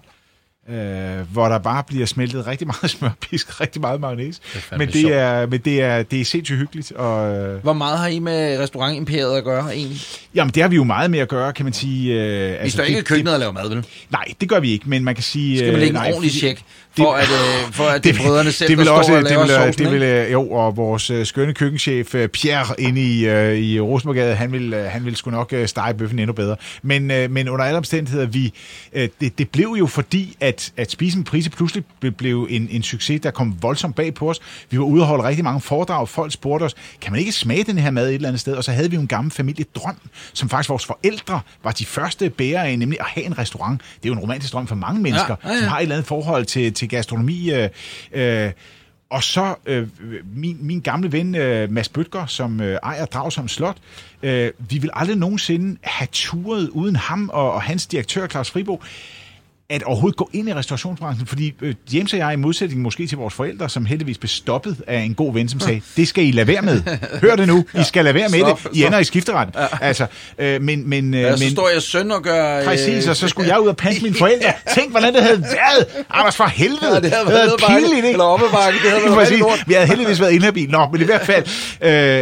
[0.71, 4.41] øh, hvor der bare bliver smeltet rigtig meget smørpisk, rigtig meget mayonnaise.
[4.45, 5.14] fandme Men det sjovt.
[5.14, 6.93] er, men det er, det er sindssygt hyggeligt.
[6.93, 10.01] Og, øh, Hvor meget har I med restaurantimperiet at gøre egentlig?
[10.35, 12.14] jamen, det har vi jo meget med at gøre, kan man sige.
[12.23, 13.77] Øh, Vi står ikke i køkkenet og laver mad, vel?
[13.77, 15.59] Det, nej, det gør vi ikke, men man kan sige...
[15.59, 16.62] Skal man øh, lægge en nej, ordentlig fordi- tjek,
[16.99, 19.19] for at, øh, for at det, det brødrene selv, det der vil står også, og
[19.23, 20.25] det laver vil, øh, sovsen, det vil, ikke?
[20.27, 24.53] øh, jo, og vores øh, skønne køkkenchef øh, Pierre inde i, øh, i Rosenborgade, han
[24.53, 26.57] vil, øh, han vil sgu nok øh, stege bøffen endnu bedre.
[26.83, 28.53] Men, øh, men under alle omstændigheder, vi,
[28.93, 32.83] øh, det, det blev jo fordi, at, at Spisen Prise pludselig ble- blev en, en
[32.83, 34.41] succes, der kom voldsomt bag på os.
[34.71, 37.65] Vi var ude og holde rigtig mange foredrag, folk spurgte os, kan man ikke smage
[37.65, 38.55] den her mad et eller andet sted?
[38.55, 39.97] Og så havde vi jo en gammel familiedrøm,
[40.33, 43.81] som faktisk vores forældre var de første bærere af, nemlig at have en restaurant.
[43.81, 45.59] Det er jo en romantisk drøm for mange mennesker, ja, ja.
[45.59, 47.51] som har et eller andet forhold til, til gastronomi.
[47.51, 47.69] Øh,
[48.13, 48.53] øh,
[49.11, 49.89] og så øh,
[50.35, 53.77] min, min gamle ven øh, Mads Bøtger, som øh, ejer Dragsom Slot,
[54.23, 58.83] øh, vi vil aldrig nogensinde have turet uden ham og, og hans direktør Claus Fribo.
[59.71, 63.19] At overhovedet gå ind i restaurationsbranchen, fordi øh, James og jeg, i modsætning måske til
[63.19, 66.31] vores forældre, som heldigvis blev stoppet af en god ven, som sagde, det skal I
[66.31, 66.83] lade være med.
[67.23, 68.77] Hør det nu, I skal lade være med Stop, det.
[68.79, 69.49] I ender i skifteret.
[69.81, 70.07] Altså,
[70.39, 72.59] øh, men, men, øh, Ja, så men, står jeg søn og gør...
[72.59, 74.53] øh, Præcis, og så skulle jeg ud og passe mine forældre.
[74.75, 76.05] Tænk, hvordan det havde været.
[76.11, 76.95] Anders, for helvede.
[76.95, 78.09] Ja, det havde været pinligt, ikke?
[78.11, 79.43] Eller oppe bakke, det havde været Præcis.
[79.66, 80.71] Vi havde heldigvis været inhabil.
[80.71, 81.45] Nå, men i hvert fald,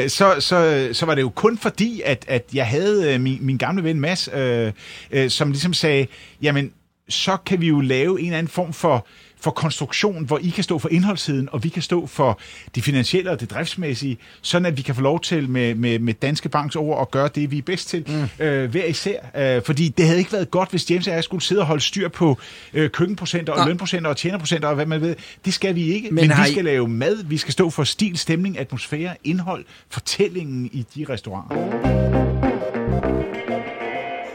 [0.05, 3.39] øh, så, så, så var det jo kun fordi, at, at jeg havde øh, min,
[3.41, 4.73] min gamle ven Mads, øh,
[5.11, 6.07] øh, som ligesom sagde,
[6.43, 6.71] jamen,
[7.09, 9.07] så kan vi jo lave en eller anden form for
[9.41, 12.39] for konstruktion, hvor I kan stå for indholdssiden, og vi kan stå for
[12.75, 16.15] det finansielle og det driftsmæssige, sådan at vi kan få lov til med, med, med
[16.15, 18.05] Danske Banks ord at gøre det, vi er bedst til,
[18.39, 18.45] mm.
[18.45, 19.57] øh, hver især.
[19.57, 21.83] Øh, fordi det havde ikke været godt, hvis James og jeg skulle sidde og holde
[21.83, 22.39] styr på
[22.75, 23.69] øh, køkkenprocenter og Nej.
[23.69, 25.17] lønprocenter og tjenerprocenter og hvad man ved.
[25.45, 27.85] Det skal vi ikke, Men men, vi I- skal lave mad, vi skal stå for
[27.85, 32.36] stil, stemning, atmosfære, indhold, fortællingen i de restauranter.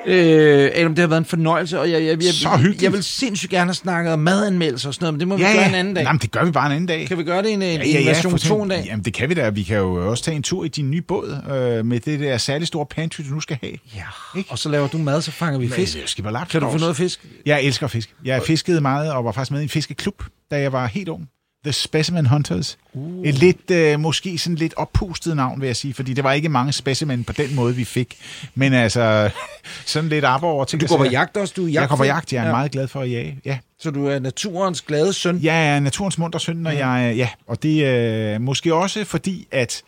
[0.05, 2.83] Øh, Adam, det har været en fornøjelse, og jeg, jeg, jeg, Så jeg, hyggeligt.
[2.83, 5.43] jeg vil sindssygt gerne have snakket om madanmeldelser og sådan noget, men det må vi
[5.43, 6.03] gøre en anden dag.
[6.03, 7.07] Jamen, det gør vi bare en anden dag.
[7.07, 8.83] Kan vi gøre det i en, en Ja, ja, ja, version for 2 en dag?
[8.85, 9.49] Jamen, det kan vi da.
[9.49, 12.37] Vi kan jo også tage en tur i din nye båd øh, med det der
[12.37, 13.73] særligt store pantry, du nu skal have.
[13.95, 14.51] Ja, Ikke?
[14.51, 15.97] og så laver du mad, så fanger vi fisk.
[16.01, 17.25] Det skal være lagt Kan du få noget fisk?
[17.45, 18.09] Jeg elsker fisk.
[18.25, 21.27] Jeg fiskede meget og var faktisk med i en fiskeklub, da jeg var helt ung.
[21.63, 22.77] The Specimen Hunters.
[22.93, 23.27] Uh.
[23.27, 26.49] Et lidt, øh, måske sådan lidt oppustet navn, vil jeg sige, fordi det var ikke
[26.49, 28.17] mange specimen på den måde, vi fik.
[28.55, 29.29] Men altså,
[29.85, 30.81] sådan lidt op over ting.
[30.81, 32.51] Du går på jagt også, du er Jeg går på jagt, jeg er ja.
[32.51, 33.39] meget glad for at jage.
[33.45, 33.57] Ja.
[33.79, 35.39] Så du er naturens glade søn.
[35.43, 39.47] Jeg er naturens munter søn, når jeg, ja, og det er øh, måske også fordi,
[39.51, 39.83] at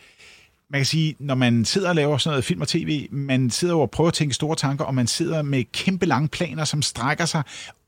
[0.71, 3.73] man kan sige, når man sidder og laver sådan noget film og tv, man sidder
[3.73, 6.81] jo og prøver at tænke store tanker, og man sidder med kæmpe lange planer, som
[6.81, 7.43] strækker sig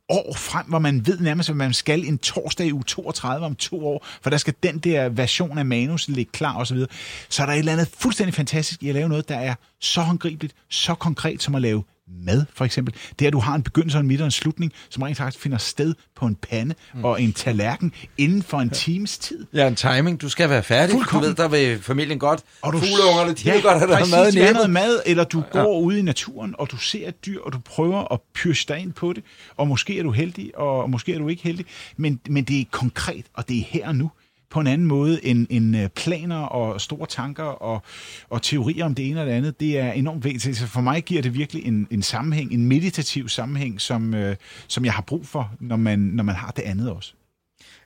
[0.09, 3.55] år frem, hvor man ved nærmest, hvad man skal en torsdag i uge 32 om
[3.55, 6.77] to år, for der skal den der version af manus ligge klar osv.
[6.77, 6.87] Så,
[7.29, 10.01] så er der et eller andet fuldstændig fantastisk i at lave noget, der er så
[10.01, 12.95] håndgribeligt, så konkret som at lave mad, for eksempel.
[13.19, 15.43] Det er, at du har en begyndelse, en midt og en slutning, som rent faktisk
[15.43, 17.05] finder sted på en pande mm.
[17.05, 19.45] og en tallerken inden for en times tid.
[19.53, 20.21] Ja, en timing.
[20.21, 20.93] Du skal være færdig.
[20.93, 21.23] Fuldkommen.
[21.23, 22.41] Du ved, der vil familien godt.
[22.61, 25.43] Og du, Fugleungerne, de vil godt have der præcis, mad i noget mad, eller du
[25.53, 25.59] ja.
[25.61, 28.79] går ud i naturen, og du ser et dyr, og du prøver at pyrse dig
[28.79, 29.23] ind på det,
[29.57, 31.65] og måske er du heldig, og måske er du ikke heldig,
[31.97, 34.11] men, men det er konkret, og det er her og nu
[34.55, 37.81] på en anden måde end, end øh, planer og store tanker og,
[38.29, 39.59] og teorier om det ene og det andet.
[39.59, 40.57] Det er enormt vigtigt.
[40.57, 44.35] Så for mig giver det virkelig en, en sammenhæng, en meditativ sammenhæng, som, øh,
[44.67, 47.13] som jeg har brug for, når man, når man har det andet også.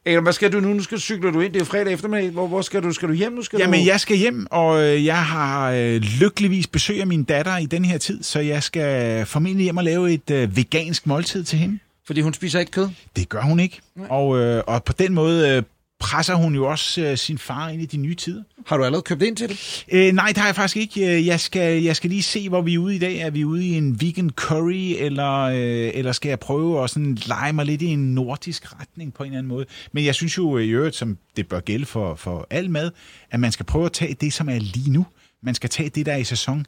[0.05, 0.73] Adam, hvad skal du nu?
[0.73, 1.53] Nu skal cykler du ind.
[1.53, 2.29] Det er fredag eftermiddag.
[2.29, 2.91] Hvor, hvor skal du?
[2.91, 3.41] Skal du hjem nu?
[3.41, 3.85] Skal Jamen, du...
[3.85, 7.85] jeg skal hjem, og øh, jeg har øh, lykkeligvis besøg af min datter i den
[7.85, 11.79] her tid, så jeg skal formentlig hjem og lave et øh, vegansk måltid til hende.
[12.05, 12.89] Fordi hun spiser ikke kød.
[13.15, 13.79] Det gør hun ikke.
[14.09, 15.63] Og, øh, og på den måde øh,
[15.99, 18.43] presser hun jo også øh, sin far ind i de nye tider.
[18.67, 19.85] Har du allerede købt ind til det?
[19.91, 21.17] Øh, nej, det har jeg faktisk ikke.
[21.17, 23.17] Øh, Jeg skal, jeg skal lige se, hvor vi er ude i dag.
[23.17, 27.15] Er vi ude i en vegan curry, eller, øh, eller skal jeg prøve at sådan
[27.25, 29.65] lege mig lidt i en nordisk retning på en eller anden måde?
[29.91, 32.91] Men jeg synes jo i øvrigt, som det bør gælde for, for al mad,
[33.31, 35.05] at man skal prøve at tage det, som er lige nu.
[35.43, 36.65] Man skal tage det, der er i sæson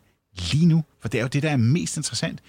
[0.52, 2.40] lige nu, for det er jo det, der er mest interessant.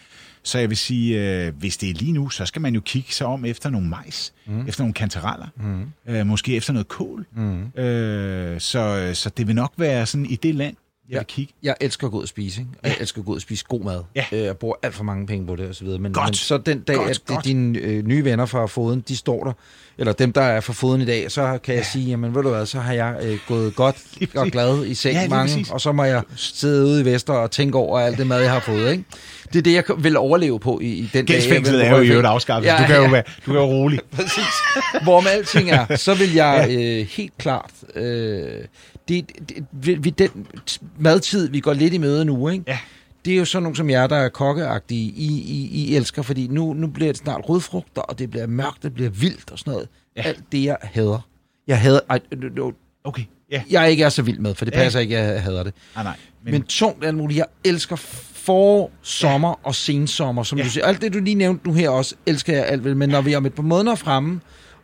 [0.42, 3.12] Så jeg vil sige, øh, hvis det er lige nu, så skal man jo kigge
[3.12, 4.68] sig om efter nogle majs, mm.
[4.68, 6.14] efter nogle kantereller, mm.
[6.14, 7.26] øh, måske efter noget kål.
[7.36, 7.80] Mm.
[7.82, 10.76] Øh, så, så det vil nok være sådan i det land,
[11.08, 11.18] jeg Ja.
[11.18, 11.52] vil kigge.
[11.62, 12.70] Jeg elsker at gå ud og spise, ikke?
[12.82, 14.02] Og Jeg elsker at gå ud og spise god mad.
[14.14, 14.24] Ja.
[14.32, 15.98] Øh, Jeg bruger alt for mange penge på det og så videre.
[15.98, 16.26] Men, Godt.
[16.26, 17.44] men så den dag, Godt, at godt.
[17.44, 19.52] dine øh, nye venner fra Foden, de står der,
[19.98, 22.48] eller dem, der er fra Foden i dag, så kan jeg sige, jamen ved du
[22.48, 23.96] hvad, så har jeg øh, gået godt
[24.36, 25.70] og glad i seng Ja, ja, mange, præcis.
[25.70, 28.50] og så må jeg sidde ude i Vester og tænke over alt det mad, jeg
[28.52, 29.04] har fået, ikke?
[29.52, 31.16] Det er det, jeg vil overleve på i, i den dag.
[31.18, 32.68] jeg Gældsfængslet er jo i øvrigt afskaffet.
[32.68, 34.00] Ja, du kan jo være, du kan jo rolig.
[34.16, 34.44] Præcis.
[35.02, 37.70] Hvorom alting er, så vil jeg øh, helt klart...
[37.94, 38.64] Øh,
[39.08, 39.64] det, det,
[40.04, 40.46] vi, den
[40.98, 42.64] madtid, vi går lidt i møde nu, ikke?
[42.68, 42.78] Ja.
[43.24, 46.46] det er jo sådan nogle som jer, der er kokkeagtige, I, I, I elsker, fordi
[46.46, 49.72] nu, nu bliver det snart rødfrugter, og det bliver mørkt, det bliver vildt og sådan
[49.72, 49.88] noget.
[50.16, 50.22] Ja.
[50.22, 50.28] Ja.
[50.28, 51.28] Alt det, jeg hader.
[51.66, 52.00] Jeg hader...
[52.10, 52.72] Ej, nu- nu-
[53.04, 53.62] Okay, ja.
[53.70, 54.78] jeg ikke er så vild med, for det Ja.
[54.78, 55.74] passer ikke, jeg hader det.
[55.94, 56.16] Nej, nej.
[56.44, 57.38] Men, Men tungt alt muligt.
[57.38, 59.54] Jeg elsker forår, sommer ja.
[59.68, 60.62] og sensommer, som Ja.
[60.62, 60.66] ja.
[60.68, 60.86] du siger.
[60.86, 62.96] Alt det, du lige nævnte nu her også, elsker jeg alt vel.
[62.96, 64.40] Men når vi er om et par måneder fremme,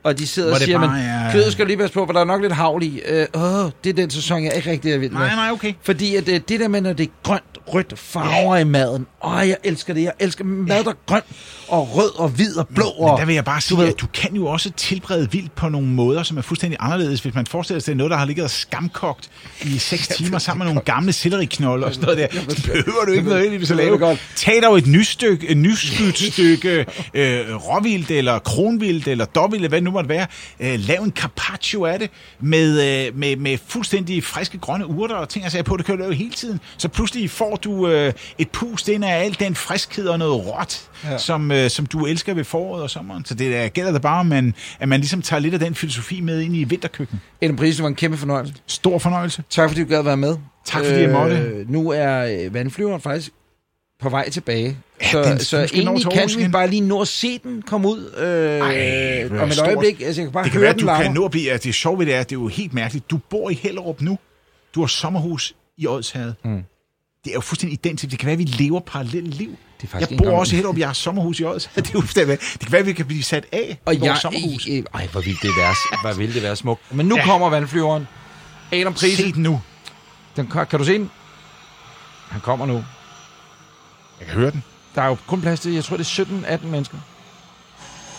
[0.08, 2.24] og de sidder og siger, bare er- kødet skal lige passe på, for der er
[2.24, 3.00] nok lidt havl i.
[3.08, 5.20] Øh, åh, det er den sæson, jeg ikke rigtig er vild med.
[5.20, 5.72] Nej, nej, okay.
[5.82, 7.42] Fordi at, øh, det der med, når det er grønt,
[7.74, 9.06] rødt, farver i maden.
[9.24, 10.02] Åh, jeg elsker det.
[10.02, 11.22] Jeg elsker mad, der er grøn
[11.68, 12.84] og rød og hvid og blå.
[12.98, 15.30] Men og, der vil jeg bare du sige, ved- at du kan jo også tilberede
[15.32, 18.16] vildt på nogle måder, som er fuldstændig anderledes, hvis man forestiller sig, at noget, der
[18.16, 19.30] har ligget og skamkogt
[19.64, 22.40] i 6 timer sammen med nogle gamle selleriknolde og sådan noget der.
[22.54, 24.18] Så behøver du ikke at Jeg ved lave.
[24.36, 26.70] Tag dog et nystykke, et nyskydt stykke
[27.14, 30.26] øh, råvildt, eller kronvildt, eller dobbelt, hvad det nu måtte være.
[30.60, 32.10] Øh, lav en carpaccio af det,
[32.40, 35.94] med, øh, med, med fuldstændig friske grønne urter og ting, jeg sagde på, det kan
[35.96, 36.60] du lave hele tiden.
[36.76, 40.88] Så pludselig får du øh, et pust ind af al den friskhed og noget råt,
[41.04, 41.18] ja.
[41.18, 43.24] som, øh, som du elsker ved foråret og sommeren.
[43.24, 45.74] Så det der, gælder det bare, om man, at man ligesom tager lidt af den
[45.74, 47.20] filosofi med ind i vinterkøkkenet.
[47.40, 48.54] Ellen Pris, det var en kæmpe fornøjelse.
[48.66, 49.42] Stor fornøjelse.
[49.50, 50.36] Tak fordi du gad være med.
[50.66, 51.64] Tak fordi jeg måtte.
[51.68, 53.30] Nu er øh, vandflyveren faktisk
[54.00, 54.76] på vej tilbage.
[55.02, 56.52] Ja, så den- så egentlig kan vi igen.
[56.52, 59.66] bare lige nå at se den komme ud øh, Ej, om et stort.
[59.66, 60.00] øjeblik.
[60.02, 61.14] Altså, jeg kan bare Det kan høre være, at den du kan larmer.
[61.14, 61.52] nå at blive...
[61.52, 63.10] at Det sjove ved det er, at det er jo helt mærkeligt.
[63.10, 64.18] Du bor i Hellerup nu.
[64.74, 66.32] Du har sommerhus i Odsherred.
[66.44, 66.62] Mm.
[67.28, 68.10] Det er jo fuldstændig identisk.
[68.10, 69.56] Det kan være, at vi lever parallelle liv.
[69.80, 70.78] Det er jeg bor engang- også i Hellerup.
[70.78, 71.82] Jeg har sommerhus i Odsherred.
[71.82, 74.18] Det, er det, kan være, at vi kan blive sat af Og i vores jeg,
[74.22, 74.66] sommerhus.
[74.70, 76.94] øh, ej, hvor vildt det være, hvor vildt det være smukt.
[76.94, 77.24] Men nu ja.
[77.24, 78.08] Kommer vandflyveren.
[78.72, 79.60] Adam Prise, Se den nu.
[80.36, 81.10] den, kan kan du se den?
[82.28, 82.74] Han kommer nu.
[84.20, 84.62] Jeg kan høre den.
[84.94, 86.24] Der er jo kun plads til, jeg tror, det er
[86.58, 86.98] 17-18 mennesker.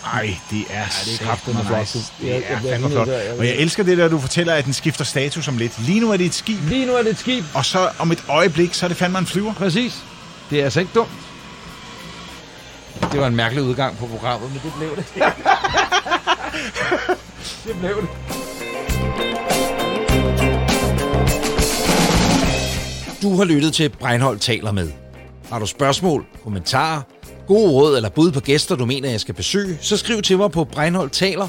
[0.04, 1.80] Ej, det er, ja, det er kraftedeme flot.
[1.80, 1.98] nice.
[2.20, 3.08] Det jeg er fandme nødt flot.
[3.08, 5.80] at- jeg- Og jeg elsker det der, du fortæller, at den skifter status om lidt.
[5.86, 7.44] Lige nu er det et skib, Lige nu er det et skib.
[7.54, 9.54] og så om et øjeblik, så er det fandme en flyver.
[9.54, 9.94] Præcis.
[10.50, 11.10] Det er altså ikke dumt.
[13.12, 15.04] Det var en mærkelig udgang på programmet, men det blev det.
[17.66, 18.08] det blev det.
[23.22, 24.90] Du har lyttet til Breinholt taler med.
[25.50, 27.02] Har du spørgsmål, kommentarer,
[27.50, 30.50] gode råd eller bud på gæster, du mener, jeg skal besøge, så skriv til mig
[30.50, 31.48] på breinholdtaler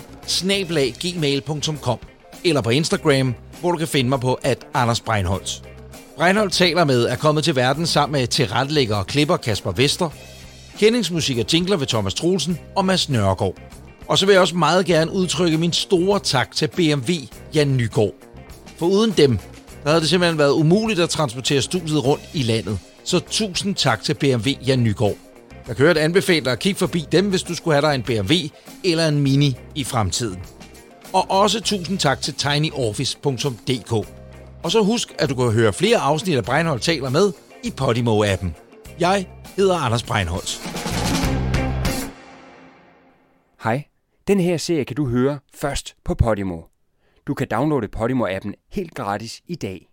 [2.44, 5.64] eller på Instagram, hvor du kan finde mig på at Anders Breinholt.
[6.18, 10.10] Breinholt taler med er kommet til verden sammen med tilrettelægger og klipper Kasper Vester,
[10.80, 13.56] kendingsmusik og jingler ved Thomas Troelsen og Mads Nørgaard.
[14.08, 17.14] Og så vil jeg også meget gerne udtrykke min store tak til BMW
[17.54, 18.14] Jan Nygaard.
[18.78, 19.40] For uden dem,
[19.84, 22.80] der havde det simpelthen været umuligt at transportere studiet rundt i landet.
[23.04, 25.31] Så tusind tak til BMW Jan Nygaard.
[25.68, 27.96] Jeg kan høre at anbefale dig at kigge forbi dem, hvis du skulle have dig
[27.96, 28.34] en BMW
[28.84, 30.40] eller en Mini i fremtiden.
[31.14, 33.92] Og også tusind tak til tinyoffice.dk.
[34.64, 37.34] Og så husk, at du kan høre flere afsnit af Breinholt taler med
[37.64, 38.48] i Podimo-appen.
[39.00, 40.62] Jeg hedder Anders Breinholt.
[43.64, 43.84] Hej.
[44.28, 46.62] Den her serie kan du høre først på Podimo.
[47.28, 49.88] Du kan downloade Podimo-appen helt gratis i dag.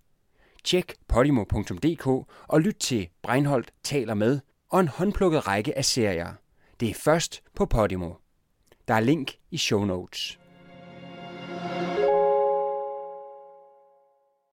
[0.65, 2.07] Tjek podimo.dk
[2.49, 4.41] og lyt til Breinholt taler med
[4.71, 6.33] og en håndplukket række af serier.
[6.81, 8.13] Det er først på Podimo.
[8.89, 10.39] Der er link i show notes.